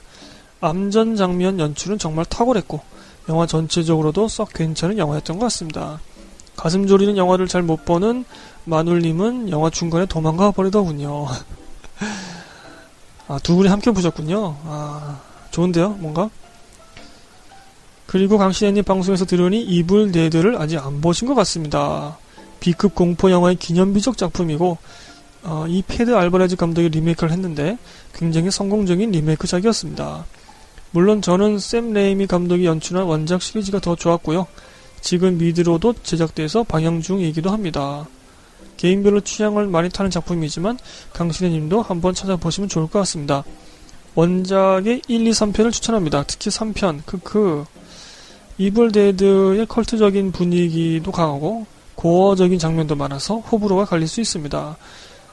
암전 0.60 1.16
장면 1.16 1.58
연출은 1.58 1.98
정말 1.98 2.26
탁월했고 2.26 2.80
영화 3.28 3.46
전체적으로도 3.46 4.28
썩 4.28 4.52
괜찮은 4.52 4.98
영화였던 4.98 5.38
것 5.38 5.46
같습니다. 5.46 6.00
가슴 6.56 6.86
졸이는 6.86 7.16
영화를 7.16 7.48
잘 7.48 7.62
못 7.62 7.84
보는 7.84 8.24
마눌님은 8.64 9.50
영화 9.50 9.70
중간에 9.70 10.06
도망가 10.06 10.50
버리더군요. 10.50 11.26
아, 13.28 13.38
두 13.42 13.56
분이 13.56 13.68
함께 13.68 13.90
보셨군요. 13.90 14.56
아, 14.64 15.20
좋은데요, 15.50 15.90
뭔가? 15.90 16.30
그리고 18.06 18.38
강신혜님 18.38 18.84
방송에서 18.84 19.24
들으니 19.24 19.60
이불 19.62 20.12
데드를 20.12 20.56
아직 20.60 20.78
안 20.78 21.00
보신 21.00 21.26
것 21.26 21.34
같습니다. 21.34 22.18
B급 22.60 22.94
공포 22.94 23.30
영화의 23.30 23.56
기념비적 23.56 24.16
작품이고 24.16 24.78
어, 25.42 25.66
이 25.68 25.82
페드 25.82 26.14
알바레즈 26.14 26.56
감독이 26.56 26.88
리메이크를 26.88 27.32
했는데 27.32 27.76
굉장히 28.14 28.50
성공적인 28.50 29.10
리메이크작이었습니다. 29.10 30.24
물론 30.94 31.20
저는 31.20 31.58
샘 31.58 31.92
레이미 31.92 32.28
감독이 32.28 32.66
연출한 32.66 33.06
원작 33.06 33.42
시리즈가 33.42 33.80
더 33.80 33.96
좋았고요. 33.96 34.46
지금 35.00 35.38
미드로도 35.38 35.94
제작돼서 36.04 36.62
방영 36.62 37.00
중이기도 37.00 37.50
합니다. 37.50 38.06
개인별로 38.76 39.20
취향을 39.20 39.66
많이 39.66 39.88
타는 39.90 40.12
작품이지만 40.12 40.78
강신혜님도 41.12 41.82
한번 41.82 42.14
찾아보시면 42.14 42.68
좋을 42.68 42.86
것 42.86 43.00
같습니다. 43.00 43.42
원작의 44.14 45.02
1, 45.08 45.26
2, 45.26 45.30
3편을 45.32 45.72
추천합니다. 45.72 46.22
특히 46.28 46.48
3편, 46.52 47.04
크크. 47.06 47.64
이블 48.58 48.92
데드의 48.92 49.66
컬트적인 49.66 50.30
분위기도 50.30 51.10
강하고 51.10 51.66
고어적인 51.96 52.60
장면도 52.60 52.94
많아서 52.94 53.38
호불호가 53.38 53.86
갈릴 53.86 54.06
수 54.06 54.20
있습니다. 54.20 54.76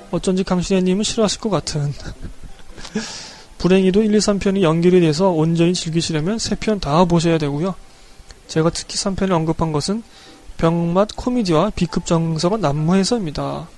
어쩐지 0.09 0.43
강신혜님은 0.43 1.03
싫어하실 1.03 1.39
것 1.39 1.51
같은. 1.51 1.93
불행히도 3.61 4.01
1, 4.01 4.15
2, 4.15 4.17
3편이 4.17 4.63
연결이 4.63 5.01
돼서 5.01 5.29
온전히 5.29 5.75
즐기시려면 5.75 6.37
3편 6.37 6.81
다 6.81 7.05
보셔야 7.05 7.37
되고요. 7.37 7.75
제가 8.47 8.71
특히 8.71 8.95
3편을 8.95 9.29
언급한 9.33 9.71
것은 9.71 10.01
병맛 10.57 11.09
코미디와 11.15 11.69
B급 11.75 12.07
정서가 12.07 12.57
난무해서입니다. 12.57 13.69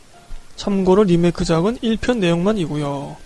참고로 0.56 1.04
리메이크작은 1.04 1.80
1편 1.80 2.20
내용만이고요. 2.20 3.18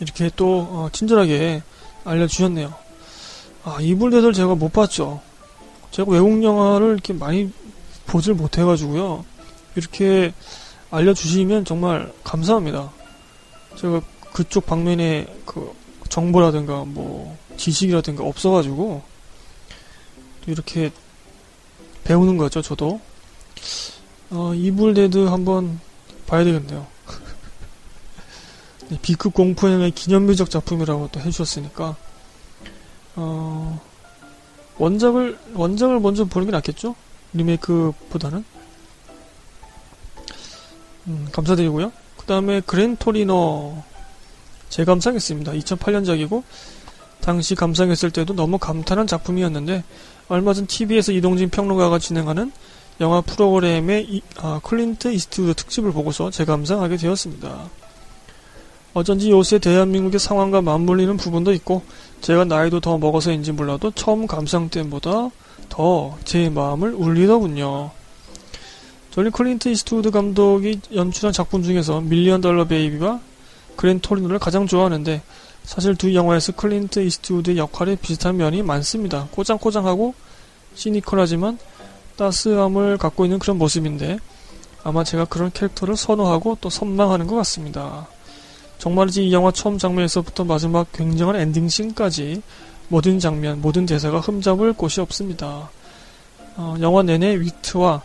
이렇게 0.00 0.30
또 0.34 0.66
어, 0.68 0.88
친절하게 0.90 1.62
알려주셨네요. 2.02 2.74
아, 3.62 3.78
이불대들 3.80 4.32
제가 4.32 4.56
못 4.56 4.72
봤죠. 4.72 5.20
제가 5.92 6.10
외국 6.10 6.42
영화를 6.42 6.94
이렇게 6.94 7.12
많이 7.12 7.52
보질 8.06 8.34
못해가지고요. 8.34 9.24
이렇게 9.76 10.34
알려주시면 10.90 11.64
정말 11.64 12.12
감사합니다. 12.24 12.90
제가 13.76 14.00
그쪽 14.32 14.66
방면에 14.66 15.32
그 15.46 15.72
정보라든가 16.14 16.84
뭐 16.84 17.36
지식이라든가 17.56 18.22
없어가지고 18.22 19.02
이렇게 20.46 20.92
배우는 22.04 22.36
거죠, 22.36 22.62
저도. 22.62 23.00
어, 24.30 24.54
이불데드 24.54 25.26
한번 25.26 25.80
봐야 26.26 26.44
되겠네요. 26.44 26.86
B급 29.02 29.34
공포영화의 29.34 29.90
기념비적 29.90 30.50
작품이라고 30.50 31.08
또 31.10 31.18
해주셨으니까, 31.18 31.96
어, 33.16 33.80
원작을, 34.78 35.36
원작을 35.54 35.98
먼저 35.98 36.26
보는 36.26 36.46
게 36.46 36.52
낫겠죠? 36.52 36.94
리메이크보다는. 37.32 38.44
음, 41.08 41.28
감사드리고요. 41.32 41.90
그 42.16 42.26
다음에 42.26 42.60
그랜토리노 42.60 43.93
재감상했습니다. 44.68 45.52
2008년작이고, 45.52 46.42
당시 47.20 47.54
감상했을 47.54 48.10
때도 48.10 48.34
너무 48.34 48.58
감탄한 48.58 49.06
작품이었는데, 49.06 49.84
얼마 50.28 50.54
전 50.54 50.66
TV에서 50.66 51.12
이동진 51.12 51.50
평론가가 51.50 51.98
진행하는 51.98 52.52
영화 53.00 53.20
프로그램의 53.20 54.06
이, 54.08 54.22
아, 54.38 54.60
클린트 54.62 55.12
이스트우드 55.12 55.54
특집을 55.54 55.92
보고서 55.92 56.30
재감상하게 56.30 56.96
되었습니다. 56.96 57.70
어쩐지 58.94 59.30
요새 59.30 59.58
대한민국의 59.58 60.20
상황과 60.20 60.62
맞물리는 60.62 61.16
부분도 61.16 61.52
있고 61.54 61.82
제가 62.20 62.44
나이도 62.44 62.80
더 62.80 62.96
먹어서인지 62.96 63.52
몰라도 63.52 63.90
처음 63.90 64.26
감상 64.26 64.68
때보다 64.68 65.30
더 65.68 66.16
제 66.24 66.48
마음을 66.48 66.94
울리더군요. 66.94 67.90
저는 69.10 69.30
클린트 69.32 69.68
이스트우드 69.68 70.10
감독이 70.10 70.80
연출한 70.94 71.32
작품 71.32 71.62
중에서 71.62 72.00
밀리언 72.00 72.40
달러 72.40 72.64
베이비와 72.66 73.20
그랜 73.76 74.00
토리노를 74.00 74.38
가장 74.38 74.66
좋아하는데 74.66 75.22
사실 75.64 75.96
두 75.96 76.14
영화에서 76.14 76.52
클린트 76.52 77.00
이스트우드의 77.00 77.56
역할에 77.58 77.96
비슷한 77.96 78.36
면이 78.36 78.62
많습니다. 78.62 79.28
꼬장꼬장하고 79.30 80.14
시니컬하지만 80.74 81.58
따스함을 82.16 82.98
갖고 82.98 83.24
있는 83.24 83.38
그런 83.38 83.58
모습인데 83.58 84.18
아마 84.82 85.02
제가 85.02 85.24
그런 85.24 85.50
캐릭터를 85.50 85.96
선호하고 85.96 86.58
또 86.60 86.68
선망하는 86.68 87.26
것 87.26 87.36
같습니다. 87.36 88.06
정말이지 88.78 89.26
이 89.26 89.32
영화 89.32 89.50
처음 89.50 89.78
장면에서부터 89.78 90.44
마지막 90.44 90.92
굉장한 90.92 91.36
엔딩씬까지 91.36 92.42
모든 92.88 93.18
장면, 93.18 93.62
모든 93.62 93.86
대사가 93.86 94.20
흠잡을 94.20 94.74
곳이 94.74 95.00
없습니다. 95.00 95.70
어, 96.56 96.76
영화 96.80 97.02
내내 97.02 97.40
위트와 97.40 98.02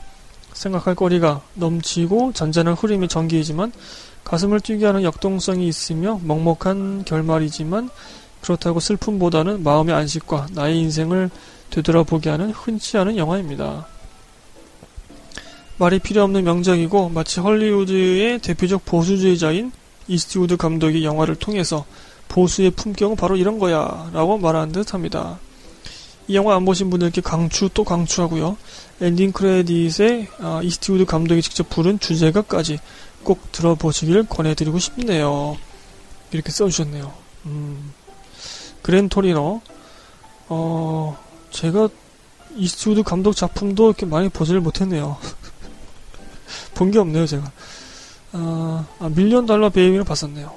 생각할 0.53 0.95
거리가 0.95 1.41
넘치고 1.55 2.33
잔잔한 2.33 2.75
흐름의 2.75 3.09
전기이지만 3.09 3.71
가슴을 4.29 4.59
뛰게 4.59 4.85
하는 4.85 5.01
역동성이 5.01 5.67
있으며 5.67 6.19
먹먹한 6.23 7.03
결말이지만 7.03 7.89
그렇다고 8.41 8.79
슬픔보다는 8.79 9.63
마음의 9.63 9.95
안식과 9.95 10.49
나의 10.51 10.77
인생을 10.77 11.31
되돌아보게 11.71 12.29
하는 12.29 12.51
흔치 12.51 12.97
않은 12.99 13.17
영화입니다. 13.17 13.87
말이 15.77 15.97
필요 15.97 16.23
없는 16.23 16.43
명작이고 16.43 17.09
마치 17.09 17.39
헐리우드의 17.39 18.39
대표적 18.39 18.85
보수주의자인 18.85 19.71
이스트우드 20.07 20.57
감독이 20.57 21.03
영화를 21.03 21.35
통해서 21.35 21.85
보수의 22.27 22.71
품격은 22.71 23.15
바로 23.15 23.35
이런 23.35 23.57
거야 23.57 24.11
라고 24.13 24.37
말하는 24.37 24.71
듯 24.71 24.93
합니다. 24.93 25.39
이 26.27 26.35
영화 26.35 26.55
안 26.55 26.65
보신 26.65 26.91
분들께 26.91 27.21
강추 27.21 27.69
또 27.73 27.83
강추하고요. 27.83 28.57
엔딩 29.01 29.31
크레딧에 29.31 30.27
아, 30.39 30.59
이스트우드 30.61 31.05
감독이 31.05 31.41
직접 31.41 31.67
부른 31.69 31.99
주제가까지 31.99 32.77
꼭 33.23 33.51
들어보시길 33.51 34.27
권해드리고 34.27 34.79
싶네요. 34.79 35.57
이렇게 36.31 36.51
써주셨네요. 36.51 37.11
음, 37.45 37.93
그랜토리노, 38.81 39.61
어, 40.49 41.17
제가 41.51 41.89
이스트우드 42.55 43.03
감독 43.03 43.33
작품도 43.33 43.87
이렇게 43.87 44.05
많이 44.05 44.29
보지를 44.29 44.61
못했네요. 44.61 45.17
본 46.75 46.91
게 46.91 46.99
없네요, 46.99 47.25
제가. 47.27 47.51
아, 48.31 48.85
아, 48.99 49.09
밀리언 49.09 49.45
달러 49.45 49.69
베이비를 49.69 50.03
봤었네요. 50.03 50.53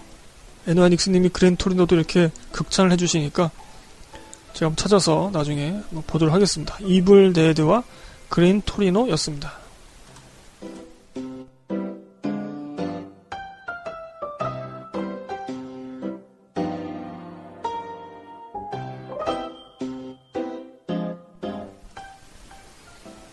에노아 0.67 0.89
닉스님이 0.91 1.31
그랜토리노도 1.31 1.97
이렇게 1.97 2.31
극찬을 2.53 2.93
해주시니까 2.93 3.51
제가 4.55 4.73
찾아서 4.77 5.31
나중에 5.33 5.81
보도록 6.07 6.33
하겠습니다. 6.35 6.77
이블 6.81 7.33
데드와 7.33 7.83
그랜토리노였습니다. 8.29 9.62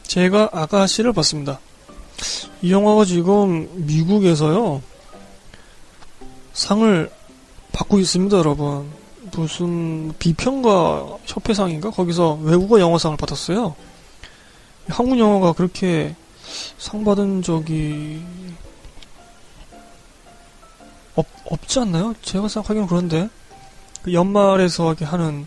제가 0.10 0.49
아가씨를 0.51 1.14
봤습니다. 1.14 1.60
이 2.64 2.72
영화가 2.72 3.05
지금 3.05 3.70
미국에서요 3.86 4.82
상을 6.51 7.12
받고 7.72 7.99
있습니다, 7.99 8.36
여러분. 8.36 8.91
무슨 9.32 10.12
비평가 10.18 11.05
협회상인가 11.28 11.91
거기서 11.91 12.39
외국어 12.41 12.80
영화상을 12.80 13.18
받았어요. 13.18 13.76
한국 14.88 15.20
영화가 15.20 15.53
그렇게 15.53 16.16
상 16.80 17.03
받은 17.03 17.43
적이 17.43 18.24
없, 21.14 21.28
없지 21.45 21.82
않나요? 21.82 22.16
제가 22.24 22.47
생각하기는 22.47 22.88
그런데 22.88 23.30
그 24.01 24.12
연말에서 24.12 24.95
하는 25.01 25.45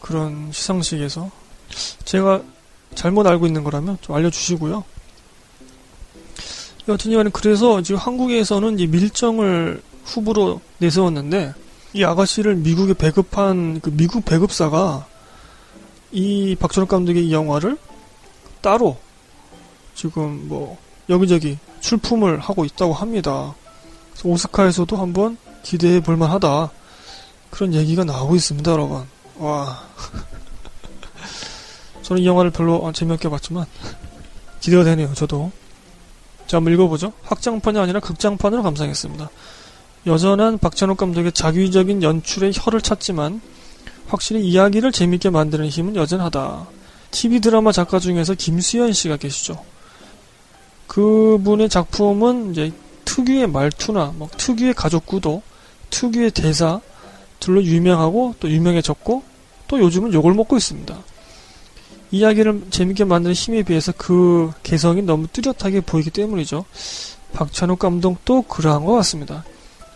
그런 0.00 0.50
시상식에서 0.50 1.30
제가 2.04 2.42
잘못 2.94 3.26
알고 3.26 3.46
있는 3.46 3.64
거라면 3.64 3.98
좀 4.00 4.16
알려주시고요. 4.16 4.84
여튼 6.88 7.12
간에 7.14 7.30
그래서 7.32 7.80
지금 7.82 7.98
한국에서는 8.00 8.78
이 8.78 8.86
밀정을 8.86 9.82
후보로 10.04 10.60
내세웠는데 10.78 11.54
이 11.94 12.04
아가씨를 12.04 12.56
미국에 12.56 12.94
배급한 12.94 13.80
그 13.80 13.90
미국 13.90 14.24
배급사가 14.24 15.06
이 16.10 16.56
박준호 16.58 16.86
감독의 16.86 17.26
이 17.26 17.32
영화를 17.32 17.78
따로 18.60 18.96
지금 19.94 20.48
뭐 20.48 20.78
여기저기 21.08 21.58
출품을 21.80 22.38
하고 22.38 22.64
있다고 22.64 22.92
합니다. 22.92 23.54
오스카에서도 24.24 24.96
한번 24.96 25.36
기대해 25.62 26.00
볼 26.00 26.16
만하다. 26.16 26.70
그런 27.50 27.74
얘기가 27.74 28.04
나오고 28.04 28.36
있습니다, 28.36 28.70
여러분. 28.70 29.04
와. 29.36 29.82
저는 32.02 32.22
이 32.22 32.26
영화를 32.26 32.50
별로 32.50 32.90
재미없게 32.92 33.28
봤지만 33.28 33.66
기대가 34.60 34.84
되네요. 34.84 35.12
저도. 35.14 35.50
자, 36.46 36.58
한번 36.58 36.72
읽어보죠. 36.74 37.12
확장판이 37.22 37.78
아니라 37.78 38.00
극장판으로 38.00 38.62
감상했습니다. 38.62 39.30
여전한 40.06 40.58
박찬욱 40.58 40.96
감독의 40.96 41.32
자기적인 41.32 42.02
연출의 42.02 42.52
혀를 42.54 42.80
찾지만 42.80 43.40
확실히 44.06 44.44
이야기를 44.44 44.92
재밌게 44.92 45.30
만드는 45.30 45.68
힘은 45.68 45.96
여전하다. 45.96 46.66
TV 47.12 47.40
드라마 47.40 47.72
작가 47.72 47.98
중에서 47.98 48.34
김수현 48.34 48.92
씨가 48.92 49.16
계시죠. 49.16 49.62
그분의 50.88 51.68
작품은 51.68 52.50
이제 52.50 52.72
특유의 53.04 53.46
말투나 53.46 54.12
뭐 54.16 54.28
특유의 54.36 54.74
가족 54.74 55.06
구도, 55.06 55.42
특유의 55.90 56.32
대사 56.32 56.80
들로 57.40 57.62
유명하고 57.62 58.34
또 58.40 58.50
유명해졌고 58.50 59.22
또 59.68 59.78
요즘은 59.80 60.12
욕을 60.12 60.34
먹고 60.34 60.56
있습니다. 60.56 60.96
이야기를 62.12 62.66
재밌게 62.70 63.04
만드는 63.04 63.34
힘에 63.34 63.62
비해서 63.62 63.92
그 63.96 64.52
개성이 64.62 65.02
너무 65.02 65.26
뚜렷하게 65.26 65.80
보이기 65.80 66.10
때문이죠. 66.10 66.64
박찬욱 67.32 67.78
감독도 67.78 68.42
그러한 68.42 68.84
것 68.84 68.92
같습니다. 68.96 69.44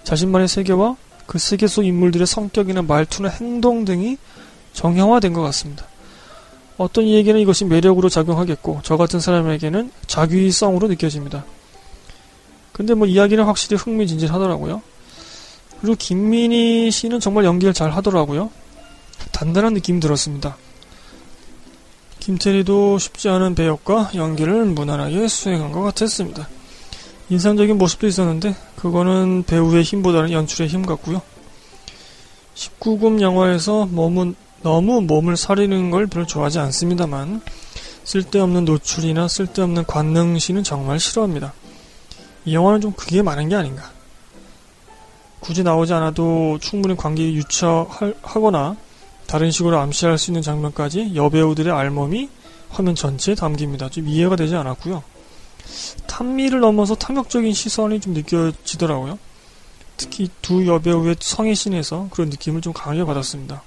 자신만의 0.04 0.48
세계와 0.48 0.96
그 1.26 1.38
세계 1.38 1.66
속 1.66 1.84
인물들의 1.84 2.26
성격이나 2.26 2.82
말투나 2.82 3.28
행동 3.28 3.84
등이 3.84 4.16
정형화된 4.72 5.34
것 5.34 5.42
같습니다. 5.42 5.86
어떤 6.78 7.04
이에게는 7.04 7.40
이것이 7.40 7.64
매력으로 7.64 8.08
작용하겠고 8.08 8.80
저 8.82 8.96
같은 8.96 9.20
사람에게는 9.20 9.90
자기성으로 10.06 10.88
느껴집니다. 10.88 11.44
근데 12.72 12.94
뭐 12.94 13.06
이야기는 13.06 13.44
확실히 13.44 13.76
흥미진진하더라고요. 13.76 14.82
그리고 15.80 15.96
김민희 15.98 16.90
씨는 16.90 17.20
정말 17.20 17.44
연기를 17.44 17.74
잘 17.74 17.90
하더라고요. 17.90 18.50
단단한 19.32 19.74
느낌이 19.74 20.00
들었습니다. 20.00 20.56
김태리도 22.26 22.98
쉽지 22.98 23.28
않은 23.28 23.54
배역과 23.54 24.10
연기를 24.16 24.64
무난하게 24.64 25.28
수행한 25.28 25.70
것 25.70 25.82
같았습니다. 25.82 26.48
인상적인 27.28 27.78
모습도 27.78 28.08
있었는데 28.08 28.56
그거는 28.74 29.44
배우의 29.44 29.84
힘보다는 29.84 30.32
연출의 30.32 30.66
힘 30.66 30.84
같고요. 30.84 31.22
19금 32.56 33.20
영화에서 33.20 33.86
몸은 33.86 34.34
너무 34.62 35.02
몸을 35.02 35.36
사리는 35.36 35.92
걸 35.92 36.08
별로 36.08 36.26
좋아하지 36.26 36.58
않습니다만 36.58 37.42
쓸데없는 38.02 38.64
노출이나 38.64 39.28
쓸데없는 39.28 39.84
관능시는 39.84 40.64
정말 40.64 40.98
싫어합니다. 40.98 41.52
이 42.44 42.56
영화는 42.56 42.80
좀 42.80 42.90
그게 42.90 43.22
많은 43.22 43.48
게 43.48 43.54
아닌가. 43.54 43.88
굳이 45.38 45.62
나오지 45.62 45.92
않아도 45.92 46.58
충분히 46.60 46.96
관객이 46.96 47.36
유추하거나 47.36 48.76
다른 49.26 49.50
식으로 49.50 49.78
암시할 49.78 50.18
수 50.18 50.30
있는 50.30 50.42
장면까지 50.42 51.12
여배우들의 51.14 51.72
알몸이 51.72 52.28
화면 52.68 52.94
전체에 52.94 53.34
담깁니다. 53.34 53.88
좀 53.88 54.08
이해가 54.08 54.36
되지 54.36 54.54
않았고요. 54.56 55.02
탐미를 56.06 56.60
넘어서 56.60 56.94
탐욕적인 56.94 57.52
시선이 57.52 58.00
좀 58.00 58.14
느껴지더라고요. 58.14 59.18
특히 59.96 60.28
두 60.42 60.66
여배우의 60.66 61.16
성의신에서 61.20 62.08
그런 62.10 62.28
느낌을 62.28 62.60
좀 62.60 62.72
강하게 62.72 63.04
받았습니다. 63.04 63.62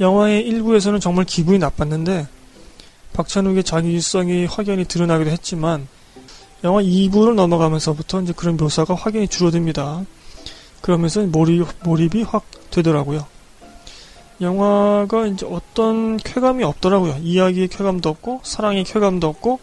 영화의 0.00 0.46
일부에서는 0.46 1.00
정말 1.00 1.24
기분이 1.24 1.58
나빴는데 1.58 2.26
박찬욱의 3.12 3.62
자기 3.64 3.92
유성이 3.92 4.46
확연히 4.46 4.84
드러나기도 4.84 5.30
했지만 5.30 5.86
영화 6.64 6.80
2부를 6.82 7.34
넘어가면서부터 7.34 8.22
이제 8.22 8.32
그런 8.34 8.56
묘사가 8.56 8.94
확연히 8.94 9.28
줄어듭니다. 9.28 10.04
그러면서 10.80 11.20
몰입, 11.22 11.66
몰입이 11.84 12.22
확 12.22 12.44
되더라고요. 12.70 13.26
영화가 14.42 15.26
이제 15.28 15.46
어떤 15.48 16.16
쾌감이 16.16 16.64
없더라고요. 16.64 17.16
이야기의 17.22 17.68
쾌감도 17.68 18.08
없고, 18.10 18.40
사랑의 18.42 18.84
쾌감도 18.84 19.28
없고, 19.28 19.60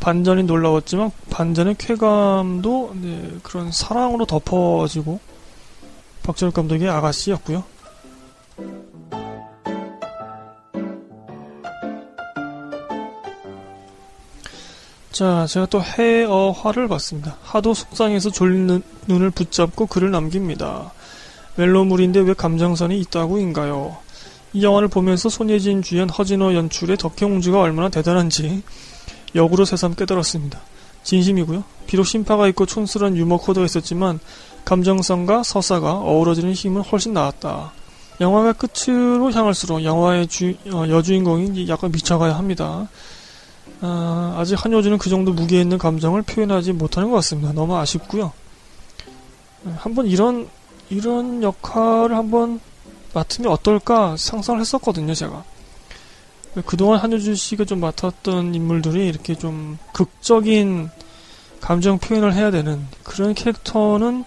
반전이 0.00 0.44
놀라웠지만, 0.44 1.10
반전의 1.30 1.76
쾌감도 1.78 2.92
네, 2.94 3.30
그런 3.42 3.70
사랑으로 3.72 4.24
덮어지고, 4.24 5.20
박철욱 6.22 6.54
감독의 6.54 6.88
아가씨였고요. 6.88 7.64
자, 15.10 15.46
제가 15.46 15.66
또 15.66 15.82
해어화를 15.82 16.88
봤습니다. 16.88 17.36
하도 17.42 17.74
속상해서 17.74 18.30
졸린 18.30 18.82
눈을 19.06 19.30
붙잡고 19.30 19.86
글을 19.86 20.10
남깁니다. 20.10 20.92
멜로물인데 21.56 22.20
왜 22.20 22.32
감정선이 22.32 22.98
있다고인가요? 23.00 24.01
이 24.52 24.62
영화를 24.62 24.88
보면서 24.88 25.28
손예진 25.28 25.82
주연 25.82 26.10
허진호 26.10 26.54
연출의 26.54 26.98
덕혜옹주가 26.98 27.60
얼마나 27.60 27.88
대단한지 27.88 28.62
역으로 29.34 29.64
새삼 29.64 29.94
깨달았습니다. 29.94 30.60
진심이고요. 31.04 31.64
비록 31.86 32.04
심파가 32.04 32.48
있고 32.48 32.66
촌스러운 32.66 33.16
유머 33.16 33.38
코드가 33.38 33.64
있었지만 33.64 34.20
감정성과 34.64 35.42
서사가 35.42 36.00
어우러지는 36.00 36.52
힘은 36.52 36.82
훨씬 36.82 37.12
나았다. 37.12 37.72
영화가 38.20 38.52
끝으로 38.52 39.32
향할수록 39.32 39.82
영화의 39.82 40.28
주, 40.28 40.54
어, 40.72 40.84
여주인공이 40.88 41.68
약간 41.68 41.90
미쳐가야 41.90 42.36
합니다. 42.36 42.88
아, 43.80 44.36
아직 44.38 44.62
한효주는 44.62 44.96
그 44.98 45.10
정도 45.10 45.32
무게 45.32 45.60
있는 45.60 45.76
감정을 45.78 46.22
표현하지 46.22 46.72
못하는 46.72 47.10
것 47.10 47.16
같습니다. 47.16 47.52
너무 47.52 47.76
아쉽고요. 47.76 48.32
한번 49.76 50.06
이런 50.06 50.48
이런 50.90 51.42
역할을 51.42 52.16
한번 52.16 52.60
맡으면 53.14 53.52
어떨까 53.52 54.16
상상을 54.16 54.60
했었거든요, 54.60 55.14
제가. 55.14 55.44
그동안 56.66 56.98
한효주 57.00 57.34
씨가 57.34 57.64
좀 57.64 57.80
맡았던 57.80 58.54
인물들이 58.54 59.08
이렇게 59.08 59.34
좀 59.34 59.78
극적인 59.92 60.90
감정 61.60 61.98
표현을 61.98 62.34
해야 62.34 62.50
되는 62.50 62.86
그런 63.04 63.34
캐릭터는 63.34 64.24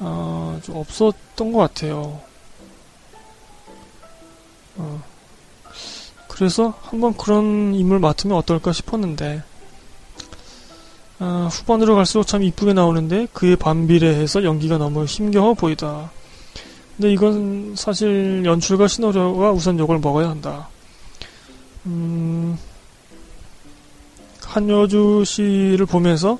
어, 0.00 0.58
좀 0.62 0.76
없었던 0.76 1.52
것 1.52 1.58
같아요. 1.58 2.20
어. 4.76 5.02
그래서 6.28 6.74
한번 6.82 7.14
그런 7.16 7.74
인물 7.74 7.98
맡으면 7.98 8.36
어떨까 8.36 8.72
싶었는데 8.72 9.42
어, 11.20 11.48
후반으로 11.52 11.94
갈수록 11.94 12.24
참 12.24 12.42
이쁘게 12.42 12.72
나오는데 12.72 13.28
그에 13.32 13.54
반비례해서 13.54 14.44
연기가 14.44 14.78
너무 14.78 15.04
힘겨워 15.04 15.54
보이다. 15.54 16.10
근데 17.02 17.14
이건 17.14 17.74
사실 17.74 18.44
연출가 18.44 18.86
신호료가 18.86 19.50
우선 19.50 19.76
욕을 19.76 19.98
먹어야 19.98 20.30
한다. 20.30 20.68
음, 21.84 22.56
한여주 24.40 25.24
씨를 25.26 25.84
보면서 25.86 26.38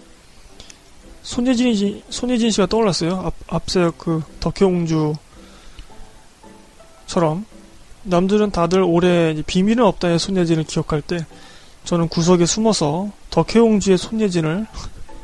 손예진, 1.24 2.00
손예진 2.10 2.52
씨가 2.52 2.66
떠올랐어요. 2.66 3.22
앞, 3.24 3.34
앞세 3.48 3.90
그 3.98 4.22
덕혜옹주처럼. 4.38 5.16
남들은 8.04 8.52
다들 8.52 8.82
올해 8.82 9.42
비밀은 9.44 9.84
없다의 9.84 10.20
손예진을 10.20 10.62
기억할 10.62 11.02
때 11.02 11.26
저는 11.82 12.06
구석에 12.06 12.46
숨어서 12.46 13.10
덕혜옹주의 13.30 13.98
손예진을 13.98 14.68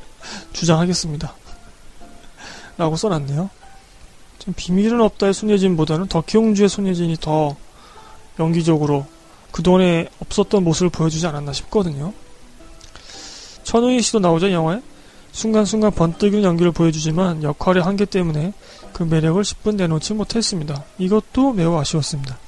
주장하겠습니다. 0.53 1.33
라고 2.77 2.97
써놨네요. 2.97 3.58
좀 4.49 4.55
비밀은 4.57 5.03
없다의 5.03 5.35
손예진보다는 5.35 6.07
덕혜옹주의 6.07 6.71
손예진이 6.71 7.19
더 7.21 7.55
연기적으로 8.39 9.05
그동안에 9.51 10.09
없었던 10.21 10.65
모습을 10.65 10.89
보여주지 10.89 11.27
않았나 11.27 11.53
싶거든요. 11.53 12.15
천우희 13.65 14.01
씨도 14.01 14.21
나오죠, 14.21 14.51
영화에? 14.51 14.81
순간순간 15.33 15.91
번뜩이는 15.91 16.45
연기를 16.45 16.73
보여주지만 16.73 17.43
역할의 17.43 17.83
한계 17.83 18.07
때문에 18.07 18.55
그 18.95 19.03
매력을 19.03 19.43
10분 19.43 19.77
내놓지 19.77 20.15
못했습니다. 20.15 20.83
이것도 20.97 21.53
매우 21.53 21.77
아쉬웠습니다. 21.77 22.39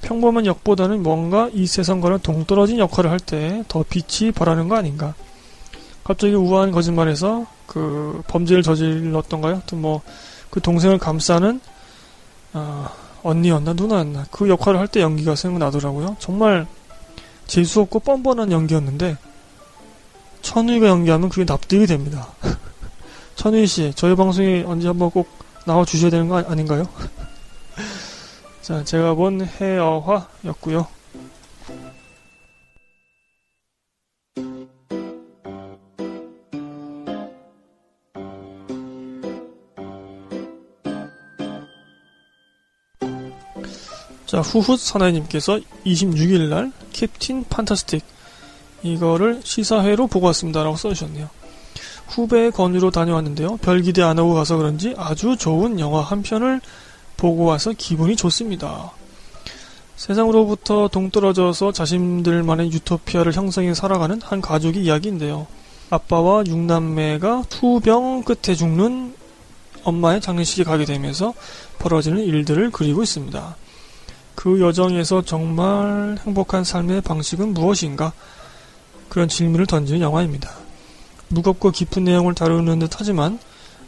평범한 0.00 0.46
역보다는 0.46 1.02
뭔가 1.02 1.50
이 1.52 1.66
세상과는 1.66 2.20
동떨어진 2.20 2.78
역할을 2.78 3.10
할 3.10 3.18
때 3.20 3.62
더 3.68 3.84
빛이 3.86 4.32
발하는 4.32 4.68
거 4.68 4.76
아닌가. 4.76 5.14
갑자기 6.04 6.32
우아한 6.32 6.70
거짓말에서 6.70 7.46
그 7.66 8.22
범죄를 8.28 8.62
저질렀던가요? 8.62 9.56
하여튼 9.56 9.82
뭐 9.82 10.00
그 10.52 10.60
동생을 10.60 10.98
감싸는 10.98 11.60
어, 12.52 12.88
언니였나 13.22 13.72
누나였나 13.72 14.26
그 14.30 14.48
역할을 14.50 14.78
할 14.78 14.86
때 14.86 15.00
연기가 15.00 15.34
생각나더라고요. 15.34 16.16
정말 16.18 16.66
재수 17.46 17.80
없고 17.80 18.00
뻔뻔한 18.00 18.52
연기였는데 18.52 19.16
천우희가 20.42 20.88
연기하면 20.88 21.30
그게 21.30 21.44
납득이 21.44 21.86
됩니다. 21.86 22.28
천우희 23.36 23.66
씨, 23.66 23.92
저희 23.96 24.14
방송에 24.14 24.62
언제 24.64 24.88
한번 24.88 25.10
꼭 25.10 25.26
나와 25.64 25.86
주셔야 25.86 26.10
되는 26.10 26.28
거 26.28 26.36
아닌가요? 26.38 26.86
자, 28.60 28.84
제가 28.84 29.14
본 29.14 29.40
해어화였고요. 29.40 30.86
자, 44.32 44.40
후훗 44.40 44.78
사나이님께서 44.78 45.60
26일날 45.84 46.72
캡틴 46.94 47.44
판타스틱 47.50 48.02
이거를 48.82 49.42
시사회로 49.44 50.06
보고 50.06 50.24
왔습니다라고 50.28 50.74
써주셨네요. 50.74 51.28
후배의 52.06 52.50
권유로 52.52 52.92
다녀왔는데요. 52.92 53.58
별 53.58 53.82
기대 53.82 54.00
안 54.00 54.18
하고 54.18 54.32
가서 54.32 54.56
그런지 54.56 54.94
아주 54.96 55.36
좋은 55.36 55.78
영화 55.80 56.00
한 56.00 56.22
편을 56.22 56.62
보고 57.18 57.44
와서 57.44 57.74
기분이 57.76 58.16
좋습니다. 58.16 58.92
세상으로부터 59.96 60.88
동떨어져서 60.88 61.72
자신들만의 61.72 62.72
유토피아를 62.72 63.34
형성해 63.34 63.74
살아가는 63.74 64.18
한 64.22 64.40
가족의 64.40 64.82
이야기인데요. 64.82 65.46
아빠와 65.90 66.44
육남매가 66.46 67.44
투병 67.50 68.22
끝에 68.22 68.56
죽는 68.56 69.14
엄마의 69.84 70.22
장례식에 70.22 70.64
가게 70.64 70.86
되면서 70.86 71.34
벌어지는 71.78 72.24
일들을 72.24 72.70
그리고 72.70 73.02
있습니다. 73.02 73.56
그 74.34 74.60
여정에서 74.60 75.22
정말 75.22 76.18
행복한 76.24 76.64
삶의 76.64 77.02
방식은 77.02 77.54
무엇인가? 77.54 78.12
그런 79.08 79.28
질문을 79.28 79.66
던지는 79.66 80.00
영화입니다. 80.00 80.50
무겁고 81.28 81.70
깊은 81.70 82.04
내용을 82.04 82.34
다루는 82.34 82.78
듯 82.78 82.90
하지만 82.98 83.38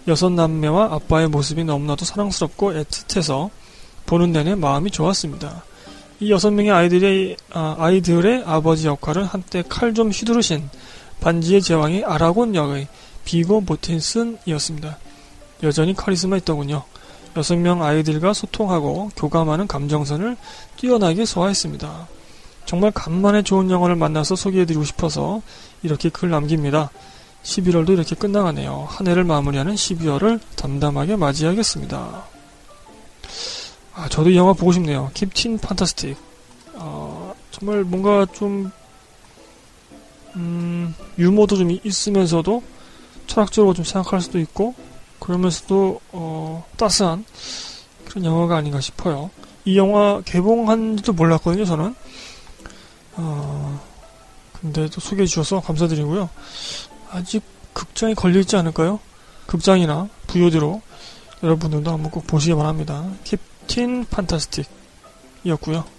여섯 0.06 0.30
남매와 0.30 0.94
아빠의 0.94 1.28
모습이 1.28 1.64
너무나도 1.64 2.04
사랑스럽고 2.04 2.72
애틋해서 2.72 3.50
보는 4.06 4.32
내내 4.32 4.54
마음이 4.54 4.90
좋았습니다. 4.90 5.64
이 6.20 6.30
여섯 6.30 6.50
명의 6.50 6.70
아이들의, 6.70 7.36
아, 7.52 7.76
아이들의 7.78 8.44
아버지 8.46 8.86
역할은 8.86 9.24
한때 9.24 9.62
칼 9.68 9.94
좀 9.94 10.10
휘두르신 10.10 10.68
반지의 11.20 11.62
제왕의 11.62 12.04
아라곤 12.04 12.54
역의 12.54 12.88
비고 13.24 13.62
모텐슨이었습니다. 13.62 14.98
여전히 15.62 15.94
카리스마 15.94 16.36
있더군요. 16.36 16.84
여섯 17.36 17.56
명 17.56 17.82
아이들과 17.82 18.32
소통하고 18.32 19.10
교감하는 19.16 19.66
감정선을 19.66 20.36
뛰어나게 20.76 21.24
소화했습니다. 21.24 22.08
정말 22.66 22.90
간만에 22.92 23.42
좋은 23.42 23.70
영화를 23.70 23.96
만나서 23.96 24.36
소개해드리고 24.36 24.84
싶어서 24.84 25.42
이렇게 25.82 26.08
글 26.08 26.30
남깁니다. 26.30 26.90
11월도 27.42 27.90
이렇게 27.90 28.14
끝나가네요. 28.14 28.86
한 28.88 29.06
해를 29.06 29.24
마무리하는 29.24 29.74
12월을 29.74 30.40
담담하게 30.56 31.16
맞이하겠습니다. 31.16 32.24
아, 33.94 34.08
저도 34.08 34.30
이 34.30 34.36
영화 34.36 34.52
보고 34.52 34.72
싶네요. 34.72 35.10
캡틴 35.14 35.58
판타스틱. 35.58 36.16
어, 36.74 37.34
정말 37.50 37.84
뭔가 37.84 38.26
좀, 38.32 38.70
음, 40.36 40.94
유머도 41.18 41.56
좀 41.56 41.70
있으면서도 41.70 42.62
철학적으로 43.26 43.74
좀 43.74 43.84
생각할 43.84 44.20
수도 44.20 44.40
있고, 44.40 44.74
그러면서도, 45.24 46.00
어, 46.12 46.66
따스한 46.76 47.24
그런 48.04 48.24
영화가 48.26 48.56
아닌가 48.56 48.80
싶어요. 48.80 49.30
이 49.64 49.78
영화 49.78 50.20
개봉한지도 50.22 51.14
몰랐거든요, 51.14 51.64
저는. 51.64 51.94
어, 53.16 53.80
근데 54.60 54.88
또 54.90 55.00
소개해 55.00 55.26
주셔서 55.26 55.60
감사드리고요. 55.60 56.28
아직 57.10 57.42
극장에 57.72 58.12
걸려있지 58.12 58.56
않을까요? 58.56 59.00
극장이나 59.46 60.08
VOD로 60.26 60.82
여러분들도 61.42 61.90
한번 61.90 62.10
꼭 62.10 62.26
보시기 62.26 62.54
바랍니다. 62.54 63.06
캡틴 63.24 64.04
판타스틱 64.04 64.66
이었고요. 65.44 65.93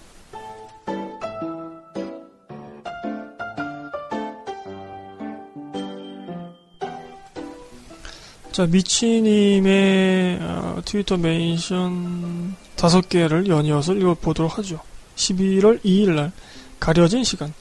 자, 8.56 8.64
미치님의 8.64 10.38
어, 10.40 10.80
트위터 10.82 11.18
멘션 11.18 12.56
다섯 12.74 13.06
개를 13.06 13.48
연이어서 13.48 13.92
읽어보도록 13.92 14.56
하죠. 14.56 14.80
11월 15.14 15.84
2일날 15.84 16.32
가려진 16.80 17.22
시간 17.22 17.52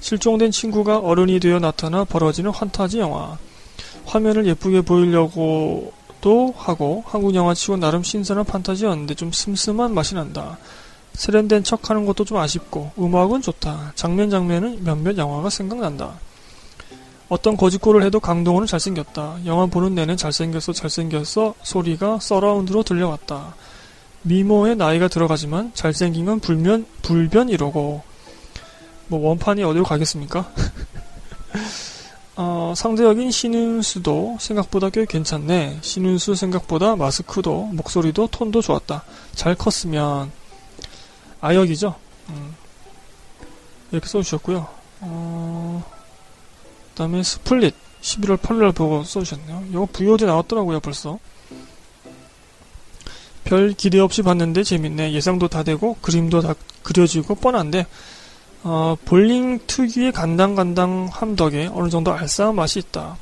실종된 0.00 0.52
친구가 0.52 1.00
어른이 1.00 1.40
되어 1.40 1.58
나타나 1.58 2.04
벌어지는 2.04 2.52
환타지 2.52 3.00
영화 3.00 3.36
화면을 4.04 4.46
예쁘게 4.46 4.82
보이려고도 4.82 6.54
하고 6.56 7.02
한국 7.04 7.34
영화치고 7.34 7.78
나름 7.78 8.04
신선한 8.04 8.44
판타지였는데 8.44 9.16
좀 9.16 9.32
슴슴한 9.32 9.92
맛이 9.92 10.14
난다. 10.14 10.58
세련된 11.14 11.64
척하는 11.64 12.06
것도 12.06 12.24
좀 12.24 12.38
아쉽고 12.38 12.92
음악은 12.96 13.42
좋다. 13.42 13.94
장면 13.96 14.30
장면은 14.30 14.84
몇몇 14.84 15.18
영화가 15.18 15.50
생각난다. 15.50 16.14
어떤 17.28 17.56
거짓골을 17.56 18.02
해도 18.02 18.20
강동원은 18.20 18.66
잘생겼다. 18.66 19.38
영화 19.46 19.66
보는 19.66 19.94
내내 19.94 20.16
잘생겼어 20.16 20.72
잘생겼어 20.72 21.54
소리가 21.62 22.18
서라운드로 22.20 22.82
들려왔다. 22.82 23.54
미모에 24.22 24.74
나이가 24.74 25.08
들어가지만 25.08 25.72
잘생긴 25.74 26.26
건 26.26 26.40
불면 26.40 26.86
불변 27.02 27.48
이러고 27.48 28.02
뭐 29.08 29.28
원판이 29.28 29.62
어디로 29.64 29.84
가겠습니까? 29.84 30.50
어, 32.36 32.74
상대역인 32.76 33.30
신은수도 33.30 34.38
생각보다 34.40 34.90
꽤 34.90 35.04
괜찮네. 35.04 35.78
신은수 35.82 36.34
생각보다 36.34 36.96
마스크도 36.96 37.66
목소리도 37.72 38.28
톤도 38.28 38.60
좋았다. 38.60 39.04
잘 39.34 39.54
컸으면 39.54 40.32
아역이죠. 41.40 41.94
음. 42.30 42.54
이렇게 43.92 44.08
써주셨고요. 44.08 44.66
어, 45.02 45.93
그 46.94 46.98
다음에 46.98 47.24
스플릿 47.24 47.74
11월 48.02 48.36
8일 48.36 48.72
보고 48.72 49.02
써주셨네요. 49.02 49.64
이거 49.70 49.88
VOD 49.92 50.26
나왔더라고요 50.26 50.78
벌써. 50.78 51.18
별 53.42 53.72
기대 53.72 53.98
없이 53.98 54.22
봤는데 54.22 54.62
재밌네. 54.62 55.12
예상도 55.12 55.48
다 55.48 55.64
되고 55.64 55.96
그림도 56.00 56.40
다 56.40 56.54
그려지고 56.84 57.34
뻔한데 57.34 57.86
어, 58.62 58.96
볼링 59.04 59.58
특유의 59.66 60.12
간당간당함 60.12 61.34
덕에 61.34 61.68
어느 61.72 61.90
정도 61.90 62.12
알싸한 62.12 62.54
맛이 62.54 62.78
있다. 62.78 63.16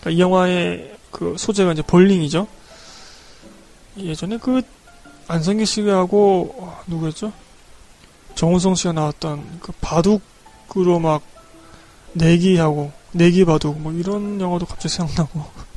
그러니까 0.00 0.10
이 0.10 0.20
영화의 0.20 0.94
그 1.10 1.34
소재가 1.38 1.72
이제 1.72 1.80
볼링이죠. 1.80 2.46
예전에 3.96 4.36
그 4.36 4.60
안성기 5.28 5.64
씨하고 5.64 6.54
어, 6.58 6.82
누구였죠? 6.88 7.32
정우성 8.34 8.74
씨가 8.74 8.92
나왔던 8.92 9.60
그 9.60 9.72
바둑으로 9.80 10.98
막 10.98 11.22
내기하고 12.12 12.92
내기 13.14 13.44
바둑 13.44 13.80
뭐 13.80 13.92
이런 13.92 14.40
영화도 14.40 14.66
갑자기 14.66 14.94
생각나고 14.94 15.42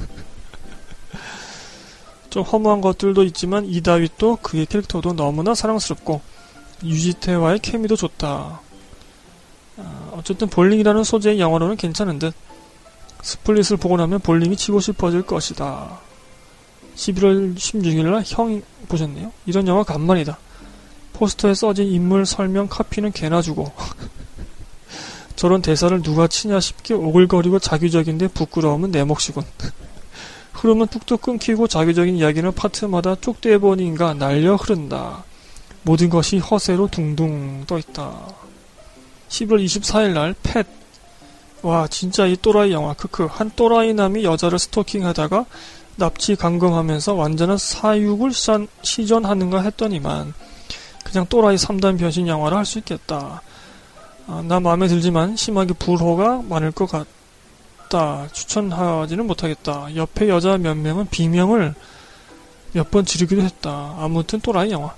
좀 2.30 2.44
허무한 2.44 2.82
것들도 2.82 3.24
있지만 3.26 3.66
이다윗 3.66 4.18
도 4.18 4.38
그의 4.42 4.66
캐릭터도 4.66 5.14
너무나 5.14 5.54
사랑스럽고 5.54 6.22
유지태와의 6.84 7.60
케미도 7.60 7.96
좋다. 7.96 8.62
어, 9.78 10.14
어쨌든 10.16 10.50
볼링이라는 10.50 11.04
소재의 11.04 11.40
영화로는 11.40 11.78
괜찮은 11.78 12.20
듯 12.20 12.34
스플릿을 13.22 13.78
보고 13.78 13.98
나면 13.98 14.20
볼링이 14.20 14.56
치고 14.56 14.80
싶어질 14.80 15.22
것이다. 15.22 16.00
11월 16.96 17.56
16일날 17.56 18.24
형 18.26 18.62
보셨네요. 18.88 19.32
이런 19.46 19.68
영화 19.68 19.84
간만이다. 19.84 20.38
포스터에 21.14 21.54
써진 21.54 21.88
인물 21.88 22.26
설명 22.26 22.68
카피는 22.68 23.12
개나 23.12 23.42
주고 23.42 23.72
저런 25.38 25.62
대사를 25.62 26.02
누가 26.02 26.28
치냐 26.28 26.60
싶게 26.60 26.96
오글거리고 26.96 27.60
자기적인데 27.60 28.30
부끄러움은 28.30 28.92
내 28.92 29.04
몫이군. 29.04 29.44
흐름은 30.54 30.88
뚝뚝 30.88 31.22
끊기고 31.22 31.68
자기적인 31.68 32.16
이야기는 32.18 32.52
파트마다 32.54 33.16
쪽대본인가 33.22 34.16
날려 34.16 34.56
흐른다. 34.56 35.24
모든 35.84 36.10
것이 36.10 36.40
허세로 36.40 36.88
둥둥 36.88 37.66
떠있다. 37.68 38.28
11월 39.30 39.64
24일 39.64 40.14
날 40.14 40.34
팻. 40.42 40.66
와 41.62 41.88
진짜 41.88 42.26
이 42.26 42.36
또라이 42.36 42.72
영화 42.72 42.94
크크 42.94 43.26
한 43.26 43.52
또라이 43.56 43.94
남이 43.94 44.24
여자를 44.24 44.58
스토킹하다가 44.58 45.46
납치 45.98 46.36
감금하면서 46.36 47.14
완전한 47.14 47.58
사육을 47.58 48.32
시전, 48.32 49.26
하는가 49.26 49.62
했더니만 49.62 50.34
그냥 51.04 51.26
또라이 51.28 51.56
3단 51.56 52.00
변신 52.00 52.28
영화를 52.28 52.58
할 52.58 52.66
수 52.66 52.80
있겠다. 52.80 53.42
아, 54.28 54.44
나 54.46 54.60
마음에 54.60 54.88
들지만 54.88 55.36
심하게 55.38 55.74
불호가 55.74 56.44
많을 56.50 56.72
것 56.72 56.90
같다. 56.90 58.28
추천하지는 58.34 59.26
못하겠다. 59.26 59.96
옆에 59.96 60.28
여자 60.28 60.58
몇 60.58 60.76
명은 60.76 61.08
비명을 61.10 61.74
몇 62.74 62.92
번 62.92 63.06
지르기도 63.06 63.42
했다. 63.42 63.96
아무튼 63.98 64.42
또라이 64.42 64.72
영화. 64.72 64.94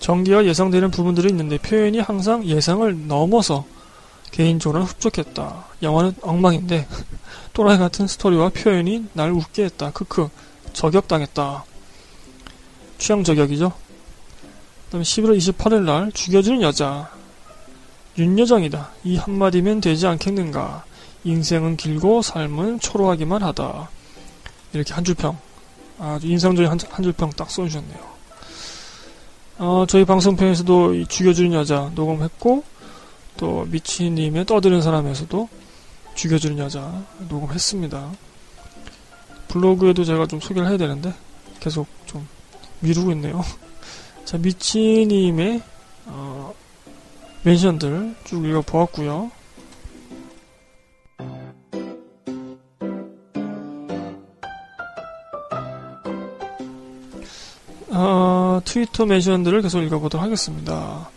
전개가 0.00 0.44
예상되는 0.44 0.90
부분들이 0.90 1.28
있는데 1.30 1.58
표현이 1.58 2.00
항상 2.00 2.44
예상을 2.44 3.06
넘어서 3.06 3.64
개인적으로는 4.32 4.86
흡족했다. 4.86 5.64
영화는 5.82 6.14
엉망인데 6.22 6.86
또라이 7.54 7.78
같은 7.78 8.06
스토리와 8.08 8.50
표현이 8.50 9.06
날 9.12 9.30
웃게 9.30 9.64
했다. 9.64 9.92
크크 9.92 10.28
저격당했다. 10.72 11.64
취향 12.98 13.22
저격이죠. 13.22 13.72
그다음에 14.86 15.04
11월 15.04 15.38
28일 15.38 15.84
날 15.84 16.12
죽여주는 16.12 16.60
여자 16.62 17.10
윤여정이다. 18.18 18.90
이 19.04 19.16
한마디면 19.16 19.80
되지 19.80 20.06
않겠는가. 20.06 20.84
인생은 21.24 21.76
길고 21.76 22.22
삶은 22.22 22.80
초라하기만 22.80 23.42
하다. 23.42 23.88
이렇게 24.72 24.92
한 24.92 25.04
줄평 25.04 25.38
아주 25.98 26.26
인상적인 26.26 26.70
한, 26.70 26.78
한 26.90 27.02
줄평 27.02 27.30
딱 27.30 27.50
써주셨네요. 27.50 28.18
어, 29.58 29.84
저희 29.88 30.04
방송편에서도 30.04 31.04
죽여주는 31.06 31.52
여자 31.52 31.90
녹음했고 31.94 32.62
또 33.36 33.66
미치님의 33.68 34.46
떠드는 34.46 34.82
사람에서도 34.82 35.48
죽여주는 36.14 36.58
여자 36.58 37.02
녹음했습니다. 37.28 38.12
블로그에도 39.48 40.04
제가 40.04 40.26
좀 40.26 40.40
소개를 40.40 40.68
해야 40.68 40.76
되는데 40.76 41.12
계속 41.60 41.86
좀 42.06 42.26
미루고 42.80 43.12
있네요. 43.12 43.42
자, 44.24 44.36
미치님의, 44.38 45.62
어, 46.06 46.52
멘션들 47.42 48.14
쭉 48.24 48.44
읽어보았고요 48.44 49.30
어, 57.90 58.60
트위터 58.64 59.06
멘션들을 59.06 59.60
계속 59.62 59.80
읽어보도록 59.82 60.22
하겠습니다. 60.22 61.08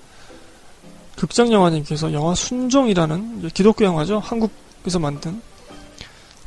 극장영화님께서 1.16 2.12
영화 2.14 2.34
순종이라는 2.34 3.50
기독교 3.50 3.86
영화죠. 3.86 4.18
한국에서 4.18 4.98
만든 4.98 5.42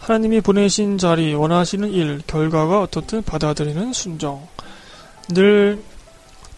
하나님이 0.01 0.41
보내신 0.41 0.99
자리, 0.99 1.33
원하시는 1.33 1.89
일, 1.91 2.20
결과가 2.27 2.83
어떻든 2.83 3.22
받아들이는 3.22 3.93
순종. 3.93 4.47
늘 5.29 5.83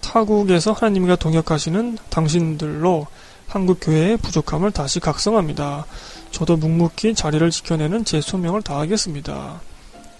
타국에서 0.07 0.73
하나님과 0.73 1.17
동역하시는 1.17 1.99
당신들로 2.11 3.07
한국 3.49 3.79
교회의 3.81 4.17
부족함을 4.19 4.71
다시 4.71 5.01
각성합니다. 5.01 5.85
저도 6.31 6.57
묵묵히 6.57 7.15
자리를 7.15 7.51
지켜내는 7.51 8.05
제 8.05 8.21
소명을 8.21 8.63
다하겠습니다. 8.63 9.61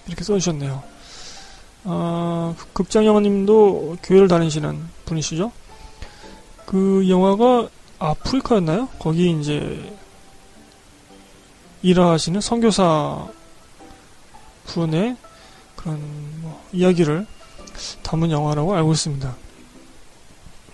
이렇게 0.07 0.23
써주셨네요. 0.23 0.83
아, 1.85 2.55
극장 2.73 3.05
영화님도 3.05 3.97
교회를 4.03 4.27
다니시는 4.27 4.81
분이시죠? 5.05 5.51
그 6.65 7.05
영화가 7.07 7.69
아프리카였나요? 7.99 8.89
거기 8.99 9.31
이제 9.31 9.97
일하시는 11.81 12.41
선교사 12.41 13.27
분의 14.65 15.15
그런 15.77 16.01
뭐 16.41 16.61
이야기를 16.73 17.25
담은 18.03 18.31
영화라고 18.31 18.75
알고 18.75 18.91
있습니다. 18.91 19.46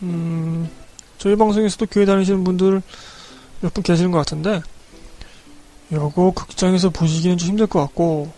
음, 0.03 0.69
저희 1.17 1.35
방송에서도 1.35 1.87
교회 1.89 2.05
다니시는 2.05 2.43
분들 2.43 2.81
몇 3.61 3.73
분 3.73 3.83
계시는 3.83 4.11
것 4.11 4.17
같은데, 4.19 4.61
요거 5.91 6.33
극장에서 6.35 6.89
보시기는 6.89 7.37
좀 7.37 7.49
힘들 7.49 7.67
것 7.67 7.79
같고, 7.79 8.31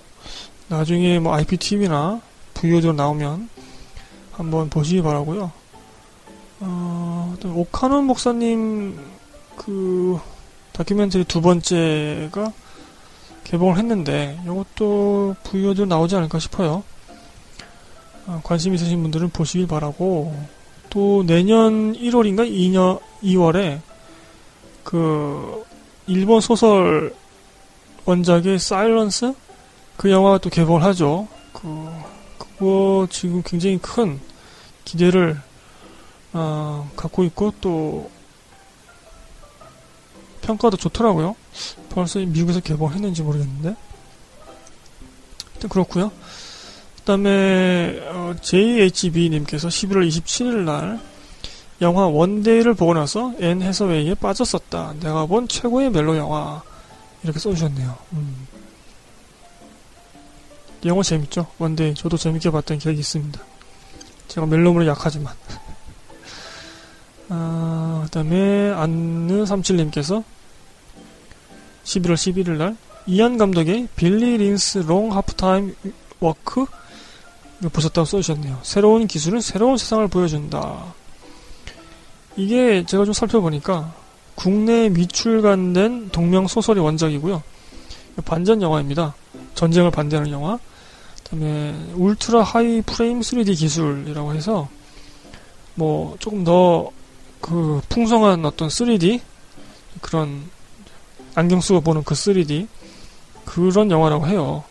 나중에 0.68 1.20
뭐 1.20 1.34
IPTV나 1.36 2.22
VOD로 2.54 2.94
나오면 2.94 3.50
한번 4.32 4.70
보시기 4.70 5.02
바라고요 5.02 5.52
어, 6.62 7.36
오카논 7.44 8.06
목사님 8.06 9.00
그 9.56 10.20
다큐멘터리 10.74 11.24
두 11.26 11.42
번째가 11.42 12.52
개봉을 13.44 13.78
했는데 13.78 14.40
이것도 14.44 15.36
VOD로 15.44 15.86
나오지 15.86 16.16
않을까 16.16 16.40
싶어요. 16.40 16.84
어, 18.26 18.42
관심 18.44 18.74
있으신 18.74 19.02
분들은 19.04 19.30
보시길 19.30 19.68
바라고 19.68 20.36
또 20.96 21.24
내년 21.26 21.92
1월인가 21.92 22.50
2년 22.50 23.02
2월에 23.22 23.82
그 24.86 25.62
일본 26.08 26.40
소설 26.40 27.14
원작의 28.06 28.60
사일런스 28.60 29.34
그 29.98 30.10
영화가 30.10 30.38
또 30.38 30.50
개봉을 30.50 30.82
하죠. 30.84 31.28
그 31.52 31.90
그거 32.38 33.08
지금 33.12 33.44
굉장히 33.46 33.78
큰 33.78 34.22
기대를 34.86 35.38
어, 36.32 36.90
갖고 36.96 37.26
있고 37.26 37.54
또 37.60 38.10
평가도 40.44 40.78
좋더라고요. 40.78 41.36
벌써 41.90 42.20
미국에서 42.20 42.62
개봉했는지 42.62 43.22
모르겠는데. 43.22 43.76
그렇고요. 45.68 46.12
그 47.06 47.12
다음에 47.12 48.00
어, 48.10 48.34
JHB님께서 48.42 49.68
11월 49.68 50.08
27일 50.08 50.64
날 50.64 51.00
영화 51.80 52.08
원데이를 52.08 52.74
보고 52.74 52.96
나서 52.96 53.32
앤 53.40 53.62
해서웨이에 53.62 54.16
빠졌었다. 54.16 54.96
내가 55.02 55.28
본 55.28 55.48
최고의 55.48 55.92
멜로 55.92 56.18
영화 56.18 56.64
이렇게 57.22 57.38
써주셨네요. 57.38 57.96
음. 58.14 58.48
영화 60.86 61.04
재밌죠? 61.04 61.46
원데이 61.60 61.94
저도 61.94 62.18
재밌게 62.18 62.50
봤던 62.50 62.80
기억이 62.80 63.02
있습니다. 63.02 63.40
제가 64.28 64.48
멜로물은 64.48 64.88
약하지만 64.88 65.32
아, 67.30 68.02
그 68.06 68.10
다음에 68.10 68.74
안느37님께서 68.74 70.24
11월 71.84 72.16
11일 72.16 72.50
날 72.58 72.76
이안 73.06 73.38
감독의 73.38 73.90
Billy 73.96 74.38
Lynn's 74.38 74.80
Long 74.80 75.16
Halftime 75.16 75.76
Walk 76.20 76.66
보셨다고 77.62 78.06
써주셨네요. 78.06 78.60
새로운 78.64 79.08
기술은 79.08 79.42
새로운 79.42 79.78
세상을 79.78 80.08
보여준다. 80.08 80.94
이게 82.36 82.86
제가 82.86 83.06
좀 83.06 83.14
살펴보니까 83.14 83.94
국내 84.36 84.90
미출간된 84.90 86.10
동명 86.10 86.48
소설의 86.48 86.84
원작이고요. 86.84 87.42
반전 88.26 88.62
영화입니다. 88.62 89.16
전쟁을 89.56 89.92
반대하는 89.92 90.32
영화. 90.32 90.60
그다음에 91.24 91.74
울트라 91.96 92.44
하이 92.44 92.82
프레임 92.82 93.22
3D 93.22 93.58
기술이라고 93.58 94.34
해서 94.34 94.68
뭐 95.76 96.16
조금 96.20 96.44
더 96.44 96.92
그 97.46 97.80
풍성한 97.90 98.44
어떤 98.44 98.70
3D 98.70 99.22
그런 100.02 100.50
안경 101.36 101.62
쓰고 101.62 101.82
보는 101.82 102.04
그 102.04 102.16
3D 102.16 102.68
그런 103.46 103.92
영화라고 103.92 104.26
해요. 104.28 104.64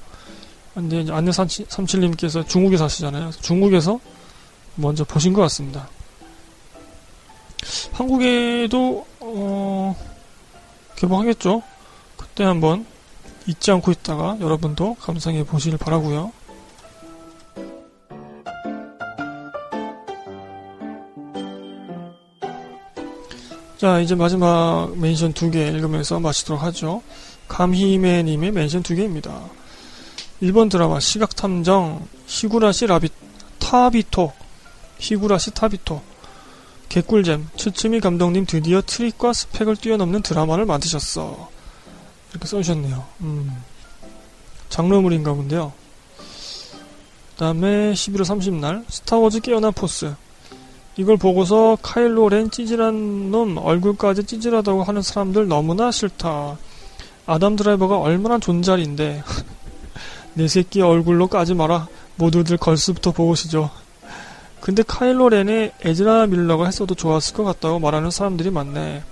근데 0.74 1.00
이제 1.00 1.12
안내 1.12 1.30
삼칠님께서 1.32 2.44
중국에 2.46 2.76
사시잖아요. 2.76 3.30
중국에서 3.30 4.00
먼저 4.74 5.04
보신 5.04 5.32
것 5.32 5.40
같습니다. 5.42 5.88
한국에도 7.92 9.06
어, 9.20 9.96
개봉하겠죠. 10.96 11.62
그때 12.16 12.44
한번 12.44 12.84
잊지 13.46 13.70
않고 13.70 13.92
있다가 13.92 14.36
여러분도 14.40 14.96
감상해 15.00 15.44
보시길 15.44 15.78
바라고요. 15.78 16.32
자, 23.78 24.00
이제 24.00 24.14
마지막 24.14 24.96
mention 24.96 25.34
두 25.34 25.50
개 25.50 25.68
읽으면서 25.68 26.18
마치도록 26.18 26.62
하죠. 26.62 27.02
감히메님의 27.48 28.50
mention 28.50 28.82
두 28.82 28.94
개입니다. 28.94 29.42
일본 30.40 30.68
드라마 30.68 31.00
시각탐정 31.00 32.06
히구라시 32.26 32.86
라비 32.86 33.08
타비토 33.58 34.32
히구라시 34.98 35.52
타비토. 35.52 36.00
개꿀잼 36.88 37.48
츠츠미 37.56 38.00
감독님 38.00 38.46
드디어 38.46 38.80
트릭과 38.80 39.32
스펙을 39.32 39.76
뛰어넘는 39.76 40.22
드라마를 40.22 40.64
만드셨어. 40.64 41.50
이렇게 42.30 42.46
써주셨네요. 42.46 43.04
음, 43.22 43.62
장르물인가 44.68 45.34
본데요. 45.34 45.72
그 46.18 47.36
다음에 47.36 47.92
11월 47.92 48.22
30날 48.22 48.84
스타워즈 48.88 49.40
깨어난 49.40 49.72
포스. 49.72 50.14
이걸 50.96 51.16
보고서 51.16 51.76
카일로 51.82 52.28
렌 52.28 52.50
찌질한 52.50 53.32
놈 53.32 53.56
얼굴까지 53.58 54.24
찌질하다고 54.24 54.84
하는 54.84 55.02
사람들 55.02 55.48
너무나 55.48 55.90
싫다. 55.90 56.56
아담 57.26 57.56
드라이버가 57.56 57.98
얼마나 57.98 58.38
존잘인데 58.38 59.24
내 60.34 60.48
새끼 60.48 60.82
얼굴로 60.82 61.28
까지 61.28 61.54
마라. 61.54 61.88
모두들 62.16 62.56
걸스부터 62.58 63.12
보시죠. 63.12 63.70
근데 64.60 64.82
카일로 64.82 65.28
렌의 65.28 65.72
에즈라 65.82 66.26
밀러가 66.26 66.66
했어도 66.66 66.94
좋았을 66.94 67.34
것 67.34 67.44
같다고 67.44 67.78
말하는 67.80 68.10
사람들이 68.10 68.50
많네. 68.50 69.02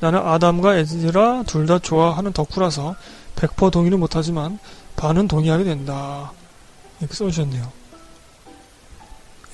나는 0.00 0.18
아담과 0.20 0.76
에즈라 0.76 1.44
둘 1.44 1.66
다 1.66 1.78
좋아하는 1.78 2.32
덕후라서 2.32 2.96
100% 3.36 3.70
동의는 3.72 3.98
못하지만 4.00 4.58
반은 4.96 5.28
동의하게 5.28 5.64
된다. 5.64 6.32
이렇게 7.00 7.14
써주셨네요. 7.14 7.70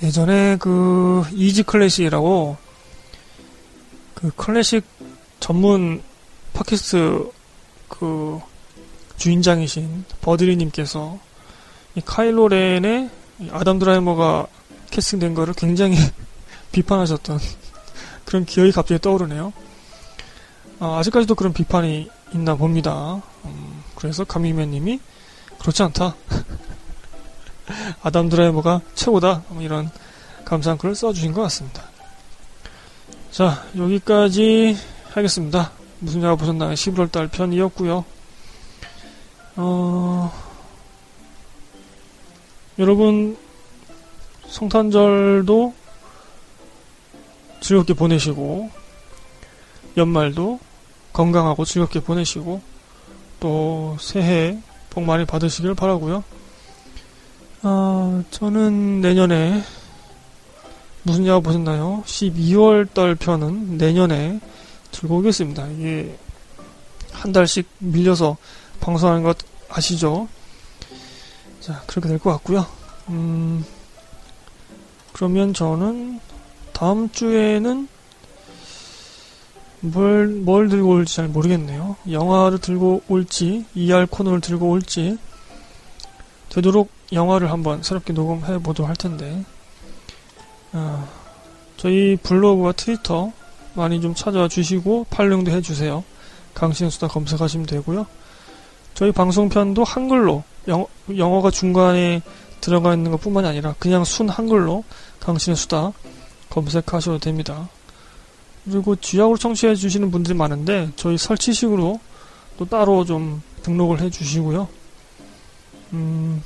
예전에 0.03 0.57
그 0.59 1.25
이지 1.33 1.65
클래식이라고 1.65 2.57
그 4.15 4.31
클래식 4.37 4.85
전문 5.41 6.03
팟캐스트 6.53 7.31
그 7.89 8.41
주인장이신 9.19 10.05
버드리님께서 10.21 11.19
이 11.95 12.01
카일로 12.05 12.49
렌의 12.49 13.11
아담 13.51 13.79
드라이머가 13.79 14.47
캐스팅된 14.91 15.35
거를 15.35 15.55
굉장히 15.55 15.97
비판하셨던 16.73 17.39
그런 18.25 18.45
기억이 18.45 18.73
갑자기 18.73 19.01
떠오르네요. 19.01 19.53
아, 20.81 20.99
아직까지도 20.99 21.35
그런 21.35 21.53
비판이 21.53 22.09
있나 22.35 22.55
봅니다. 22.55 23.21
음, 23.45 23.83
그래서 23.97 24.25
가미맨님이 24.25 25.01
그렇지 25.59 25.83
않다. 25.83 26.15
아담 28.03 28.29
드라이버가 28.29 28.81
최고다. 28.95 29.43
뭐 29.49 29.63
이런 29.63 29.91
감사한 30.45 30.79
글을 30.79 30.95
써주신 30.95 31.33
것 31.33 31.43
같습니다. 31.43 31.83
자, 33.31 33.65
여기까지 33.77 34.77
하겠습니다. 35.11 35.73
무슨 35.99 36.23
영화 36.23 36.37
보셨나요? 36.37 36.73
11월달 36.73 37.31
편이었고요. 37.31 38.05
어... 39.61 40.33
여러분 42.79 43.37
성탄절도 44.47 45.75
즐겁게 47.61 47.93
보내시고 47.95 48.71
연말도 49.97 50.61
건강하고 51.13 51.65
즐겁게 51.65 51.99
보내시고 51.99 52.63
또 53.41 53.97
새해 53.99 54.59
복 54.91 55.03
많이 55.03 55.25
받으시길 55.25 55.75
바라고요. 55.75 56.23
아, 57.63 58.23
저는 58.31 59.01
내년에 59.01 59.65
무슨 61.03 61.27
영화 61.27 61.41
보셨나요? 61.41 62.05
12월 62.07 62.95
달 62.95 63.17
편은 63.17 63.77
내년에 63.77 64.39
들고 64.93 65.19
오겠습니다. 65.19 65.67
이게 65.69 66.17
한 67.11 67.33
달씩 67.33 67.69
밀려서 67.79 68.37
방송하는 68.79 69.25
것 69.25 69.37
아시죠? 69.71 70.29
자, 71.61 71.83
그렇게 71.87 72.09
될 72.09 72.19
것 72.19 72.31
같고요. 72.33 72.67
음, 73.09 73.65
그러면 75.13 75.53
저는 75.55 76.21
다음 76.73 77.11
주에는 77.11 77.89
뭘, 79.81 80.27
뭘 80.29 80.69
들고 80.69 80.89
올지 80.91 81.15
잘 81.17 81.29
모르겠네요. 81.29 81.97
영화를 82.11 82.59
들고 82.59 83.03
올지, 83.09 83.65
ER 83.75 84.07
코너를 84.07 84.41
들고 84.41 84.69
올지, 84.71 85.19
되도록 86.49 86.91
영화를 87.13 87.51
한번 87.53 87.83
새롭게 87.83 88.13
녹음해 88.13 88.59
보도록 88.59 88.89
할 88.89 88.97
텐데, 88.97 89.45
아, 90.73 91.07
저희 91.77 92.17
블로그와 92.23 92.73
트위터 92.73 93.33
많이 93.75 94.01
좀 94.01 94.15
찾아와 94.15 94.49
주시고, 94.49 95.07
팔로잉도 95.11 95.51
해주세요. 95.53 96.03
강신의 96.55 96.91
수다 96.91 97.07
검색하시면 97.09 97.67
되고요. 97.67 98.07
저희 98.99 99.13
방송편도 99.13 99.85
한글로, 99.85 100.43
영어, 100.67 100.89
영어가 101.17 101.53
중간에 101.53 102.21
들어가 102.61 102.95
있는 102.95 103.13
것 103.13 103.21
뿐만이 103.21 103.47
아니라 103.47 103.73
그냥 103.79 104.03
순 104.03 104.29
한글로 104.29 104.83
강신의 105.21 105.55
수다 105.55 105.93
검색하셔도 106.51 107.21
됩니다. 107.21 107.69
그리고 108.65 108.97
쥐약으로 108.97 109.37
청취해 109.37 109.77
주시는 109.77 110.11
분들이 110.11 110.35
많은데 110.35 110.91
저희 110.97 111.17
설치식으로 111.17 112.01
또 112.59 112.65
따로 112.65 113.05
좀 113.05 113.41
등록을 113.63 114.01
해 114.01 114.11
주시고요. 114.11 114.67
음, 115.93 116.43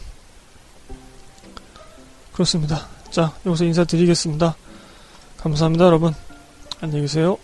그렇습니다. 2.34 2.86
자, 3.10 3.32
여기서 3.46 3.64
인사드리겠습니다. 3.64 4.54
감사합니다, 5.38 5.86
여러분. 5.86 6.14
안녕히 6.82 7.04
계세요. 7.04 7.38